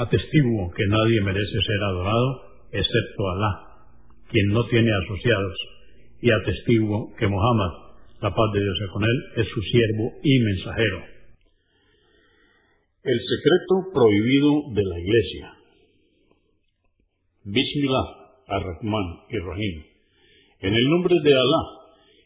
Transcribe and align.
Atestiguo 0.00 0.72
que 0.72 0.86
nadie 0.88 1.20
merece 1.20 1.58
ser 1.60 1.82
adorado 1.84 2.28
excepto 2.72 3.20
Alá, 3.36 3.52
quien 4.30 4.48
no 4.48 4.64
tiene 4.68 4.88
asociados, 5.04 5.56
y 6.22 6.30
atestiguo 6.30 7.12
que 7.18 7.26
Muhammad, 7.26 8.00
la 8.22 8.30
paz 8.30 8.48
de 8.54 8.60
Dios 8.60 8.78
con 8.94 9.04
él, 9.04 9.18
es 9.36 9.46
su 9.48 9.60
siervo 9.60 10.12
y 10.22 10.38
mensajero. 10.38 11.04
El 13.04 13.20
secreto 13.20 13.92
prohibido 13.92 14.72
de 14.72 14.84
la 14.88 15.00
Iglesia. 15.00 15.52
Bismillah 17.44 18.08
ar-Rahman 18.48 19.06
y 19.28 19.38
Rahim. 19.38 19.84
En 20.60 20.74
el 20.74 20.84
nombre 20.88 21.14
de 21.22 21.32
Alá, 21.32 21.62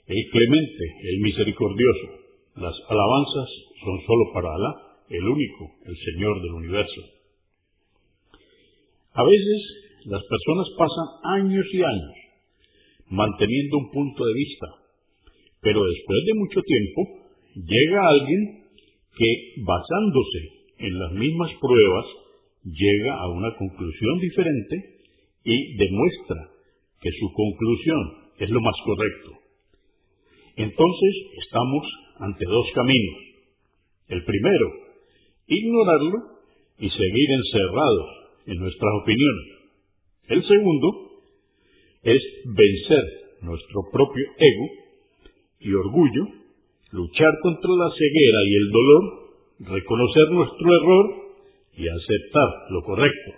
el 0.06 0.30
clemente, 0.30 0.84
el 1.10 1.20
misericordioso. 1.22 2.06
Las 2.54 2.74
alabanzas 2.88 3.48
son 3.82 3.98
sólo 4.06 4.32
para 4.32 4.54
Alá, 4.54 4.74
el 5.10 5.24
único, 5.26 5.72
el 5.86 5.96
Señor 5.96 6.40
del 6.40 6.52
universo. 6.52 7.23
A 9.14 9.22
veces 9.22 9.60
las 10.06 10.22
personas 10.26 10.66
pasan 10.76 11.08
años 11.38 11.66
y 11.72 11.82
años 11.82 12.14
manteniendo 13.10 13.78
un 13.78 13.90
punto 13.90 14.24
de 14.24 14.34
vista, 14.34 14.66
pero 15.60 15.80
después 15.84 16.18
de 16.26 16.34
mucho 16.34 16.60
tiempo 16.62 17.00
llega 17.54 18.08
alguien 18.08 18.64
que 19.16 19.62
basándose 19.62 20.40
en 20.78 20.98
las 20.98 21.12
mismas 21.12 21.50
pruebas 21.60 22.06
llega 22.64 23.14
a 23.20 23.28
una 23.28 23.54
conclusión 23.56 24.18
diferente 24.18 24.98
y 25.44 25.76
demuestra 25.76 26.50
que 27.00 27.10
su 27.12 27.32
conclusión 27.32 28.34
es 28.40 28.50
lo 28.50 28.60
más 28.60 28.74
correcto. 28.84 29.30
Entonces 30.56 31.14
estamos 31.44 31.86
ante 32.18 32.44
dos 32.46 32.66
caminos. 32.74 33.16
El 34.08 34.24
primero, 34.24 34.66
ignorarlo 35.46 36.18
y 36.78 36.90
seguir 36.90 37.30
encerrados 37.30 38.23
en 38.46 38.56
nuestras 38.58 38.92
opiniones. 39.02 39.46
El 40.28 40.42
segundo 40.46 40.88
es 42.02 42.22
vencer 42.44 43.04
nuestro 43.42 43.80
propio 43.92 44.24
ego 44.38 44.66
y 45.60 45.72
orgullo, 45.74 46.24
luchar 46.92 47.32
contra 47.42 47.70
la 47.70 47.90
ceguera 47.90 48.40
y 48.46 48.54
el 48.54 48.70
dolor, 48.70 49.04
reconocer 49.60 50.30
nuestro 50.30 50.66
error 50.74 51.06
y 51.76 51.88
aceptar 51.88 52.48
lo 52.70 52.82
correcto. 52.82 53.30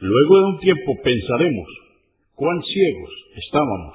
Luego 0.00 0.38
de 0.38 0.44
un 0.46 0.58
tiempo 0.60 0.92
pensaremos 1.04 1.68
cuán 2.34 2.62
ciegos 2.62 3.10
estábamos 3.36 3.94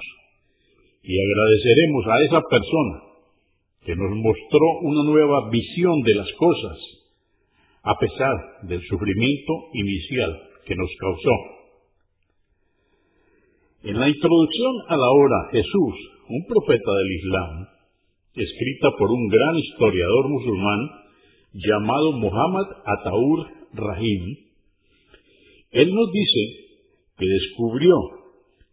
y 1.02 1.14
agradeceremos 1.18 2.06
a 2.06 2.22
esa 2.24 2.42
persona 2.48 3.06
que 3.84 3.94
nos 3.94 4.10
mostró 4.10 4.66
una 4.82 5.02
nueva 5.04 5.50
visión 5.50 6.02
de 6.02 6.14
las 6.14 6.28
cosas, 6.38 6.78
a 7.86 7.94
pesar 8.00 8.66
del 8.66 8.82
sufrimiento 8.82 9.52
inicial 9.72 10.30
que 10.66 10.74
nos 10.74 10.90
causó. 10.98 11.36
En 13.84 14.00
la 14.00 14.08
introducción 14.08 14.74
a 14.88 14.96
la 14.96 15.08
obra 15.08 15.48
Jesús, 15.52 15.94
un 16.28 16.44
profeta 16.46 16.92
del 16.98 17.12
Islam, 17.12 17.68
escrita 18.34 18.90
por 18.98 19.08
un 19.08 19.28
gran 19.28 19.56
historiador 19.56 20.28
musulmán 20.28 20.80
llamado 21.52 22.12
Muhammad 22.18 22.66
Ataur 22.84 23.46
Rahim, 23.74 24.36
él 25.70 25.94
nos 25.94 26.10
dice 26.10 26.40
que 27.18 27.26
descubrió 27.26 27.94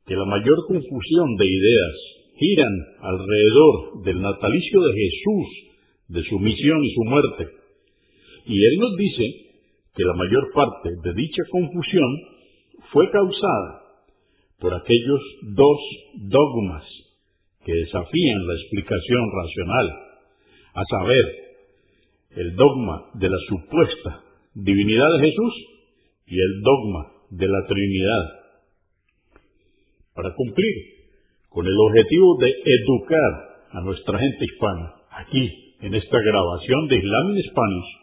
que 0.07 0.15
la 0.15 0.25
mayor 0.25 0.57
confusión 0.67 1.35
de 1.37 1.45
ideas 1.45 1.95
giran 2.39 2.73
alrededor 3.01 4.03
del 4.03 4.21
natalicio 4.21 4.81
de 4.81 4.93
Jesús, 4.93 5.47
de 6.07 6.23
su 6.23 6.39
misión 6.39 6.83
y 6.83 6.93
su 6.95 7.03
muerte. 7.03 7.62
Y 8.45 8.65
él 8.65 8.79
nos 8.79 8.97
dice 8.97 9.43
que 9.95 10.03
la 10.03 10.13
mayor 10.13 10.51
parte 10.53 10.89
de 11.03 11.13
dicha 11.13 11.43
confusión 11.51 12.19
fue 12.91 13.09
causada 13.11 13.81
por 14.59 14.73
aquellos 14.73 15.21
dos 15.55 15.79
dogmas 16.15 16.83
que 17.65 17.73
desafían 17.73 18.47
la 18.47 18.53
explicación 18.53 19.31
racional, 19.31 19.89
a 20.75 20.83
saber, 20.85 21.25
el 22.35 22.55
dogma 22.55 23.05
de 23.13 23.29
la 23.29 23.37
supuesta 23.47 24.23
divinidad 24.55 25.07
de 25.17 25.27
Jesús 25.27 25.53
y 26.27 26.35
el 26.35 26.61
dogma 26.61 27.11
de 27.29 27.47
la 27.47 27.65
Trinidad. 27.67 28.23
Para 30.15 30.33
cumplir 30.33 30.73
con 31.49 31.65
el 31.65 31.77
objetivo 31.87 32.37
de 32.39 32.49
educar 32.49 33.67
a 33.71 33.81
nuestra 33.81 34.17
gente 34.17 34.45
hispana, 34.45 34.93
aquí, 35.11 35.75
en 35.81 35.93
esta 35.93 36.17
grabación 36.19 36.87
de 36.87 36.97
Islam 36.97 37.35
en 37.35 37.43
Spanish, 37.43 38.02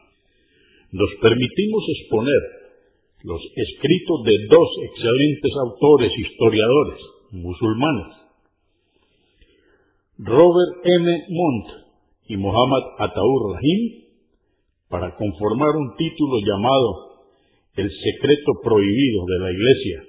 nos 0.92 1.10
permitimos 1.20 1.82
exponer 1.98 2.42
los 3.22 3.40
escritos 3.54 4.24
de 4.24 4.46
dos 4.48 4.68
excelentes 4.82 5.52
autores 5.66 6.12
historiadores 6.18 7.00
musulmanes, 7.32 8.20
Robert 10.18 10.84
M. 10.84 11.24
Montt 11.30 11.66
y 12.28 12.36
Muhammad 12.36 12.82
Ataur 12.98 13.54
Rahim, 13.54 14.04
para 14.88 15.14
conformar 15.16 15.76
un 15.76 15.94
título 15.96 16.40
llamado 16.44 17.22
El 17.76 17.88
secreto 17.88 18.52
prohibido 18.62 19.24
de 19.26 19.38
la 19.38 19.52
Iglesia, 19.52 20.02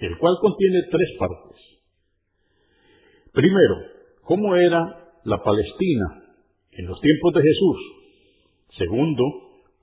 el 0.00 0.18
cual 0.18 0.34
contiene 0.40 0.82
tres 0.90 1.08
partes. 1.18 1.56
Primero, 3.32 3.76
cómo 4.22 4.54
era 4.56 5.18
la 5.24 5.42
Palestina 5.42 6.22
en 6.72 6.86
los 6.86 7.00
tiempos 7.00 7.34
de 7.34 7.42
Jesús. 7.42 7.78
Segundo, 8.76 9.24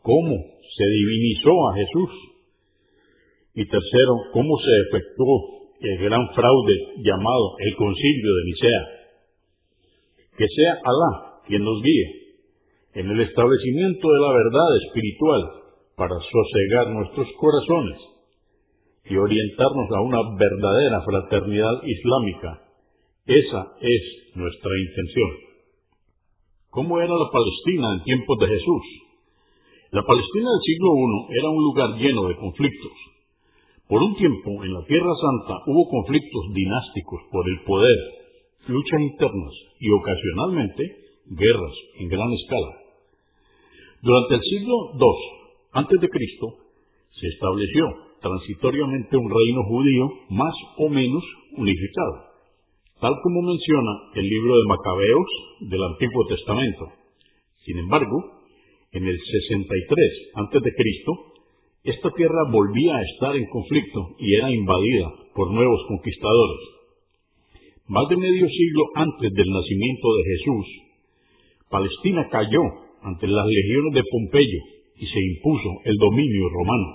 cómo 0.01 0.35
se 0.35 0.85
divinizó 0.85 1.51
a 1.69 1.75
Jesús 1.75 2.09
y 3.53 3.66
tercero, 3.66 4.13
cómo 4.34 4.56
se 4.57 4.97
efectuó 4.97 5.62
el 5.81 5.97
gran 5.97 6.28
fraude 6.34 6.75
llamado 7.03 7.56
el 7.59 7.75
concilio 7.75 8.31
de 8.35 8.44
Nicea. 8.45 8.84
Que 10.38 10.47
sea 10.47 10.73
Alá 10.84 11.41
quien 11.47 11.63
nos 11.63 11.81
guíe 11.81 12.22
en 12.94 13.09
el 13.09 13.19
establecimiento 13.22 14.07
de 14.07 14.19
la 14.19 14.34
verdad 14.34 14.69
espiritual 14.85 15.41
para 15.95 16.16
sosegar 16.16 16.94
nuestros 16.94 17.27
corazones 17.38 18.00
y 19.06 19.18
orientarnos 19.18 19.89
a 19.95 20.01
una 20.01 20.19
verdadera 20.38 21.01
fraternidad 21.01 21.83
islámica. 21.83 22.62
Esa 23.25 23.74
es 23.81 24.36
nuestra 24.36 24.71
intención. 24.88 25.30
¿Cómo 26.69 27.00
era 27.00 27.13
la 27.13 27.30
Palestina 27.31 27.94
en 27.95 28.04
tiempos 28.04 28.38
de 28.39 28.47
Jesús? 28.47 29.11
La 29.92 30.04
Palestina 30.08 30.48
del 30.48 30.64
siglo 30.64 30.88
I 30.96 31.36
era 31.38 31.50
un 31.50 31.64
lugar 31.64 31.90
lleno 32.00 32.30
de 32.30 32.38
conflictos. 32.38 32.96
Por 33.90 34.02
un 34.02 34.16
tiempo, 34.16 34.64
en 34.64 34.74
la 34.74 34.86
Tierra 34.86 35.12
Santa 35.20 35.64
hubo 35.68 35.90
conflictos 35.90 36.44
dinásticos 36.54 37.20
por 37.30 37.44
el 37.44 37.60
poder, 37.68 37.98
luchas 38.68 39.02
internas 39.02 39.52
y 39.82 39.92
ocasionalmente 39.92 40.96
guerras 41.36 41.76
en 42.00 42.08
gran 42.08 42.32
escala. 42.32 42.72
Durante 44.02 44.36
el 44.36 44.42
siglo 44.48 44.76
II 44.96 46.08
Cristo 46.08 46.48
se 47.20 47.28
estableció 47.28 47.84
transitoriamente 48.22 49.18
un 49.18 49.30
reino 49.30 49.62
judío 49.68 50.08
más 50.30 50.56
o 50.78 50.88
menos 50.88 51.24
unificado, 51.58 52.32
tal 53.02 53.14
como 53.22 53.42
menciona 53.42 53.92
el 54.16 54.24
libro 54.24 54.56
de 54.56 54.68
Macabeos 54.70 55.30
del 55.68 55.84
Antiguo 55.84 56.28
Testamento. 56.30 56.86
Sin 57.66 57.78
embargo, 57.78 58.41
en 58.92 59.08
el 59.08 59.18
63 59.18 60.32
antes 60.36 60.62
de 60.62 60.74
Cristo 60.76 61.32
esta 61.84 62.12
tierra 62.12 62.44
volvía 62.52 62.96
a 62.96 63.02
estar 63.02 63.36
en 63.36 63.46
conflicto 63.48 64.16
y 64.20 64.36
era 64.36 64.52
invadida 64.52 65.08
por 65.34 65.52
nuevos 65.52 65.82
conquistadores. 65.88 66.60
Más 67.88 68.08
de 68.10 68.18
medio 68.18 68.48
siglo 68.48 68.84
antes 68.96 69.32
del 69.34 69.50
nacimiento 69.50 70.08
de 70.14 70.24
Jesús, 70.24 70.66
Palestina 71.70 72.30
cayó 72.30 72.62
ante 73.02 73.28
las 73.28 73.48
legiones 73.48 73.94
de 73.96 74.04
Pompeyo 74.12 74.60
y 74.98 75.06
se 75.08 75.20
impuso 75.34 75.70
el 75.86 75.96
dominio 75.98 76.50
romano. 76.50 76.88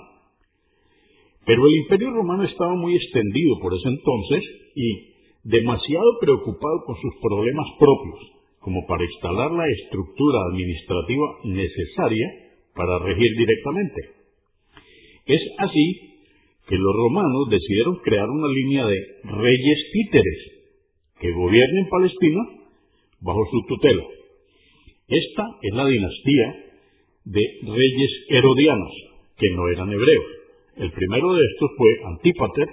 Pero 1.45 1.67
el 1.67 1.75
imperio 1.83 2.11
romano 2.11 2.43
estaba 2.43 2.75
muy 2.75 2.95
extendido 2.95 3.59
por 3.59 3.73
ese 3.73 3.89
entonces 3.89 4.43
y 4.75 5.13
demasiado 5.43 6.17
preocupado 6.21 6.83
con 6.85 6.95
sus 6.95 7.13
problemas 7.21 7.67
propios 7.77 8.36
como 8.59 8.85
para 8.87 9.03
instalar 9.03 9.51
la 9.51 9.67
estructura 9.67 10.39
administrativa 10.51 11.27
necesaria 11.45 12.27
para 12.75 12.99
regir 12.99 13.31
directamente. 13.37 14.01
Es 15.25 15.41
así 15.57 16.07
que 16.67 16.75
los 16.75 16.93
romanos 16.95 17.49
decidieron 17.49 17.95
crear 18.03 18.29
una 18.29 18.47
línea 18.47 18.85
de 18.85 18.97
reyes 19.23 19.77
títeres 19.91 20.57
que 21.19 21.31
gobiernen 21.31 21.89
Palestina 21.89 22.41
bajo 23.21 23.39
su 23.51 23.65
tutela. 23.67 24.03
Esta 25.07 25.43
es 25.61 25.73
la 25.73 25.85
dinastía 25.85 26.67
de 27.25 27.41
reyes 27.63 28.11
herodianos, 28.29 28.93
que 29.37 29.49
no 29.55 29.67
eran 29.69 29.91
hebreos. 29.91 30.25
El 30.77 30.91
primero 30.91 31.33
de 31.33 31.43
estos 31.53 31.71
fue 31.77 31.89
Antípater, 32.05 32.67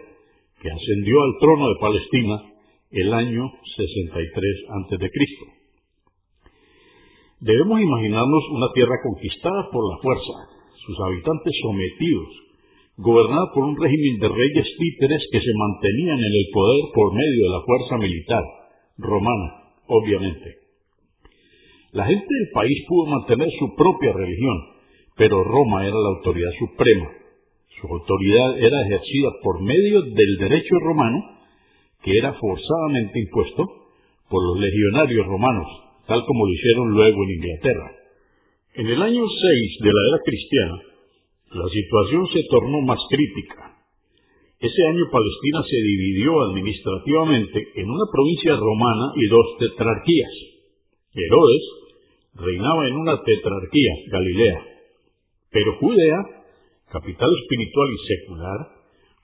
que 0.61 0.71
ascendió 0.71 1.23
al 1.23 1.39
trono 1.41 1.69
de 1.69 1.81
Palestina 1.81 2.43
el 2.91 3.13
año 3.13 3.53
63 3.77 4.65
a.C. 4.69 5.64
Debemos 7.45 7.77
imaginarnos 7.79 8.43
una 8.57 8.73
tierra 8.73 8.97
conquistada 9.05 9.69
por 9.69 9.85
la 9.93 10.01
fuerza, 10.01 10.37
sus 10.81 10.97
habitantes 10.99 11.53
sometidos, 11.61 12.29
gobernada 12.97 13.53
por 13.53 13.65
un 13.65 13.77
régimen 13.77 14.17
de 14.19 14.29
reyes 14.33 14.65
títeres 14.79 15.21
que 15.31 15.41
se 15.41 15.53
mantenían 15.53 16.21
en 16.25 16.35
el 16.41 16.47
poder 16.55 16.81
por 16.95 17.13
medio 17.13 17.45
de 17.45 17.53
la 17.53 17.61
fuerza 17.69 17.99
militar, 17.99 18.45
romana, 18.97 19.77
obviamente. 19.89 20.57
La 21.93 22.07
gente 22.07 22.25
del 22.25 22.49
país 22.55 22.79
pudo 22.89 23.11
mantener 23.13 23.49
su 23.59 23.77
propia 23.77 24.15
religión, 24.15 24.57
pero 25.15 25.45
Roma 25.45 25.85
era 25.85 26.01
la 26.01 26.17
autoridad 26.17 26.53
suprema. 26.59 27.13
Su 27.79 27.93
autoridad 27.93 28.57
era 28.57 28.81
ejercida 28.89 29.29
por 29.43 29.61
medio 29.61 30.01
del 30.01 30.37
derecho 30.41 30.77
romano, 30.81 31.21
que 32.03 32.17
era 32.17 32.33
forzadamente 32.41 33.21
impuesto 33.21 33.65
por 34.31 34.41
los 34.49 34.61
legionarios 34.61 35.27
romanos, 35.27 35.84
tal 36.07 36.25
como 36.27 36.47
lo 36.47 36.53
hicieron 36.53 36.91
luego 36.91 37.25
en 37.25 37.31
Inglaterra. 37.31 37.91
En 38.75 38.87
el 38.89 39.03
año 39.03 39.23
6 39.23 39.79
de 39.81 39.93
la 39.93 40.03
era 40.09 40.19
cristiana, 40.25 40.79
la 41.55 41.69
situación 41.69 42.27
se 42.33 42.43
tornó 42.51 42.81
más 42.83 42.99
crítica. 43.09 43.75
Ese 44.59 44.83
año 44.89 45.05
Palestina 45.11 45.63
se 45.69 45.77
dividió 45.77 46.43
administrativamente 46.43 47.59
en 47.77 47.91
una 47.91 48.05
provincia 48.11 48.57
romana 48.57 49.13
y 49.15 49.27
dos 49.29 49.47
tetrarquías. 49.59 50.35
Herodes 51.15 51.63
reinaba 52.35 52.89
en 52.89 52.97
una 52.97 53.23
tetrarquía, 53.23 53.93
Galilea, 54.11 54.65
pero 55.51 55.77
Judea, 55.79 56.19
capital 56.91 57.31
espiritual 57.43 57.89
y 57.93 57.99
secular, 58.09 58.61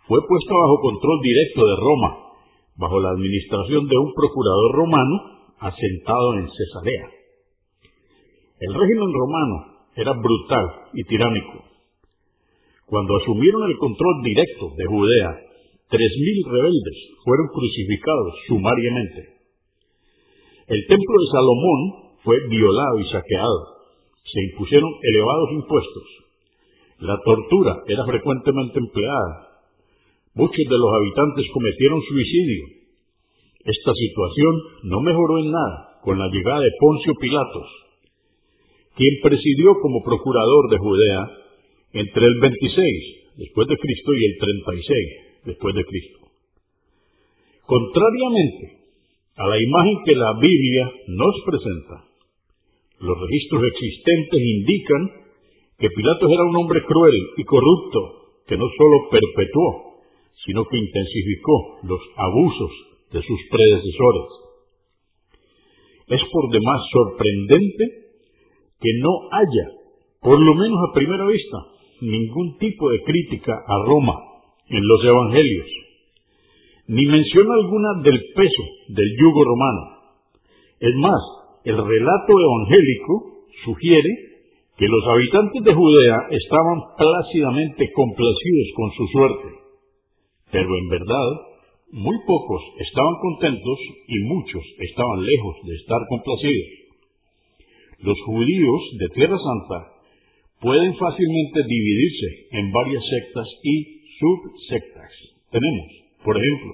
fue 0.07 0.19
puesta 0.29 0.55
bajo 0.55 0.81
control 0.81 1.19
directo 1.23 1.67
de 1.67 1.77
Roma, 1.77 2.11
bajo 2.77 3.01
la 3.01 3.11
administración 3.11 3.89
de 3.89 3.97
un 3.97 4.13
procurador 4.15 4.73
romano 4.75 5.40
asentado 5.61 6.35
en 6.41 6.49
Cesarea. 6.49 7.09
El 8.61 8.75
régimen 8.75 9.13
romano 9.13 9.57
era 9.95 10.13
brutal 10.13 10.67
y 10.95 11.05
tiránico. 11.05 11.65
Cuando 12.87 13.17
asumieron 13.17 13.71
el 13.71 13.77
control 13.77 14.23
directo 14.25 14.73
de 14.77 14.87
Judea, 14.87 15.31
tres 15.89 16.13
mil 16.17 16.45
rebeldes 16.51 16.99
fueron 17.25 17.47
crucificados 17.49 18.35
sumariamente. 18.49 19.21
El 20.67 20.87
templo 20.87 21.15
de 21.21 21.31
Salomón 21.31 21.81
fue 22.25 22.37
violado 22.49 23.01
y 23.01 23.05
saqueado. 23.13 23.61
Se 24.25 24.41
impusieron 24.53 24.91
elevados 25.03 25.51
impuestos. 25.53 26.05
La 27.01 27.17
tortura 27.25 27.83
era 27.87 28.05
frecuentemente 28.07 28.79
empleada. 28.79 29.61
Muchos 30.35 30.65
de 30.65 30.79
los 30.79 30.91
habitantes 30.95 31.45
cometieron 31.53 32.01
suicidio 32.03 32.80
esta 33.65 33.93
situación 33.93 34.53
no 34.85 35.01
mejoró 35.01 35.39
en 35.39 35.51
nada 35.51 36.01
con 36.03 36.19
la 36.19 36.29
llegada 36.29 36.61
de 36.61 36.71
Poncio 36.81 37.15
Pilatos, 37.21 37.69
quien 38.97 39.21
presidió 39.23 39.75
como 39.83 40.03
procurador 40.03 40.71
de 40.71 40.79
Judea 40.79 41.31
entre 41.93 42.25
el 42.27 42.41
26 42.41 43.21
después 43.37 43.69
de 43.69 43.77
Cristo 43.77 44.11
y 44.15 44.25
el 44.25 44.39
36 44.39 44.97
después 45.45 45.75
de 45.75 45.85
Cristo. 45.85 46.19
Contrariamente 47.67 48.81
a 49.37 49.47
la 49.47 49.57
imagen 49.61 49.97
que 50.05 50.15
la 50.17 50.33
Biblia 50.41 50.93
nos 51.09 51.35
presenta, 51.45 52.05
los 53.01 53.17
registros 53.19 53.63
existentes 53.65 54.41
indican 54.41 55.03
que 55.79 55.89
Pilatos 55.89 56.31
era 56.31 56.45
un 56.45 56.57
hombre 56.57 56.83
cruel 56.85 57.17
y 57.37 57.45
corrupto 57.45 58.43
que 58.47 58.57
no 58.57 58.67
solo 58.77 59.09
perpetuó, 59.11 60.01
sino 60.45 60.65
que 60.65 60.77
intensificó 60.77 61.79
los 61.85 62.01
abusos 62.17 62.71
de 63.13 63.23
sus 63.23 63.41
predecesores. 63.51 64.29
Es 66.09 66.21
por 66.33 66.51
demás 66.51 66.81
sorprendente 66.93 67.85
que 68.81 68.91
no 69.01 69.11
haya, 69.33 69.67
por 70.21 70.41
lo 70.41 70.55
menos 70.55 70.79
a 70.89 70.95
primera 70.95 71.27
vista, 71.27 71.59
ningún 72.01 72.59
tipo 72.59 72.91
de 72.91 73.03
crítica 73.03 73.53
a 73.53 73.85
Roma 73.87 74.15
en 74.69 74.87
los 74.87 75.05
evangelios, 75.05 75.67
ni 76.89 77.07
mención 77.07 77.47
alguna 77.51 78.03
del 78.03 78.19
peso 78.35 78.65
del 78.89 79.17
yugo 79.19 79.45
romano. 79.45 79.83
Es 80.81 80.95
más, 80.97 81.21
el 81.65 81.77
relato 81.77 82.33
evangélico 82.33 83.45
sugiere 83.65 84.31
que 84.77 84.89
los 84.89 85.05
habitantes 85.07 85.63
de 85.63 85.75
Judea 85.75 86.17
estaban 86.31 86.79
plácidamente 86.97 87.93
complacidos 87.93 88.69
con 88.75 88.91
su 88.93 89.07
suerte, 89.09 89.49
pero 90.51 90.69
en 90.79 90.89
verdad 90.89 91.50
muy 91.93 92.17
pocos 92.27 92.63
estaban 92.79 93.15
contentos 93.21 93.79
y 94.07 94.19
muchos 94.25 94.63
estaban 94.79 95.25
lejos 95.25 95.57
de 95.65 95.75
estar 95.75 96.01
complacidos. 96.09 96.69
Los 98.01 98.17
judíos 98.27 98.81
de 98.99 99.09
Tierra 99.15 99.37
Santa 99.37 99.93
pueden 100.61 100.95
fácilmente 100.97 101.61
dividirse 101.67 102.49
en 102.53 102.73
varias 102.73 103.03
sectas 103.05 103.49
y 103.63 104.01
subsectas. 104.19 105.11
Tenemos, 105.51 105.89
por 106.25 106.37
ejemplo, 106.37 106.73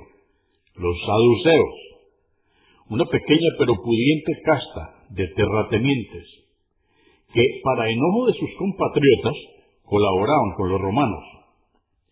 los 0.77 0.97
saduceos, 1.01 1.75
una 2.91 3.05
pequeña 3.07 3.51
pero 3.59 3.75
pudiente 3.83 4.33
casta 4.45 5.07
de 5.11 5.27
terratenientes 5.29 6.27
que, 7.33 7.61
para 7.65 7.91
enojo 7.91 8.27
de 8.27 8.35
sus 8.35 8.51
compatriotas, 8.59 9.35
colaboraban 9.85 10.53
con 10.57 10.71
los 10.71 10.81
romanos. 10.81 11.25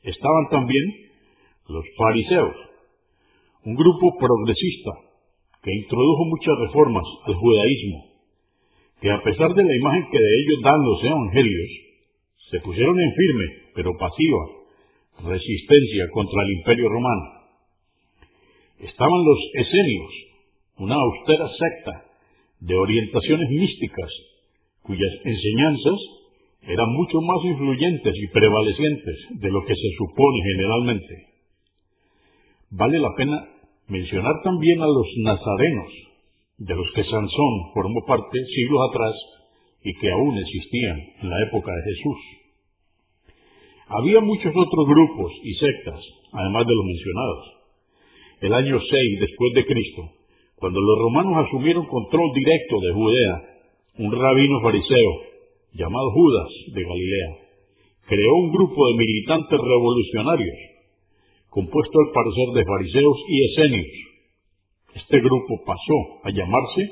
Estaban 0.02 0.48
también 0.50 0.84
los 1.68 1.84
fariseos, 1.96 2.54
un 3.64 3.74
grupo 3.74 4.12
progresista 4.18 4.92
que 5.62 5.72
introdujo 5.72 6.24
muchas 6.26 6.56
reformas 6.68 7.04
al 7.24 7.34
judaísmo, 7.34 7.98
que 9.00 9.10
a 9.10 9.22
pesar 9.22 9.54
de 9.54 9.64
la 9.64 9.76
imagen 9.76 10.04
que 10.12 10.18
de 10.18 10.32
ellos 10.36 10.60
dan 10.62 10.80
los 10.84 11.04
evangelios, 11.04 11.70
se 12.50 12.60
pusieron 12.60 13.00
en 13.00 13.12
firme, 13.14 13.44
pero 13.74 13.90
pasiva, 13.98 15.32
resistencia 15.32 16.04
contra 16.12 16.42
el 16.44 16.50
imperio 16.58 16.88
romano. 16.88 17.24
Estaban 18.80 19.24
los 19.24 19.38
esenios, 19.54 20.12
una 20.78 20.96
austera 20.96 21.48
secta 21.48 22.04
de 22.60 22.74
orientaciones 22.76 23.48
místicas, 23.48 24.10
cuyas 24.82 25.12
enseñanzas 25.24 26.00
eran 26.62 26.92
mucho 26.92 27.20
más 27.22 27.44
influyentes 27.44 28.14
y 28.14 28.28
prevalecientes 28.28 29.16
de 29.40 29.50
lo 29.50 29.64
que 29.64 29.74
se 29.74 29.90
supone 29.96 30.38
generalmente. 30.52 31.14
Vale 32.70 32.98
la 32.98 33.14
pena 33.16 33.53
Mencionar 33.88 34.34
también 34.42 34.80
a 34.80 34.86
los 34.86 35.06
nazarenos, 35.18 35.92
de 36.58 36.74
los 36.74 36.86
que 36.94 37.04
Sansón 37.04 37.54
formó 37.74 38.00
parte 38.06 38.38
siglos 38.54 38.80
atrás 38.88 39.14
y 39.82 39.92
que 39.94 40.10
aún 40.10 40.38
existían 40.38 40.98
en 41.22 41.30
la 41.30 41.36
época 41.48 41.70
de 41.70 41.82
Jesús. 41.92 42.20
Había 43.88 44.20
muchos 44.20 44.54
otros 44.56 44.86
grupos 44.88 45.32
y 45.42 45.54
sectas, 45.54 46.00
además 46.32 46.66
de 46.66 46.74
los 46.74 46.84
mencionados. 46.86 47.44
El 48.40 48.54
año 48.54 48.80
6 48.80 49.20
después 49.20 49.52
de 49.54 49.66
Cristo, 49.66 50.02
cuando 50.56 50.80
los 50.80 50.98
romanos 50.98 51.46
asumieron 51.46 51.86
control 51.86 52.32
directo 52.32 52.80
de 52.80 52.92
Judea, 52.92 53.34
un 53.98 54.12
rabino 54.12 54.60
fariseo 54.62 55.12
llamado 55.74 56.10
Judas 56.10 56.48
de 56.72 56.82
Galilea 56.82 57.44
creó 58.06 58.34
un 58.36 58.52
grupo 58.52 58.86
de 58.88 58.94
militantes 58.98 59.58
revolucionarios 59.58 60.73
compuesto 61.54 61.96
al 62.02 62.10
parecer 62.10 62.48
de 62.50 62.64
fariseos 62.66 63.18
y 63.30 63.36
esenios. 63.46 63.92
Este 64.90 65.20
grupo 65.22 65.62
pasó 65.64 65.98
a 66.26 66.30
llamarse 66.34 66.82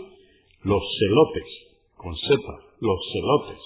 los 0.62 0.82
celotes, 1.02 1.48
con 1.98 2.14
Z, 2.14 2.30
los 2.78 2.98
celotes. 3.10 3.62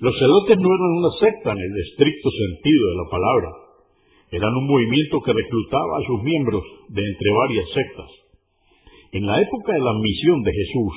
Los 0.00 0.16
celotes 0.16 0.56
no 0.56 0.68
eran 0.72 0.92
una 0.96 1.12
secta 1.20 1.52
en 1.52 1.60
el 1.60 1.74
estricto 1.76 2.28
sentido 2.32 2.82
de 2.88 2.96
la 2.96 3.08
palabra. 3.12 3.50
Eran 4.32 4.52
un 4.56 4.66
movimiento 4.66 5.20
que 5.20 5.36
reclutaba 5.36 5.92
a 6.00 6.06
sus 6.08 6.22
miembros 6.24 6.64
de 6.88 7.04
entre 7.04 7.30
varias 7.36 7.68
sectas. 7.68 8.10
En 9.12 9.26
la 9.28 9.36
época 9.36 9.72
de 9.76 9.84
la 9.84 9.94
misión 10.00 10.40
de 10.40 10.52
Jesús, 10.56 10.94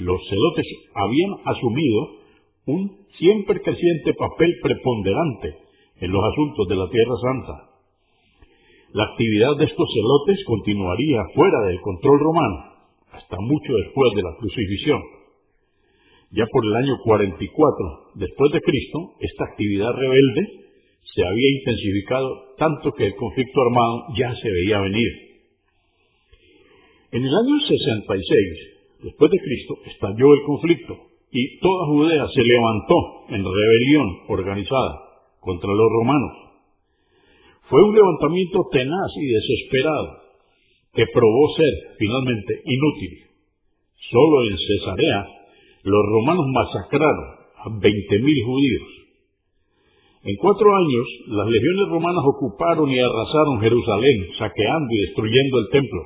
los 0.00 0.20
celotes 0.32 0.66
habían 0.96 1.32
asumido 1.44 2.00
un 2.72 3.04
siempre 3.20 3.60
creciente 3.60 4.14
papel 4.16 4.48
preponderante 4.62 5.48
en 6.00 6.10
los 6.10 6.24
asuntos 6.32 6.66
de 6.68 6.76
la 6.76 6.88
Tierra 6.88 7.16
Santa. 7.20 7.71
La 8.92 9.04
actividad 9.04 9.56
de 9.58 9.64
estos 9.64 9.88
celotes 9.88 10.44
continuaría 10.44 11.24
fuera 11.34 11.66
del 11.66 11.80
control 11.80 12.20
romano 12.20 12.72
hasta 13.12 13.36
mucho 13.40 13.72
después 13.84 14.12
de 14.16 14.22
la 14.22 14.36
crucifixión. 14.36 15.00
Ya 16.32 16.44
por 16.52 16.64
el 16.64 16.76
año 16.76 16.96
44 17.04 18.12
después 18.16 18.52
de 18.52 18.60
Cristo, 18.60 18.98
esta 19.20 19.44
actividad 19.44 19.92
rebelde 19.92 20.62
se 21.14 21.24
había 21.24 21.50
intensificado 21.58 22.54
tanto 22.58 22.92
que 22.92 23.06
el 23.06 23.16
conflicto 23.16 23.60
armado 23.62 24.04
ya 24.16 24.34
se 24.34 24.50
veía 24.50 24.80
venir. 24.80 25.10
En 27.12 27.24
el 27.24 27.34
año 27.34 27.60
66 27.68 28.72
después 29.04 29.30
de 29.30 29.38
Cristo 29.38 29.74
estalló 29.86 30.34
el 30.34 30.42
conflicto 30.44 30.96
y 31.30 31.58
toda 31.60 31.86
Judea 31.86 32.26
se 32.28 32.42
levantó 32.42 32.96
en 33.28 33.44
rebelión 33.44 34.08
organizada 34.28 35.00
contra 35.40 35.70
los 35.70 35.88
romanos. 35.98 36.41
Fue 37.72 37.80
un 37.88 37.94
levantamiento 37.96 38.68
tenaz 38.68 39.10
y 39.16 39.32
desesperado 39.32 40.08
que 40.92 41.08
probó 41.08 41.56
ser 41.56 41.96
finalmente 41.96 42.52
inútil. 42.68 43.12
Solo 44.12 44.44
en 44.44 44.56
Cesarea 44.60 45.20
los 45.80 46.04
romanos 46.04 46.44
masacraron 46.52 47.28
a 47.64 47.72
20.000 47.72 48.44
judíos. 48.44 48.88
En 50.20 50.36
cuatro 50.36 50.68
años, 50.68 51.06
las 51.32 51.48
legiones 51.48 51.88
romanas 51.88 52.20
ocuparon 52.36 52.92
y 52.92 53.00
arrasaron 53.00 53.64
Jerusalén, 53.64 54.20
saqueando 54.36 54.92
y 54.92 55.00
destruyendo 55.08 55.58
el 55.64 55.68
templo. 55.72 56.02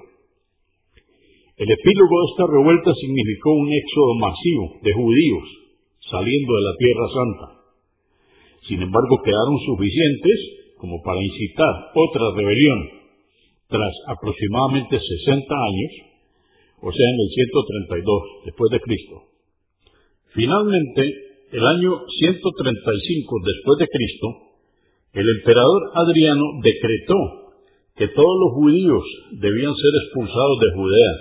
El 1.58 1.66
epílogo 1.66 2.14
de 2.14 2.26
esta 2.30 2.44
revuelta 2.46 2.94
significó 2.94 3.50
un 3.58 3.72
éxodo 3.74 4.14
masivo 4.22 4.64
de 4.86 4.92
judíos 4.94 5.46
saliendo 6.14 6.46
de 6.46 6.62
la 6.62 6.74
Tierra 6.78 7.06
Santa. 7.10 7.46
Sin 8.70 8.82
embargo, 8.86 9.18
quedaron 9.24 9.58
suficientes 9.66 10.65
como 10.78 11.02
para 11.02 11.20
incitar 11.22 11.90
otra 11.94 12.24
rebelión 12.36 12.96
tras 13.68 13.92
aproximadamente 14.08 14.98
60 14.98 15.54
años, 15.54 15.92
o 16.82 16.92
sea, 16.92 17.06
en 17.10 17.18
el 17.20 17.28
132 17.28 18.22
después 18.44 18.70
de 18.70 18.80
Cristo. 18.80 19.16
Finalmente, 20.34 21.02
el 21.52 21.64
año 21.64 21.90
135 22.06 23.36
después 23.44 23.78
de 23.78 23.88
Cristo, 23.88 24.26
el 25.14 25.26
emperador 25.40 25.82
Adriano 25.94 26.44
decretó 26.62 27.46
que 27.96 28.08
todos 28.08 28.36
los 28.44 28.52
judíos 28.60 29.02
debían 29.32 29.72
ser 29.74 29.92
expulsados 30.04 30.58
de 30.60 30.72
Judea 30.76 31.12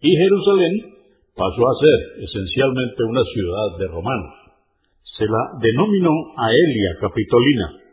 y 0.00 0.10
Jerusalén 0.14 0.94
pasó 1.34 1.62
a 1.66 1.78
ser 1.82 2.22
esencialmente 2.22 3.02
una 3.02 3.24
ciudad 3.24 3.78
de 3.78 3.86
romanos. 3.88 4.34
Se 5.18 5.24
la 5.26 5.58
denominó 5.60 6.10
Aelia 6.36 6.92
Capitolina. 7.00 7.83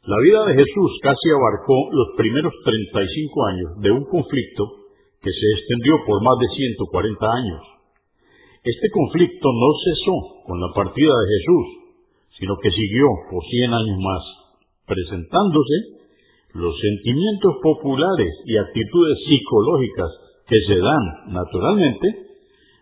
La 0.00 0.16
vida 0.24 0.40
de 0.48 0.54
Jesús 0.56 0.90
casi 1.04 1.28
abarcó 1.28 1.76
los 1.92 2.16
primeros 2.16 2.54
35 2.64 3.46
años 3.52 3.70
de 3.84 3.90
un 3.92 4.04
conflicto 4.08 4.88
que 5.20 5.28
se 5.28 5.46
extendió 5.60 5.92
por 6.08 6.24
más 6.24 6.40
de 6.40 6.48
140 6.48 7.20
años. 7.20 7.60
Este 8.64 8.88
conflicto 8.96 9.44
no 9.52 9.68
cesó 9.84 10.16
con 10.48 10.56
la 10.56 10.72
partida 10.72 11.12
de 11.12 11.26
Jesús, 11.36 11.66
sino 12.40 12.56
que 12.64 12.70
siguió 12.72 13.04
por 13.28 13.44
cien 13.44 13.68
años 13.76 13.98
más, 14.00 14.24
presentándose 14.88 16.00
los 16.56 16.72
sentimientos 16.80 17.60
populares 17.60 18.32
y 18.48 18.56
actitudes 18.56 19.18
psicológicas 19.28 20.10
que 20.48 20.60
se 20.64 20.80
dan 20.80 21.04
naturalmente 21.28 22.08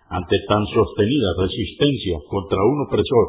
ante 0.07 0.37
tan 0.47 0.63
sostenida 0.71 1.35
resistencia 1.35 2.23
contra 2.31 2.63
un 2.63 2.87
opresor. 2.87 3.27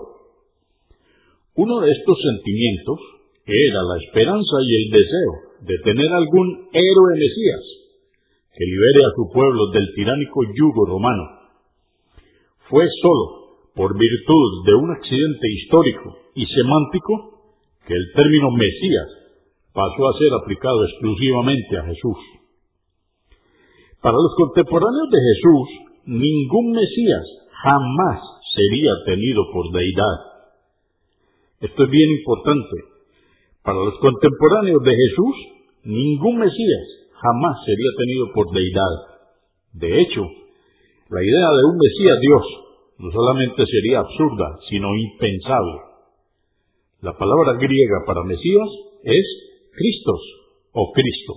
Uno 1.58 1.82
de 1.82 1.90
estos 1.90 2.18
sentimientos 2.22 3.19
era 3.46 3.82
la 3.84 3.98
esperanza 4.04 4.56
y 4.64 4.76
el 4.76 4.92
deseo 4.92 5.34
de 5.62 5.78
tener 5.84 6.12
algún 6.14 6.70
héroe 6.74 7.14
Mesías 7.16 7.64
que 8.56 8.66
libere 8.66 9.06
a 9.06 9.16
su 9.16 9.32
pueblo 9.32 9.72
del 9.72 9.88
tiránico 9.96 10.42
yugo 10.56 10.86
romano 10.86 11.40
fue 12.70 12.86
sólo 13.02 13.72
por 13.76 13.98
virtud 13.98 14.66
de 14.66 14.74
un 14.76 14.92
accidente 14.92 15.48
histórico 15.56 16.18
y 16.36 16.46
semántico 16.46 17.56
que 17.88 17.94
el 17.94 18.06
término 18.14 18.52
Mesías 18.52 19.10
pasó 19.74 20.10
a 20.10 20.18
ser 20.20 20.34
aplicado 20.34 20.84
exclusivamente 20.86 21.78
a 21.78 21.86
Jesús. 21.86 22.18
Para 24.02 24.16
los 24.16 24.34
contemporáneos 24.38 25.10
de 25.10 25.20
Jesús, 25.20 25.68
ningún 26.06 26.72
Mesías 26.72 27.26
jamás 27.64 28.20
sería 28.54 28.92
tenido 29.06 29.44
por 29.52 29.72
deidad. 29.72 30.18
Esto 31.62 31.84
es 31.84 31.90
bien 31.90 32.10
importante. 32.12 32.99
Para 33.70 33.86
los 33.86 34.00
contemporáneos 34.00 34.82
de 34.82 34.96
Jesús, 34.98 35.36
ningún 35.84 36.40
Mesías 36.40 36.86
jamás 37.22 37.56
sería 37.68 37.92
tenido 38.00 38.34
por 38.34 38.50
deidad. 38.50 38.94
De 39.74 40.02
hecho, 40.02 40.26
la 41.12 41.22
idea 41.22 41.50
de 41.54 41.66
un 41.70 41.78
Mesías 41.78 42.18
Dios 42.20 42.46
no 42.98 43.12
solamente 43.12 43.64
sería 43.68 44.00
absurda, 44.00 44.58
sino 44.72 44.90
impensable. 44.96 45.82
La 47.02 47.16
palabra 47.16 47.62
griega 47.62 48.02
para 48.08 48.24
Mesías 48.24 48.70
es 49.04 49.26
Cristos 49.78 50.22
o 50.72 50.92
Cristo. 50.92 51.34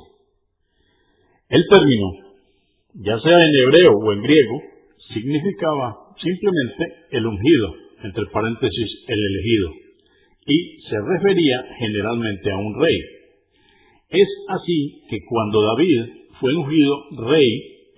El 1.51 1.62
término, 1.69 2.12
ya 2.95 3.21
sea 3.21 3.45
en 3.45 3.55
hebreo 3.61 3.93
o 3.93 4.11
en 4.11 4.23
griego, 4.23 4.57
significaba 5.12 6.17
simplemente 6.17 6.97
el 7.11 7.27
ungido, 7.27 7.75
entre 8.05 8.25
paréntesis 8.33 8.89
el 9.07 9.19
elegido, 9.21 9.82
y 10.47 10.81
se 10.89 10.97
refería 11.01 11.65
generalmente 11.79 12.51
a 12.51 12.57
un 12.57 12.81
rey. 12.81 12.97
Es 14.11 14.29
así 14.49 15.03
que 15.09 15.19
cuando 15.29 15.63
David 15.63 16.01
fue 16.41 16.55
ungido 16.55 16.95
rey 17.29 17.49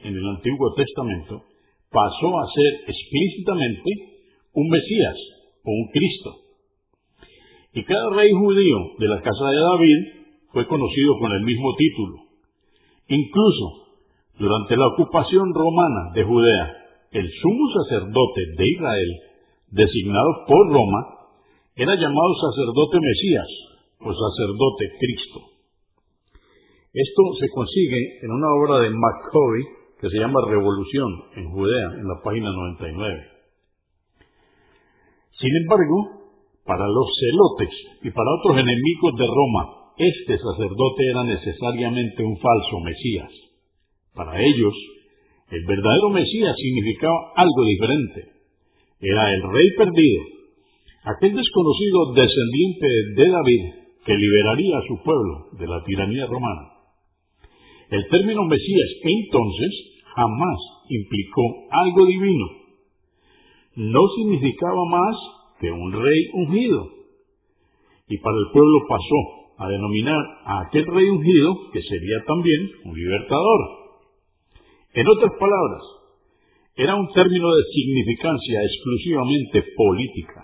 en 0.04 0.16
el 0.16 0.26
Antiguo 0.28 0.74
Testamento, 0.74 1.42
pasó 1.90 2.38
a 2.38 2.46
ser 2.54 2.90
explícitamente 2.90 3.90
un 4.52 4.68
Mesías 4.68 5.16
o 5.64 5.70
un 5.70 5.88
Cristo. 5.90 6.30
Y 7.74 7.82
cada 7.84 8.10
rey 8.14 8.30
judío 8.32 8.76
de 8.98 9.08
la 9.08 9.20
casa 9.22 9.50
de 9.50 9.56
David 9.56 9.98
fue 10.52 10.66
conocido 10.66 11.18
con 11.18 11.32
el 11.32 11.42
mismo 11.42 11.74
título. 11.76 12.16
Incluso 13.08 13.84
durante 14.38 14.76
la 14.76 14.86
ocupación 14.88 15.52
romana 15.54 16.12
de 16.14 16.24
Judea, 16.24 16.76
el 17.12 17.30
sumo 17.42 17.64
sacerdote 17.82 18.40
de 18.56 18.68
Israel, 18.68 19.08
designado 19.70 20.44
por 20.46 20.72
Roma, 20.72 21.23
era 21.76 21.94
llamado 21.94 22.30
sacerdote 22.38 22.98
Mesías 23.02 23.48
o 23.98 24.10
sacerdote 24.14 24.84
Cristo. 24.98 25.40
Esto 26.94 27.22
se 27.40 27.48
consigue 27.50 28.22
en 28.22 28.30
una 28.30 28.46
obra 28.54 28.78
de 28.86 28.90
McCovey 28.90 29.64
que 30.00 30.08
se 30.08 30.18
llama 30.18 30.38
Revolución 30.46 31.10
en 31.34 31.50
Judea, 31.50 31.98
en 31.98 32.06
la 32.06 32.22
página 32.22 32.52
99. 32.52 33.34
Sin 35.34 35.50
embargo, 35.62 36.30
para 36.64 36.86
los 36.86 37.08
celotes 37.18 37.74
y 38.02 38.10
para 38.10 38.30
otros 38.38 38.54
enemigos 38.54 39.12
de 39.18 39.26
Roma, 39.26 39.90
este 39.98 40.38
sacerdote 40.38 41.02
era 41.10 41.24
necesariamente 41.24 42.22
un 42.22 42.38
falso 42.38 42.80
Mesías. 42.84 43.30
Para 44.14 44.40
ellos, 44.40 44.74
el 45.50 45.64
verdadero 45.66 46.10
Mesías 46.10 46.54
significaba 46.54 47.32
algo 47.34 47.64
diferente. 47.64 48.30
Era 49.00 49.34
el 49.34 49.42
rey 49.42 49.68
perdido, 49.76 50.22
aquel 51.04 51.34
desconocido 51.34 52.12
descendiente 52.14 52.86
de 53.16 53.28
David 53.30 53.62
que 54.04 54.14
liberaría 54.14 54.78
a 54.78 54.86
su 54.86 55.02
pueblo 55.02 55.48
de 55.58 55.66
la 55.66 55.82
tiranía 55.84 56.26
romana. 56.26 56.74
El 57.90 58.06
término 58.08 58.44
Mesías 58.44 58.88
entonces 59.02 59.70
jamás 60.14 60.58
implicó 60.88 61.42
algo 61.70 62.06
divino. 62.06 62.46
No 63.76 64.00
significaba 64.16 64.80
más 64.90 65.16
que 65.60 65.70
un 65.70 65.92
rey 65.92 66.20
ungido. 66.32 66.88
Y 68.08 68.18
para 68.18 68.36
el 68.36 68.52
pueblo 68.52 68.78
pasó 68.88 69.64
a 69.64 69.68
denominar 69.68 70.20
a 70.44 70.60
aquel 70.66 70.86
rey 70.86 71.08
ungido 71.08 71.70
que 71.72 71.82
sería 71.82 72.24
también 72.26 72.70
un 72.84 72.94
libertador. 72.94 73.60
En 74.94 75.08
otras 75.08 75.32
palabras, 75.38 75.82
era 76.76 76.94
un 76.96 77.08
término 77.12 77.54
de 77.54 77.62
significancia 77.72 78.62
exclusivamente 78.62 79.64
política, 79.76 80.43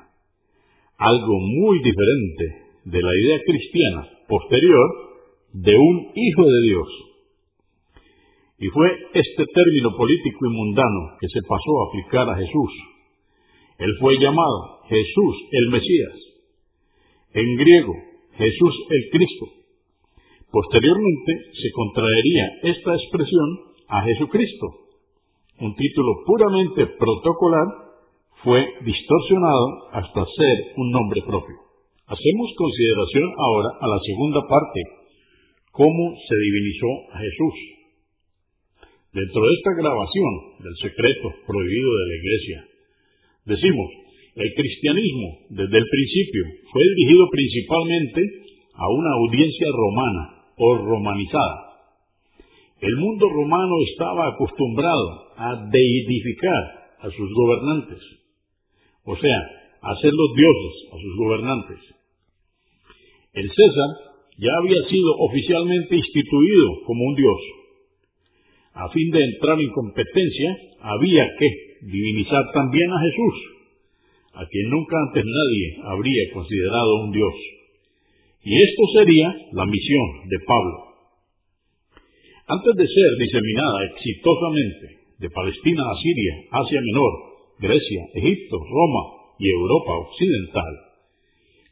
algo 1.00 1.34
muy 1.40 1.78
diferente 1.78 2.44
de 2.84 3.00
la 3.00 3.14
idea 3.14 3.38
cristiana 3.44 4.08
posterior 4.28 4.88
de 5.52 5.74
un 5.76 6.12
hijo 6.14 6.44
de 6.44 6.62
Dios 6.62 6.88
y 8.60 8.68
fue 8.68 8.88
este 9.14 9.44
término 9.54 9.96
político 9.96 10.44
y 10.44 10.50
mundano 10.50 11.16
que 11.18 11.28
se 11.28 11.40
pasó 11.48 11.72
a 11.80 11.88
aplicar 11.88 12.28
a 12.28 12.36
Jesús. 12.36 12.72
Él 13.78 13.90
fue 13.98 14.18
llamado 14.20 14.84
Jesús 14.86 15.34
el 15.52 15.70
Mesías. 15.70 16.16
En 17.32 17.56
griego, 17.56 17.94
Jesús 18.36 18.74
el 18.90 19.10
Cristo. 19.10 19.46
Posteriormente 20.52 21.32
se 21.54 21.70
contraería 21.72 22.44
esta 22.64 22.94
expresión 22.96 23.48
a 23.88 24.02
Jesucristo. 24.02 24.66
Un 25.60 25.74
título 25.74 26.12
puramente 26.26 26.86
protocolar 26.98 27.66
fue 28.42 28.60
distorsionado 28.84 29.66
hasta 29.92 30.24
ser 30.24 30.56
un 30.76 30.90
nombre 30.90 31.20
propio. 31.22 31.56
Hacemos 32.06 32.48
consideración 32.56 33.28
ahora 33.36 33.70
a 33.80 33.86
la 33.86 34.00
segunda 34.00 34.40
parte, 34.48 34.80
cómo 35.72 36.02
se 36.26 36.36
divinizó 36.36 36.90
a 37.12 37.18
Jesús. 37.20 37.56
Dentro 39.12 39.40
de 39.42 39.52
esta 39.54 39.72
grabación 39.76 40.32
del 40.58 40.76
secreto 40.80 41.26
prohibido 41.46 41.90
de 41.90 42.06
la 42.08 42.16
Iglesia, 42.16 42.58
decimos, 43.44 43.88
el 44.36 44.54
cristianismo 44.54 45.28
desde 45.50 45.76
el 45.78 45.86
principio 45.90 46.44
fue 46.72 46.82
dirigido 46.96 47.28
principalmente 47.30 48.20
a 48.74 48.86
una 48.88 49.10
audiencia 49.20 49.68
romana 49.68 50.22
o 50.56 50.76
romanizada. 50.76 51.70
El 52.80 52.96
mundo 52.96 53.28
romano 53.28 53.74
estaba 53.92 54.28
acostumbrado 54.28 55.34
a 55.36 55.68
deidificar 55.70 56.96
a 57.00 57.10
sus 57.10 57.28
gobernantes, 57.34 58.00
o 59.10 59.16
sea, 59.16 59.38
hacer 59.82 60.12
los 60.14 60.30
dioses 60.36 60.74
a 60.92 60.96
sus 61.02 61.16
gobernantes. 61.16 61.78
El 63.34 63.48
César 63.50 63.90
ya 64.38 64.52
había 64.62 64.86
sido 64.88 65.10
oficialmente 65.18 65.96
instituido 65.96 66.68
como 66.86 67.04
un 67.04 67.14
dios. 67.16 67.40
A 68.72 68.88
fin 68.90 69.10
de 69.10 69.24
entrar 69.24 69.58
en 69.60 69.70
competencia, 69.70 70.56
había 70.78 71.26
que 71.38 71.48
divinizar 71.90 72.52
también 72.54 72.88
a 72.92 73.00
Jesús, 73.00 73.34
a 74.34 74.46
quien 74.46 74.70
nunca 74.70 74.96
antes 75.08 75.24
nadie 75.26 75.66
habría 75.90 76.32
considerado 76.32 77.04
un 77.04 77.10
dios. 77.10 77.34
Y 78.44 78.62
esto 78.62 78.82
sería 78.94 79.26
la 79.52 79.66
misión 79.66 80.06
de 80.28 80.38
Pablo. 80.46 80.76
Antes 82.46 82.74
de 82.76 82.86
ser 82.86 83.10
diseminada 83.18 83.84
exitosamente 83.90 84.86
de 85.18 85.30
Palestina 85.30 85.82
a 85.82 86.00
Siria, 86.00 86.34
Asia 86.50 86.80
Menor, 86.80 87.29
Grecia, 87.60 88.02
Egipto, 88.14 88.56
Roma 88.58 89.36
y 89.38 89.48
Europa 89.50 89.92
Occidental, 90.08 90.90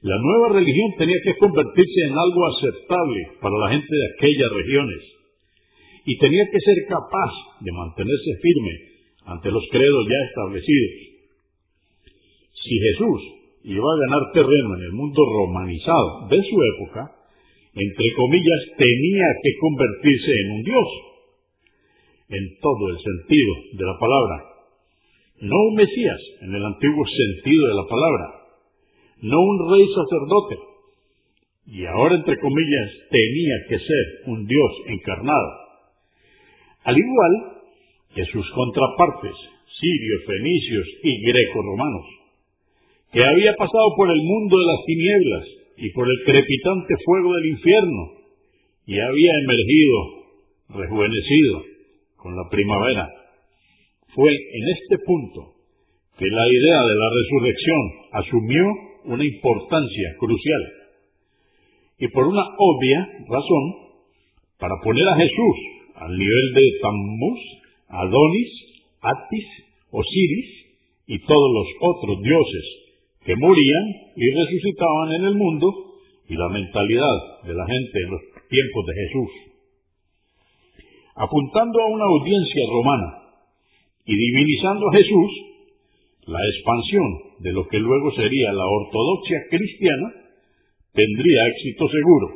la 0.03 0.17
nueva 0.21 0.61
religión 0.61 0.95
tenía 0.97 1.19
que 1.25 1.37
convertirse 1.39 2.01
en 2.07 2.15
algo 2.15 2.41
aceptable 2.55 3.21
para 3.41 3.59
la 3.59 3.71
gente 3.71 3.91
de 3.91 4.09
aquellas 4.15 4.53
regiones 4.53 5.03
y 6.05 6.19
tenía 6.19 6.45
que 6.53 6.61
ser 6.61 6.77
capaz 6.89 7.33
de 7.61 7.73
mantenerse 7.73 8.31
firme 8.41 8.75
ante 9.27 9.51
los 9.51 9.65
credos 9.73 10.07
ya 10.07 10.21
establecidos. 10.29 10.93
Si 12.55 12.75
Jesús 12.79 13.21
iba 13.65 13.85
a 13.85 14.01
ganar 14.07 14.33
terreno 14.33 14.77
en 14.77 14.83
el 14.87 14.93
mundo 14.93 15.21
romanizado 15.25 16.29
de 16.31 16.41
su 16.47 16.57
época, 16.79 17.19
entre 17.75 18.13
comillas, 18.15 18.61
tenía 18.79 19.29
que 19.43 19.53
convertirse 19.61 20.33
en 20.41 20.51
un 20.51 20.63
dios, 20.63 20.89
en 22.31 22.45
todo 22.61 22.89
el 22.89 22.99
sentido 22.99 23.55
de 23.73 23.85
la 23.85 23.99
palabra. 23.99 24.48
No 25.41 25.57
un 25.69 25.75
Mesías 25.75 26.21
en 26.43 26.55
el 26.55 26.65
antiguo 26.65 27.05
sentido 27.07 27.69
de 27.69 27.75
la 27.75 27.87
palabra, 27.89 28.27
no 29.23 29.41
un 29.41 29.71
rey 29.71 29.87
sacerdote. 29.87 30.57
Y 31.67 31.85
ahora, 31.85 32.17
entre 32.17 32.39
comillas, 32.41 32.91
tenía 33.11 33.57
que 33.69 33.79
ser 33.79 34.05
un 34.27 34.47
Dios 34.47 34.73
encarnado. 34.87 35.49
Al 36.85 36.97
igual 36.99 37.59
que 38.15 38.25
sus 38.25 38.51
contrapartes, 38.51 39.35
sirios, 39.79 40.23
fenicios 40.27 40.87
y 41.05 41.31
greco-romanos, 41.31 42.07
que 43.13 43.25
había 43.25 43.55
pasado 43.55 43.95
por 43.97 44.11
el 44.11 44.21
mundo 44.23 44.59
de 44.59 44.67
las 44.67 44.85
tinieblas 44.87 45.45
y 45.77 45.91
por 45.93 46.09
el 46.09 46.19
crepitante 46.25 46.95
fuego 47.05 47.35
del 47.35 47.47
infierno, 47.47 48.13
y 48.87 48.99
había 48.99 49.33
emergido 49.45 49.99
rejuvenecido 50.71 51.63
con 52.17 52.35
la 52.35 52.49
primavera. 52.51 53.18
Fue 54.15 54.31
en 54.31 54.69
este 54.69 55.05
punto 55.05 55.55
que 56.19 56.27
la 56.27 56.47
idea 56.49 56.81
de 56.83 56.95
la 56.95 57.09
resurrección 57.15 57.81
asumió 58.13 58.65
una 59.05 59.25
importancia 59.25 60.17
crucial. 60.19 60.63
Y 61.99 62.09
por 62.09 62.27
una 62.27 62.43
obvia 62.59 63.07
razón, 63.29 63.65
para 64.59 64.75
poner 64.83 65.07
a 65.09 65.17
Jesús 65.17 65.57
al 65.95 66.17
nivel 66.17 66.55
de 66.55 66.79
Tammuz, 66.81 67.41
Adonis, 67.89 68.51
Atis, 69.01 69.47
Osiris 69.91 70.49
y 71.07 71.19
todos 71.21 71.51
los 71.55 71.67
otros 71.81 72.23
dioses 72.23 72.65
que 73.25 73.37
morían 73.37 73.87
y 74.17 74.31
resucitaban 74.31 75.13
en 75.15 75.25
el 75.25 75.35
mundo 75.35 75.69
y 76.29 76.35
la 76.35 76.49
mentalidad 76.49 77.43
de 77.45 77.55
la 77.55 77.67
gente 77.67 77.99
en 78.03 78.11
los 78.11 78.21
tiempos 78.49 78.87
de 78.87 78.95
Jesús. 78.95 79.31
Apuntando 81.17 81.81
a 81.81 81.87
una 81.87 82.05
audiencia 82.05 82.63
romana 82.71 83.28
y 84.09 84.17
divinizando 84.17 84.89
a 84.89 84.97
Jesús, 84.97 85.31
la 86.27 86.41
expansión 86.41 87.05
de 87.41 87.53
lo 87.53 87.69
que 87.69 87.79
luego 87.79 88.11
sería 88.17 88.53
la 88.53 88.65
ortodoxia 88.65 89.39
cristiana 89.51 90.09
tendría 90.95 91.47
éxito 91.53 91.85
seguro. 91.89 92.27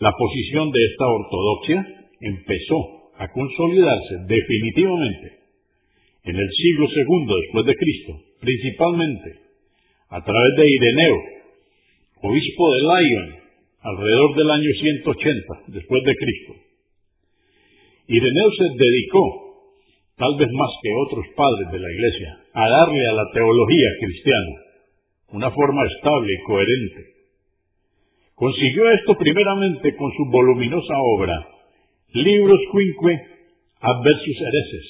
La 0.00 0.10
posición 0.10 0.72
de 0.72 0.80
esta 0.90 1.06
ortodoxia 1.06 1.86
empezó 2.20 3.14
a 3.16 3.30
consolidarse 3.30 4.26
definitivamente 4.26 5.38
en 6.24 6.34
el 6.34 6.50
siglo 6.50 6.88
II 6.90 7.34
después 7.42 7.66
de 7.66 7.76
Cristo, 7.76 8.12
principalmente 8.40 9.38
a 10.10 10.20
través 10.24 10.52
de 10.56 10.66
Ireneo, 10.66 11.16
obispo 12.22 12.74
de 12.74 12.80
Lyon, 12.82 13.34
alrededor 13.82 14.34
del 14.34 14.50
año 14.50 14.70
180 14.80 15.62
después 15.68 16.02
de 16.02 16.14
Cristo. 16.16 16.52
Ireneo 18.08 18.50
se 18.58 18.64
dedicó 18.84 19.43
tal 20.16 20.36
vez 20.38 20.48
más 20.52 20.70
que 20.82 20.90
otros 21.06 21.26
padres 21.36 21.72
de 21.72 21.78
la 21.80 21.90
Iglesia, 21.90 22.38
a 22.54 22.68
darle 22.68 23.06
a 23.06 23.12
la 23.12 23.26
teología 23.32 23.90
cristiana 24.00 24.54
una 25.32 25.50
forma 25.50 25.82
estable 25.86 26.32
y 26.32 26.42
coherente. 26.44 27.02
Consiguió 28.34 28.90
esto 28.90 29.16
primeramente 29.18 29.96
con 29.96 30.10
su 30.12 30.24
voluminosa 30.30 30.94
obra, 31.16 31.48
Libros 32.14 32.60
Quinque 32.70 33.14
Adversus 33.80 34.38
Hereses, 34.40 34.86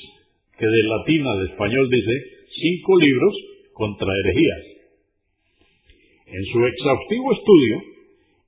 que 0.58 0.66
de 0.66 0.82
latín 0.84 1.26
al 1.26 1.48
español 1.48 1.88
dice 1.90 2.12
cinco 2.54 2.98
libros 3.00 3.34
contra 3.72 4.08
herejías. 4.12 4.64
En 6.26 6.44
su 6.52 6.66
exhaustivo 6.66 7.32
estudio, 7.32 7.76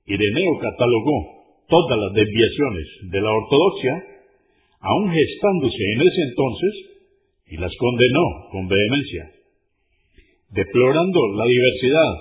Ireneo 0.05 0.59
catalogó 0.61 1.37
todas 1.67 1.99
las 1.99 2.13
desviaciones 2.13 2.87
de 3.11 3.21
la 3.21 3.31
ortodoxia 3.31 4.16
aún 4.79 5.11
gestándose 5.11 5.83
en 5.95 6.01
ese 6.01 6.21
entonces, 6.29 6.73
y 7.47 7.57
las 7.57 7.71
condenó 7.77 8.25
con 8.51 8.67
vehemencia. 8.67 9.31
Deplorando 10.49 11.19
la 11.35 11.45
diversidad, 11.45 12.13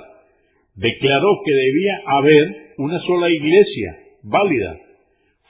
declaró 0.75 1.29
que 1.45 1.53
debía 1.53 1.95
haber 2.07 2.75
una 2.79 2.99
sola 3.01 3.29
iglesia 3.31 3.99
válida. 4.23 4.77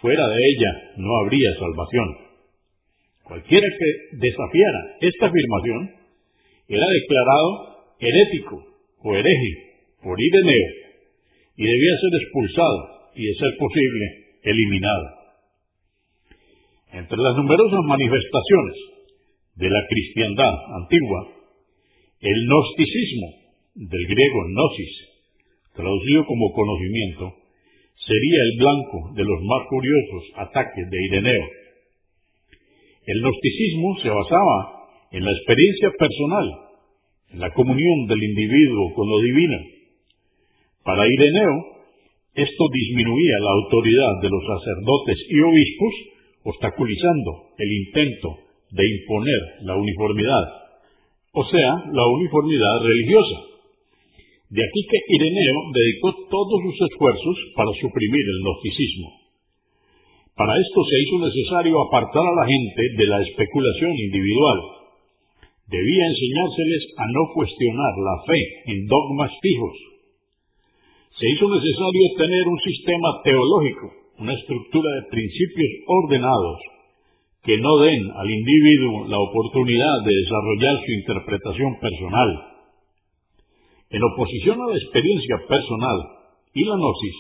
Fuera 0.01 0.27
de 0.29 0.37
ella 0.37 0.93
no 0.99 1.17
habría 1.19 1.51
salvación. 1.59 2.27
Cualquiera 3.25 3.67
que 3.67 4.17
desafiara 4.19 4.81
esta 5.01 5.27
afirmación 5.27 5.91
era 6.69 6.87
declarado 6.87 7.95
herético 7.99 8.63
o 9.03 9.15
hereje 9.17 9.53
por 10.03 10.21
Ireneo 10.21 10.69
y 11.57 11.65
debía 11.65 11.95
ser 12.01 12.23
expulsado 12.23 13.11
y, 13.15 13.27
de 13.27 13.35
ser 13.35 13.57
posible, 13.59 14.05
eliminado. 14.43 15.16
Entre 16.93 17.17
las 17.17 17.37
numerosas 17.37 17.81
manifestaciones 17.85 18.77
de 19.57 19.71
la 19.71 19.83
cristiandad 19.89 20.55
antigua, 20.83 21.29
el 22.21 22.47
gnosticismo, 22.47 23.47
del 23.75 24.07
griego 24.07 24.41
gnosis, 24.49 24.93
traducido 25.75 26.25
como 26.25 26.53
conocimiento, 26.53 27.35
sería 28.07 28.41
el 28.43 28.59
blanco 28.59 28.99
de 29.15 29.25
los 29.25 29.41
más 29.43 29.63
curiosos 29.69 30.23
ataques 30.37 30.89
de 30.89 30.99
Ireneo. 31.11 31.47
El 33.07 33.21
gnosticismo 33.21 33.99
se 34.03 34.09
basaba 34.09 34.89
en 35.13 35.25
la 35.25 35.33
experiencia 35.33 35.91
personal, 35.99 36.47
en 37.33 37.41
la 37.41 37.53
comunión 37.53 38.07
del 38.07 38.23
individuo 38.23 38.95
con 38.95 39.11
lo 39.11 39.21
divino. 39.21 39.59
Para 40.85 41.07
Ireneo, 41.07 41.77
esto 42.35 42.65
disminuía 42.73 43.37
la 43.41 43.53
autoridad 43.53 44.13
de 44.23 44.29
los 44.31 44.43
sacerdotes 44.47 45.19
y 45.29 45.41
obispos 45.41 45.95
obstaculizando 46.47 47.51
el 47.59 47.71
intento 47.83 48.47
de 48.71 48.85
imponer 48.87 49.43
la 49.67 49.75
uniformidad, 49.75 50.45
o 51.35 51.45
sea, 51.45 51.71
la 51.91 52.07
uniformidad 52.07 52.87
religiosa. 52.87 53.39
De 54.49 54.63
aquí 54.63 54.81
que 54.87 55.01
Ireneo 55.11 55.59
dedicó 55.75 56.15
todos 56.31 56.59
sus 56.63 56.79
esfuerzos 56.87 57.37
para 57.57 57.71
suprimir 57.83 58.25
el 58.31 58.41
gnosticismo. 58.47 59.27
Para 60.37 60.55
esto 60.55 60.81
se 60.87 60.97
hizo 61.03 61.17
necesario 61.19 61.75
apartar 61.83 62.23
a 62.23 62.37
la 62.39 62.47
gente 62.47 62.83
de 62.95 63.07
la 63.11 63.19
especulación 63.27 63.91
individual, 63.91 64.59
debía 65.67 66.05
enseñárseles 66.07 66.83
a 66.95 67.05
no 67.11 67.23
cuestionar 67.35 67.95
la 67.99 68.17
fe 68.23 68.41
en 68.71 68.87
dogmas 68.87 69.33
fijos. 69.43 69.75
Se 71.19 71.27
hizo 71.27 71.49
necesario 71.49 72.05
tener 72.19 72.45
un 72.47 72.61
sistema 72.61 73.09
teológico, 73.25 74.06
una 74.19 74.33
estructura 74.33 74.91
de 74.97 75.11
principios 75.11 75.71
ordenados 75.87 76.59
que 77.43 77.57
no 77.59 77.79
den 77.79 78.11
al 78.11 78.31
individuo 78.31 79.07
la 79.07 79.19
oportunidad 79.19 80.03
de 80.05 80.15
desarrollar 80.15 80.75
su 80.85 80.93
interpretación 80.93 81.79
personal. 81.81 82.31
En 83.91 84.03
oposición 84.03 84.61
a 84.61 84.67
la 84.67 84.77
experiencia 84.77 85.37
personal 85.47 85.99
y 86.55 86.65
la 86.65 86.75
gnosis, 86.75 87.17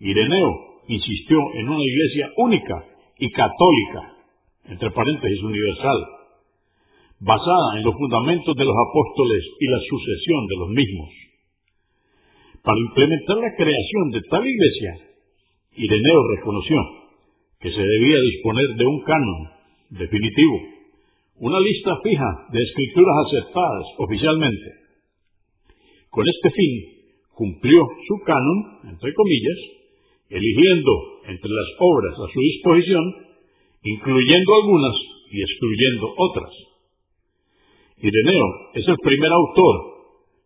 Ireneo 0.00 0.82
insistió 0.88 1.38
en 1.54 1.68
una 1.68 1.82
iglesia 1.82 2.28
única 2.36 2.84
y 3.18 3.30
católica, 3.30 4.12
entre 4.66 4.90
paréntesis 4.90 5.42
universal, 5.42 5.98
basada 7.20 7.78
en 7.78 7.84
los 7.84 7.94
fundamentos 7.94 8.54
de 8.56 8.64
los 8.64 8.74
apóstoles 8.74 9.42
y 9.60 9.66
la 9.70 9.78
sucesión 9.88 10.46
de 10.46 10.56
los 10.58 10.68
mismos. 10.68 11.10
Para 12.62 12.78
implementar 12.78 13.36
la 13.38 13.56
creación 13.56 14.10
de 14.10 14.20
tal 14.28 14.44
iglesia, 14.44 15.11
Ireneo 15.74 16.20
reconoció 16.36 16.76
que 17.60 17.70
se 17.70 17.80
debía 17.80 18.20
disponer 18.20 18.68
de 18.76 18.84
un 18.86 19.00
canon 19.02 19.40
definitivo, 19.90 20.56
una 21.36 21.60
lista 21.60 21.96
fija 22.02 22.48
de 22.52 22.62
escrituras 22.62 23.14
aceptadas 23.26 23.86
oficialmente. 23.98 24.68
Con 26.10 26.28
este 26.28 26.50
fin, 26.50 26.72
cumplió 27.34 27.80
su 28.06 28.14
canon, 28.24 28.90
entre 28.92 29.14
comillas, 29.14 29.58
eligiendo 30.28 30.92
entre 31.24 31.50
las 31.50 31.68
obras 31.78 32.14
a 32.20 32.32
su 32.32 32.40
disposición, 32.40 33.04
incluyendo 33.82 34.50
algunas 34.54 34.94
y 35.30 35.40
excluyendo 35.40 36.14
otras. 36.16 36.52
Ireneo 37.96 38.46
es 38.74 38.88
el 38.88 38.96
primer 39.02 39.30
autor 39.32 39.92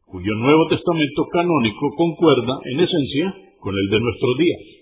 cuyo 0.07 0.33
Nuevo 0.35 0.69
Testamento 0.69 1.27
canónico 1.33 1.91
concuerda 1.97 2.61
en 2.73 2.81
esencia 2.81 3.35
con 3.59 3.75
el 3.75 3.91
de 3.91 4.01
nuestros 4.01 4.39
días. 4.39 4.76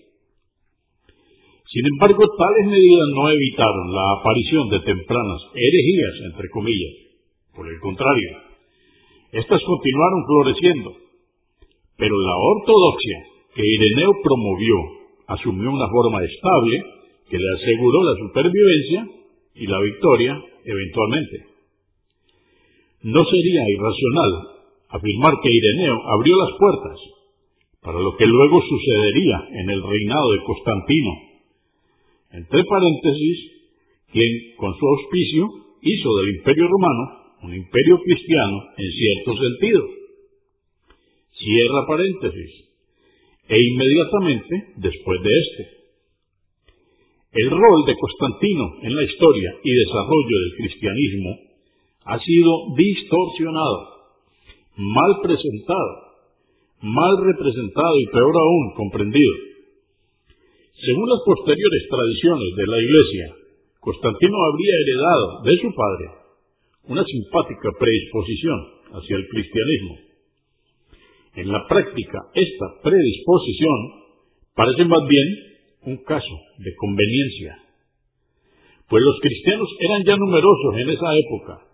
Sin 1.71 1.85
embargo, 1.85 2.23
tales 2.37 2.65
medidas 2.67 3.07
no 3.15 3.29
evitaron 3.29 3.93
la 3.93 4.05
aparición 4.19 4.69
de 4.69 4.79
tempranas 4.79 5.41
herejías, 5.53 6.15
entre 6.31 6.49
comillas. 6.49 6.95
Por 7.55 7.67
el 7.67 7.79
contrario, 7.79 8.29
estas 9.31 9.61
continuaron 9.63 10.25
floreciendo. 10.27 10.89
Pero 11.97 12.15
la 12.15 12.35
ortodoxia 12.35 13.19
que 13.55 13.63
Ireneo 13.63 14.11
promovió 14.21 14.75
asumió 15.27 15.71
una 15.71 15.89
forma 15.89 16.23
estable 16.23 16.83
que 17.29 17.37
le 17.37 17.49
aseguró 17.55 18.03
la 18.03 18.15
supervivencia 18.19 19.07
y 19.55 19.67
la 19.67 19.79
victoria 19.81 20.37
eventualmente. 20.65 21.55
No 23.03 23.23
sería 23.25 23.63
irracional 23.69 24.31
afirmar 24.89 25.33
que 25.41 25.49
Ireneo 25.51 25.97
abrió 26.07 26.35
las 26.37 26.57
puertas 26.59 26.99
para 27.81 27.99
lo 27.99 28.15
que 28.17 28.25
luego 28.25 28.61
sucedería 28.61 29.61
en 29.61 29.69
el 29.69 29.81
reinado 29.81 30.31
de 30.31 30.43
Constantino. 30.43 31.11
Entre 32.35 32.63
paréntesis, 32.67 33.37
quien 34.11 34.31
con 34.57 34.73
su 34.75 34.85
auspicio 34.85 35.47
hizo 35.81 36.09
del 36.17 36.35
imperio 36.35 36.67
romano 36.67 37.25
un 37.43 37.53
imperio 37.53 38.01
cristiano 38.03 38.57
en 38.75 38.91
cierto 38.91 39.31
sentido. 39.37 39.81
Cierra 41.31 41.87
paréntesis. 41.87 42.51
E 43.47 43.55
inmediatamente 43.61 44.73
después 44.77 45.21
de 45.21 45.29
este. 45.29 45.63
El 47.33 47.51
rol 47.51 47.85
de 47.85 47.95
Constantino 47.95 48.65
en 48.81 48.95
la 48.95 49.03
historia 49.03 49.55
y 49.63 49.71
desarrollo 49.71 50.35
del 50.39 50.55
cristianismo 50.57 51.29
ha 52.05 52.19
sido 52.19 52.51
distorsionado, 52.75 53.79
mal 54.77 55.21
presentado, 55.21 55.91
mal 56.81 57.17
representado 57.23 57.99
y 57.99 58.05
peor 58.07 58.33
aún 58.35 58.73
comprendido. 58.75 59.54
Según 60.85 61.09
las 61.09 61.21
posteriores 61.25 61.83
tradiciones 61.89 62.49
de 62.55 62.67
la 62.67 62.77
Iglesia, 62.77 63.25
Constantino 63.79 64.37
habría 64.37 64.75
heredado 64.85 65.41
de 65.41 65.57
su 65.57 65.69
padre 65.73 66.05
una 66.85 67.03
simpática 67.03 67.69
predisposición 67.79 68.59
hacia 68.93 69.15
el 69.17 69.27
cristianismo. 69.27 69.95
En 71.41 71.51
la 71.51 71.65
práctica, 71.67 72.19
esta 72.35 72.65
predisposición 72.83 73.77
parece 74.53 74.85
más 74.85 75.01
bien 75.09 75.27
un 75.89 75.97
caso 76.03 76.35
de 76.59 76.75
conveniencia, 76.75 77.57
pues 78.87 79.01
los 79.01 79.19
cristianos 79.21 79.69
eran 79.79 80.03
ya 80.05 80.15
numerosos 80.17 80.77
en 80.77 80.89
esa 80.89 81.09
época 81.17 81.65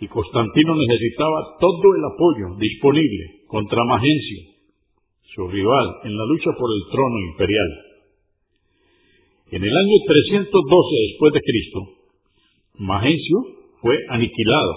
y 0.00 0.08
Constantino 0.08 0.74
necesitaba 0.76 1.58
todo 1.60 1.94
el 1.94 2.04
apoyo 2.08 2.56
disponible 2.56 3.44
contra 3.48 3.84
Magencio, 3.84 4.40
su 5.34 5.46
rival 5.46 5.86
en 6.04 6.16
la 6.16 6.24
lucha 6.24 6.52
por 6.56 6.70
el 6.72 6.90
trono 6.90 7.18
imperial. 7.30 7.83
En 9.54 9.62
el 9.62 9.70
año 9.70 9.96
312 10.04 10.50
después 10.50 11.32
de 11.32 11.40
Cristo, 11.46 11.78
Magencio 12.74 13.38
fue 13.80 13.94
aniquilado 14.10 14.72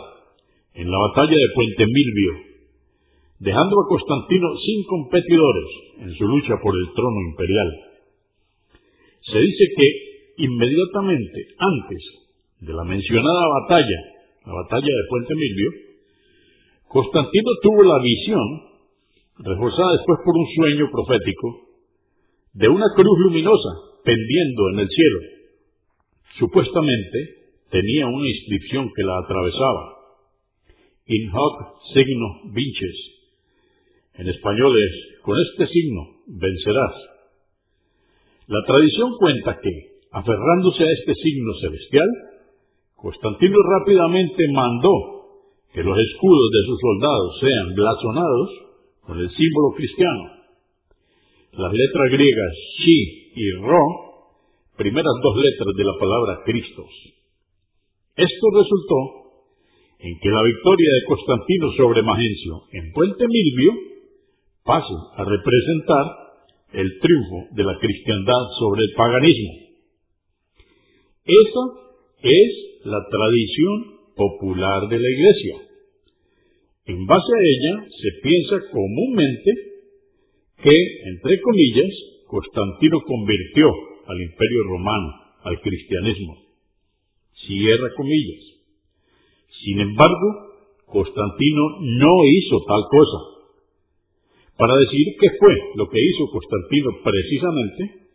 en 0.76 0.92
la 0.92 1.00
batalla 1.00 1.34
de 1.34 1.56
Puente 1.56 1.84
Milvio, 1.88 2.34
dejando 3.40 3.74
a 3.74 3.90
Constantino 3.90 4.48
sin 4.62 4.84
competidores 4.86 5.66
en 5.98 6.14
su 6.14 6.28
lucha 6.28 6.62
por 6.62 6.78
el 6.78 6.94
trono 6.94 7.18
imperial. 7.26 7.70
Se 9.26 9.40
dice 9.40 9.66
que 9.78 10.46
inmediatamente 10.46 11.42
antes 11.58 12.02
de 12.62 12.74
la 12.74 12.84
mencionada 12.84 13.50
batalla 13.66 14.00
la 14.46 14.54
batalla 14.62 14.94
de 14.94 15.10
Puente 15.10 15.34
Milvio, 15.34 15.72
Constantino 16.88 17.50
tuvo 17.64 17.82
la 17.82 17.98
visión, 17.98 18.46
reforzada 19.40 19.98
después 19.98 20.20
por 20.24 20.38
un 20.38 20.48
sueño 20.54 20.86
profético, 20.92 21.66
de 22.54 22.70
una 22.70 22.86
cruz 22.96 23.18
luminosa 23.26 23.87
pendiendo 24.08 24.62
en 24.72 24.80
el 24.80 24.88
cielo. 24.88 25.20
Supuestamente 26.40 27.18
tenía 27.70 28.08
una 28.08 28.30
inscripción 28.30 28.88
que 28.96 29.04
la 29.04 29.20
atravesaba. 29.20 29.84
In 31.08 31.28
hoc 31.28 31.56
signo 31.94 32.28
vinces. 32.56 32.98
En 34.16 34.30
español 34.30 34.72
es, 34.80 35.22
con 35.22 35.36
este 35.36 35.68
signo 35.68 36.24
vencerás. 36.28 36.96
La 38.48 38.64
tradición 38.66 39.12
cuenta 39.20 39.60
que, 39.62 39.74
aferrándose 40.12 40.84
a 40.84 40.92
este 40.92 41.14
signo 41.16 41.52
celestial, 41.60 42.08
Constantino 42.96 43.58
rápidamente 43.78 44.48
mandó 44.54 44.96
que 45.74 45.84
los 45.84 45.98
escudos 46.00 46.50
de 46.52 46.66
sus 46.66 46.80
soldados 46.80 47.40
sean 47.42 47.76
blasonados 47.76 48.50
con 49.02 49.20
el 49.20 49.30
símbolo 49.30 49.76
cristiano. 49.76 50.24
Las 51.52 51.74
letras 51.74 52.12
griegas 52.12 52.54
chi 52.78 53.27
y 53.38 53.52
ro, 53.62 53.84
primeras 54.76 55.14
dos 55.22 55.36
letras 55.38 55.74
de 55.78 55.84
la 55.86 55.94
palabra 56.00 56.42
Cristos. 56.44 56.90
Esto 58.18 58.46
resultó 58.50 59.00
en 60.00 60.20
que 60.20 60.30
la 60.30 60.42
victoria 60.42 60.90
de 60.94 61.06
Constantino 61.06 61.72
sobre 61.78 62.02
Magencio 62.02 62.54
en 62.74 62.92
Puente 62.94 63.26
Milvio 63.28 63.74
pase 64.66 64.94
a 65.18 65.24
representar 65.24 66.06
el 66.74 67.00
triunfo 67.00 67.54
de 67.54 67.64
la 67.64 67.78
cristiandad 67.80 68.44
sobre 68.60 68.82
el 68.84 68.92
paganismo. 68.98 69.54
Esa 71.26 71.64
es 72.24 72.86
la 72.86 73.00
tradición 73.10 73.98
popular 74.16 74.90
de 74.90 74.98
la 74.98 75.10
Iglesia. 75.10 75.56
En 76.88 77.06
base 77.06 77.32
a 77.38 77.44
ella 77.44 77.86
se 78.02 78.10
piensa 78.24 78.56
comúnmente 78.72 79.52
que, 80.64 80.78
entre 81.14 81.42
comillas, 81.42 81.94
Constantino 82.28 83.02
convirtió 83.02 83.68
al 84.08 84.22
imperio 84.22 84.64
romano 84.68 85.28
al 85.44 85.60
cristianismo. 85.62 86.36
Cierra 87.48 87.90
comillas. 87.96 88.44
Sin 89.64 89.80
embargo, 89.80 90.28
Constantino 90.86 91.64
no 91.82 92.12
hizo 92.26 92.58
tal 92.68 92.84
cosa. 92.92 93.20
Para 94.58 94.76
decir 94.76 95.06
qué 95.20 95.28
fue 95.40 95.56
lo 95.76 95.88
que 95.90 96.00
hizo 96.00 96.32
Constantino 96.32 96.90
precisamente, 97.04 98.08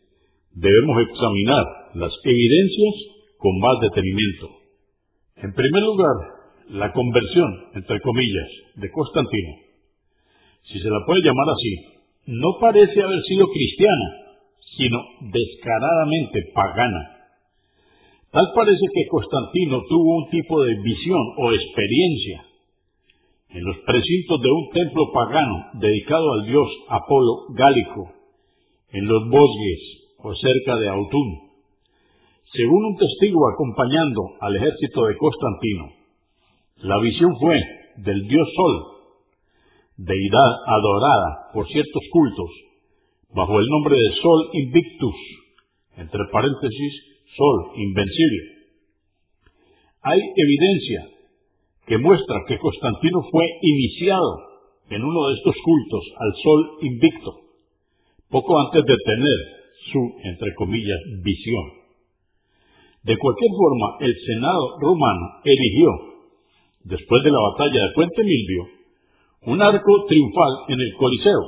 debemos 0.55 0.97
examinar 1.09 1.65
las 1.95 2.13
evidencias 2.25 2.95
con 3.39 3.59
más 3.61 3.81
detenimiento. 3.81 4.49
En 5.37 5.53
primer 5.55 5.83
lugar, 5.83 6.17
la 6.71 6.93
conversión, 6.93 7.71
entre 7.75 8.01
comillas, 8.01 8.49
de 8.77 8.91
Constantino, 8.91 9.53
si 10.65 10.79
se 10.79 10.89
la 10.89 11.05
puede 11.07 11.23
llamar 11.23 11.47
así, 11.51 12.02
no 12.27 12.59
parece 12.61 13.03
haber 13.03 13.21
sido 13.23 13.47
cristiana, 13.49 14.09
sino 14.77 14.99
descaradamente 15.33 16.41
pagana. 16.55 17.09
Tal 18.31 18.47
parece 18.55 18.87
que 18.95 19.09
Constantino 19.09 19.83
tuvo 19.89 20.17
un 20.25 20.31
tipo 20.31 20.63
de 20.63 20.75
visión 20.83 21.21
o 21.39 21.53
experiencia 21.53 22.45
en 23.51 23.65
los 23.65 23.77
precintos 23.85 24.41
de 24.41 24.51
un 24.51 24.71
templo 24.73 25.13
pagano 25.13 25.67
dedicado 25.75 26.33
al 26.33 26.47
dios 26.47 26.69
Apolo 26.89 27.53
Gálico, 27.55 28.13
en 28.93 29.07
los 29.07 29.29
bosques 29.29 29.81
o 30.19 30.35
cerca 30.35 30.77
de 30.77 30.89
Autun 30.89 31.53
según 32.55 32.85
un 32.85 32.97
testigo 32.97 33.49
acompañando 33.49 34.21
al 34.41 34.57
ejército 34.57 35.07
de 35.07 35.17
Constantino, 35.17 35.85
La 36.85 36.99
visión 37.01 37.33
fue 37.41 37.57
del 37.97 38.29
dios 38.29 38.49
Sol, 38.55 38.92
deidad 39.97 40.51
adorada 40.67 41.51
por 41.53 41.67
ciertos 41.69 42.03
cultos, 42.11 42.51
bajo 43.35 43.59
el 43.59 43.67
nombre 43.67 43.97
de 43.97 44.13
Sol 44.21 44.51
Invictus, 44.53 45.15
entre 45.97 46.21
paréntesis, 46.33 46.93
Sol 47.37 47.73
Invencible. 47.77 48.43
Hay 50.03 50.21
evidencia 50.21 51.13
que 51.87 51.99
muestra 51.99 52.43
que 52.49 52.59
Constantino 52.59 53.23
fue 53.31 53.45
iniciado 53.63 54.53
en 54.91 55.03
uno 55.03 55.29
de 55.29 55.35
estos 55.35 55.55
cultos 55.65 56.05
al 56.19 56.33
Sol 56.43 56.71
Invicto, 56.83 57.31
poco 58.31 58.59
antes 58.61 58.85
de 58.85 58.97
tener 59.05 59.39
su, 59.93 60.01
entre 60.25 60.55
comillas, 60.55 60.99
visión. 61.23 61.83
De 63.03 63.17
cualquier 63.19 63.51
forma, 63.51 63.97
el 64.01 64.15
Senado 64.27 64.79
romano 64.81 65.41
erigió, 65.45 65.89
después 66.85 67.25
de 67.25 67.31
la 67.31 67.41
batalla 67.41 67.81
de 67.83 67.95
Puente 67.95 68.23
Milvio, 68.23 68.82
un 69.45 69.61
arco 69.61 70.05
triunfal 70.07 70.53
en 70.69 70.81
el 70.81 70.95
Coliseo. 70.97 71.41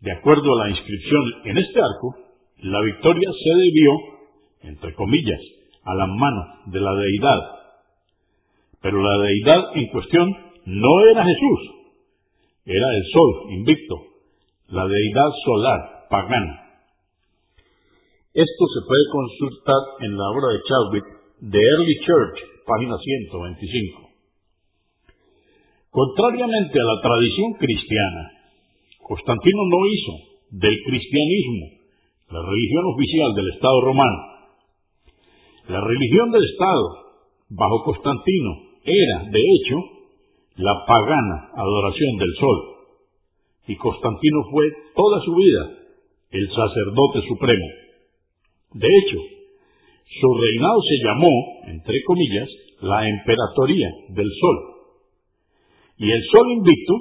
De 0.00 0.12
acuerdo 0.12 0.54
a 0.54 0.64
la 0.64 0.70
inscripción 0.70 1.22
en 1.44 1.58
este 1.58 1.80
arco, 1.80 2.16
la 2.58 2.80
victoria 2.82 3.28
se 3.32 3.50
debió, 3.50 3.90
entre 4.62 4.94
comillas, 4.94 5.40
a 5.84 5.94
la 5.94 6.06
mano 6.06 6.42
de 6.66 6.80
la 6.80 6.94
deidad. 6.94 7.40
Pero 8.82 9.02
la 9.02 9.22
deidad 9.22 9.76
en 9.76 9.86
cuestión 9.88 10.30
no 10.66 11.00
era 11.10 11.24
Jesús, 11.24 11.76
era 12.64 12.86
el 12.96 13.04
sol 13.12 13.52
invicto, 13.52 13.94
la 14.68 14.86
deidad 14.86 15.30
solar 15.44 16.06
pagana. 16.10 16.62
Esto 18.34 18.64
se 18.74 18.86
puede 18.86 19.02
consultar 19.12 19.82
en 20.00 20.16
la 20.16 20.28
obra 20.30 20.52
de 20.52 20.60
Chadwick, 20.68 21.04
The 21.50 21.58
Early 21.58 21.96
Church, 22.04 22.38
página 22.66 22.96
125. 22.98 24.05
Contrariamente 25.96 26.76
a 26.76 26.84
la 26.92 27.00
tradición 27.00 27.54
cristiana, 27.56 28.28
Constantino 29.00 29.62
no 29.64 29.80
hizo 29.88 30.12
del 30.60 30.76
cristianismo 30.84 31.66
la 32.36 32.42
religión 32.44 32.84
oficial 32.92 33.32
del 33.32 33.48
Estado 33.56 33.80
romano. 33.80 34.20
La 35.72 35.80
religión 35.80 36.32
del 36.32 36.44
Estado, 36.44 36.84
bajo 37.48 37.82
Constantino, 37.84 38.76
era, 38.84 39.24
de 39.24 39.40
hecho, 39.40 39.76
la 40.56 40.84
pagana 40.84 41.48
adoración 41.56 42.12
del 42.18 42.32
sol. 42.40 42.58
Y 43.68 43.76
Constantino 43.76 44.44
fue 44.52 44.68
toda 44.94 45.24
su 45.24 45.32
vida 45.32 45.80
el 46.28 46.46
sacerdote 46.46 47.26
supremo. 47.26 47.68
De 48.74 48.88
hecho, 49.00 49.16
su 50.20 50.28
reinado 50.44 50.76
se 50.82 51.08
llamó, 51.08 51.32
entre 51.72 52.02
comillas, 52.04 52.48
la 52.82 53.08
emperatoría 53.08 53.88
del 54.10 54.28
sol 54.38 54.75
y 55.98 56.10
el 56.10 56.22
sol 56.30 56.52
invicto 56.52 56.94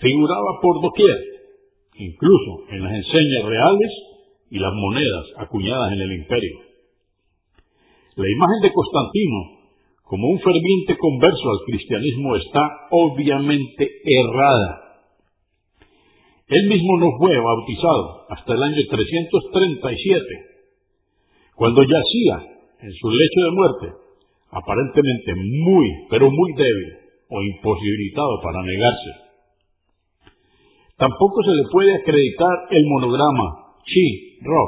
figuraba 0.00 0.60
por 0.60 0.82
doquier, 0.82 1.16
incluso 1.94 2.68
en 2.70 2.82
las 2.82 2.92
enseñas 2.92 3.44
reales 3.44 3.92
y 4.50 4.58
las 4.58 4.72
monedas 4.74 5.26
acuñadas 5.38 5.92
en 5.92 6.00
el 6.00 6.12
imperio. 6.12 6.58
La 8.16 8.28
imagen 8.28 8.60
de 8.62 8.72
Constantino 8.72 9.54
como 10.02 10.28
un 10.28 10.38
ferviente 10.38 10.96
converso 10.98 11.50
al 11.50 11.64
cristianismo 11.66 12.36
está 12.36 12.88
obviamente 12.90 13.88
errada. 14.04 15.00
Él 16.46 16.68
mismo 16.68 16.98
no 16.98 17.10
fue 17.18 17.34
bautizado 17.40 18.26
hasta 18.28 18.52
el 18.52 18.62
año 18.62 18.82
337, 18.90 20.24
cuando 21.56 21.82
yacía 21.82 22.54
en 22.80 22.92
su 22.92 23.10
lecho 23.10 23.40
de 23.44 23.50
muerte, 23.52 23.86
aparentemente 24.50 25.34
muy, 25.34 25.88
pero 26.10 26.30
muy 26.30 26.52
débil 26.52 27.03
o 27.28 27.42
imposibilitado 27.42 28.40
para 28.42 28.62
negarse. 28.62 29.24
Tampoco 30.96 31.42
se 31.42 31.50
le 31.50 31.64
puede 31.72 31.90
acreditar 31.96 32.54
el 32.70 32.84
monograma 32.86 33.76
Chi 33.84 34.38
Ro. 34.42 34.64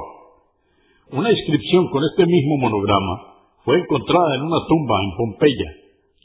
Una 1.18 1.30
inscripción 1.30 1.88
con 1.90 2.02
este 2.02 2.26
mismo 2.26 2.56
monograma 2.58 3.36
fue 3.64 3.78
encontrada 3.78 4.34
en 4.36 4.42
una 4.42 4.58
tumba 4.66 4.96
en 5.02 5.16
Pompeya, 5.16 5.70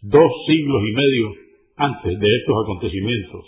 dos 0.02 0.32
siglos 0.48 0.82
y 0.82 0.94
medio 0.94 1.26
antes 1.78 2.20
de 2.20 2.28
estos 2.28 2.56
acontecimientos. 2.63 3.46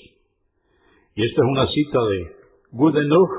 Y 1.16 1.26
esta 1.26 1.42
es 1.42 1.48
una 1.50 1.68
cita 1.68 2.00
de 2.10 2.20
Goodenough, 2.72 3.34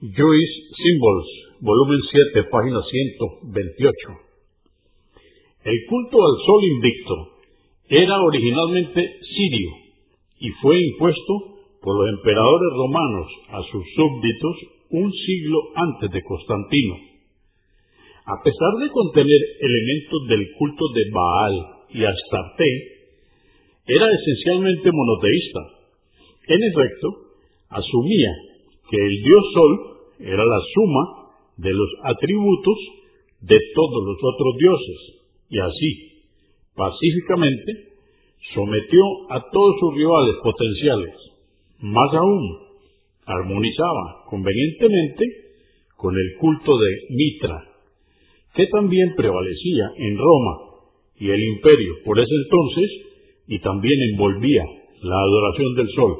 Jewish 0.00 0.54
Symbols, 0.76 1.28
volumen 1.60 2.00
7, 2.34 2.48
página 2.50 2.80
128. 2.84 4.26
El 5.64 5.78
culto 5.88 6.16
al 6.16 6.36
sol 6.44 6.64
invicto 6.64 7.35
era 7.88 8.14
originalmente 8.22 9.20
sirio 9.20 9.70
y 10.40 10.50
fue 10.62 10.78
impuesto 10.78 11.32
por 11.82 11.96
los 11.96 12.18
emperadores 12.18 12.72
romanos 12.76 13.26
a 13.50 13.62
sus 13.62 13.84
súbditos 13.94 14.56
un 14.90 15.12
siglo 15.12 15.58
antes 15.74 16.10
de 16.10 16.22
Constantino. 16.22 16.94
A 18.26 18.42
pesar 18.42 18.72
de 18.82 18.90
contener 18.90 19.40
elementos 19.60 20.26
del 20.28 20.52
culto 20.58 20.84
de 20.94 21.10
Baal 21.12 21.66
y 21.90 22.04
Astarte, 22.04 22.96
era 23.86 24.06
esencialmente 24.10 24.90
monoteísta. 24.92 25.60
En 26.48 26.62
efecto, 26.64 27.08
asumía 27.70 28.32
que 28.90 28.96
el 28.96 29.22
dios 29.22 29.44
Sol 29.54 29.96
era 30.20 30.44
la 30.44 30.60
suma 30.74 31.26
de 31.56 31.72
los 31.72 31.88
atributos 32.02 32.78
de 33.42 33.58
todos 33.74 34.04
los 34.06 34.18
otros 34.22 34.56
dioses, 34.58 34.98
y 35.50 35.58
así, 35.60 36.15
pacíficamente, 36.76 37.96
sometió 38.54 39.02
a 39.30 39.42
todos 39.50 39.74
sus 39.80 39.94
rivales 39.94 40.36
potenciales. 40.42 41.14
Más 41.80 42.14
aún, 42.14 42.58
armonizaba 43.26 44.24
convenientemente 44.28 45.24
con 45.96 46.14
el 46.14 46.36
culto 46.38 46.78
de 46.78 46.90
Mitra, 47.10 47.64
que 48.54 48.66
también 48.68 49.14
prevalecía 49.16 49.90
en 49.96 50.16
Roma 50.16 50.58
y 51.18 51.30
el 51.30 51.42
imperio 51.42 51.94
por 52.04 52.18
ese 52.18 52.34
entonces 52.44 52.90
y 53.48 53.58
también 53.60 53.98
envolvía 54.12 54.64
la 55.02 55.16
adoración 55.16 55.74
del 55.74 55.88
sol. 55.94 56.16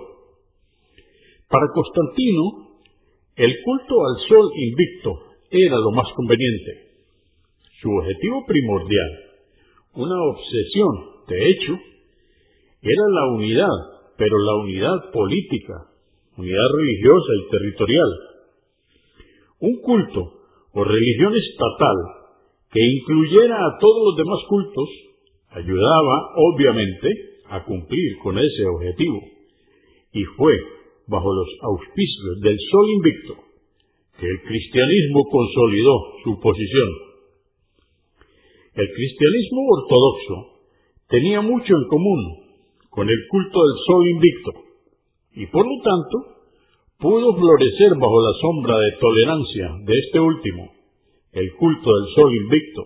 Para 1.48 1.66
Constantino, 1.72 2.66
el 3.36 3.54
culto 3.62 3.94
al 4.04 4.28
sol 4.28 4.50
invicto 4.56 5.18
era 5.50 5.76
lo 5.76 5.92
más 5.92 6.06
conveniente. 6.14 6.86
Su 7.80 7.90
objetivo 7.90 8.44
primordial 8.46 9.25
una 9.96 10.22
obsesión. 10.22 11.24
De 11.28 11.50
hecho, 11.50 11.72
era 12.82 13.04
la 13.10 13.34
unidad, 13.34 13.76
pero 14.16 14.38
la 14.38 14.54
unidad 14.56 15.10
política, 15.12 15.74
unidad 16.36 16.68
religiosa 16.78 17.32
y 17.34 17.50
territorial. 17.50 18.10
Un 19.60 19.80
culto 19.80 20.32
o 20.72 20.84
religión 20.84 21.34
estatal 21.34 21.96
que 22.70 22.80
incluyera 22.80 23.56
a 23.56 23.78
todos 23.80 24.02
los 24.04 24.16
demás 24.16 24.38
cultos 24.48 24.88
ayudaba, 25.50 26.30
obviamente, 26.36 27.08
a 27.48 27.64
cumplir 27.64 28.18
con 28.22 28.38
ese 28.38 28.66
objetivo. 28.66 29.20
Y 30.12 30.24
fue 30.36 30.52
bajo 31.06 31.32
los 31.32 31.48
auspicios 31.62 32.40
del 32.42 32.58
Sol 32.70 32.90
Invicto 32.90 33.34
que 34.18 34.26
el 34.26 34.42
cristianismo 34.42 35.24
consolidó 35.30 35.92
su 36.24 36.40
posición 36.40 37.05
el 38.76 38.88
cristianismo 38.92 39.60
ortodoxo 39.72 40.36
tenía 41.08 41.40
mucho 41.40 41.72
en 41.74 41.88
común 41.88 42.20
con 42.90 43.08
el 43.08 43.18
culto 43.28 43.58
del 43.64 43.76
sol 43.86 44.06
invicto 44.06 44.50
y 45.34 45.46
por 45.46 45.64
lo 45.64 45.82
tanto 45.82 46.36
pudo 46.98 47.34
florecer 47.36 47.92
bajo 47.96 48.20
la 48.20 48.32
sombra 48.40 48.78
de 48.78 48.92
tolerancia 49.00 49.66
de 49.84 49.98
este 49.98 50.20
último, 50.20 50.72
el 51.32 51.52
culto 51.54 51.90
del 51.90 52.14
sol 52.14 52.34
invicto. 52.34 52.82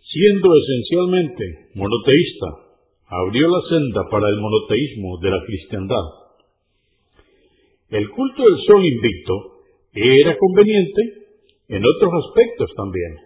Siendo 0.00 0.48
esencialmente 0.56 1.44
monoteísta, 1.74 2.46
abrió 3.08 3.48
la 3.48 3.68
senda 3.68 4.08
para 4.10 4.28
el 4.28 4.36
monoteísmo 4.40 5.18
de 5.20 5.30
la 5.30 5.44
cristiandad. 5.44 6.06
El 7.90 8.08
culto 8.10 8.42
del 8.44 8.58
sol 8.66 8.84
invicto 8.84 9.32
era 9.92 10.36
conveniente 10.38 11.02
en 11.68 11.84
otros 11.84 12.12
aspectos 12.28 12.70
también. 12.76 13.25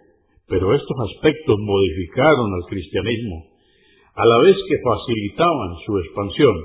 Pero 0.51 0.75
estos 0.75 0.97
aspectos 1.15 1.55
modificaron 1.63 2.51
al 2.51 2.67
cristianismo, 2.67 3.55
a 4.15 4.25
la 4.27 4.37
vez 4.43 4.57
que 4.67 4.83
facilitaban 4.83 5.79
su 5.85 5.97
expansión. 5.99 6.55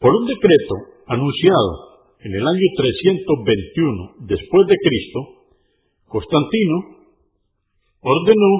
Por 0.00 0.16
un 0.16 0.24
decreto 0.24 0.74
anunciado 1.08 2.16
en 2.24 2.32
el 2.32 2.40
año 2.40 2.66
321 2.78 4.14
después 4.32 4.66
de 4.66 4.76
Cristo, 4.80 5.20
Constantino 6.08 7.04
ordenó 8.00 8.52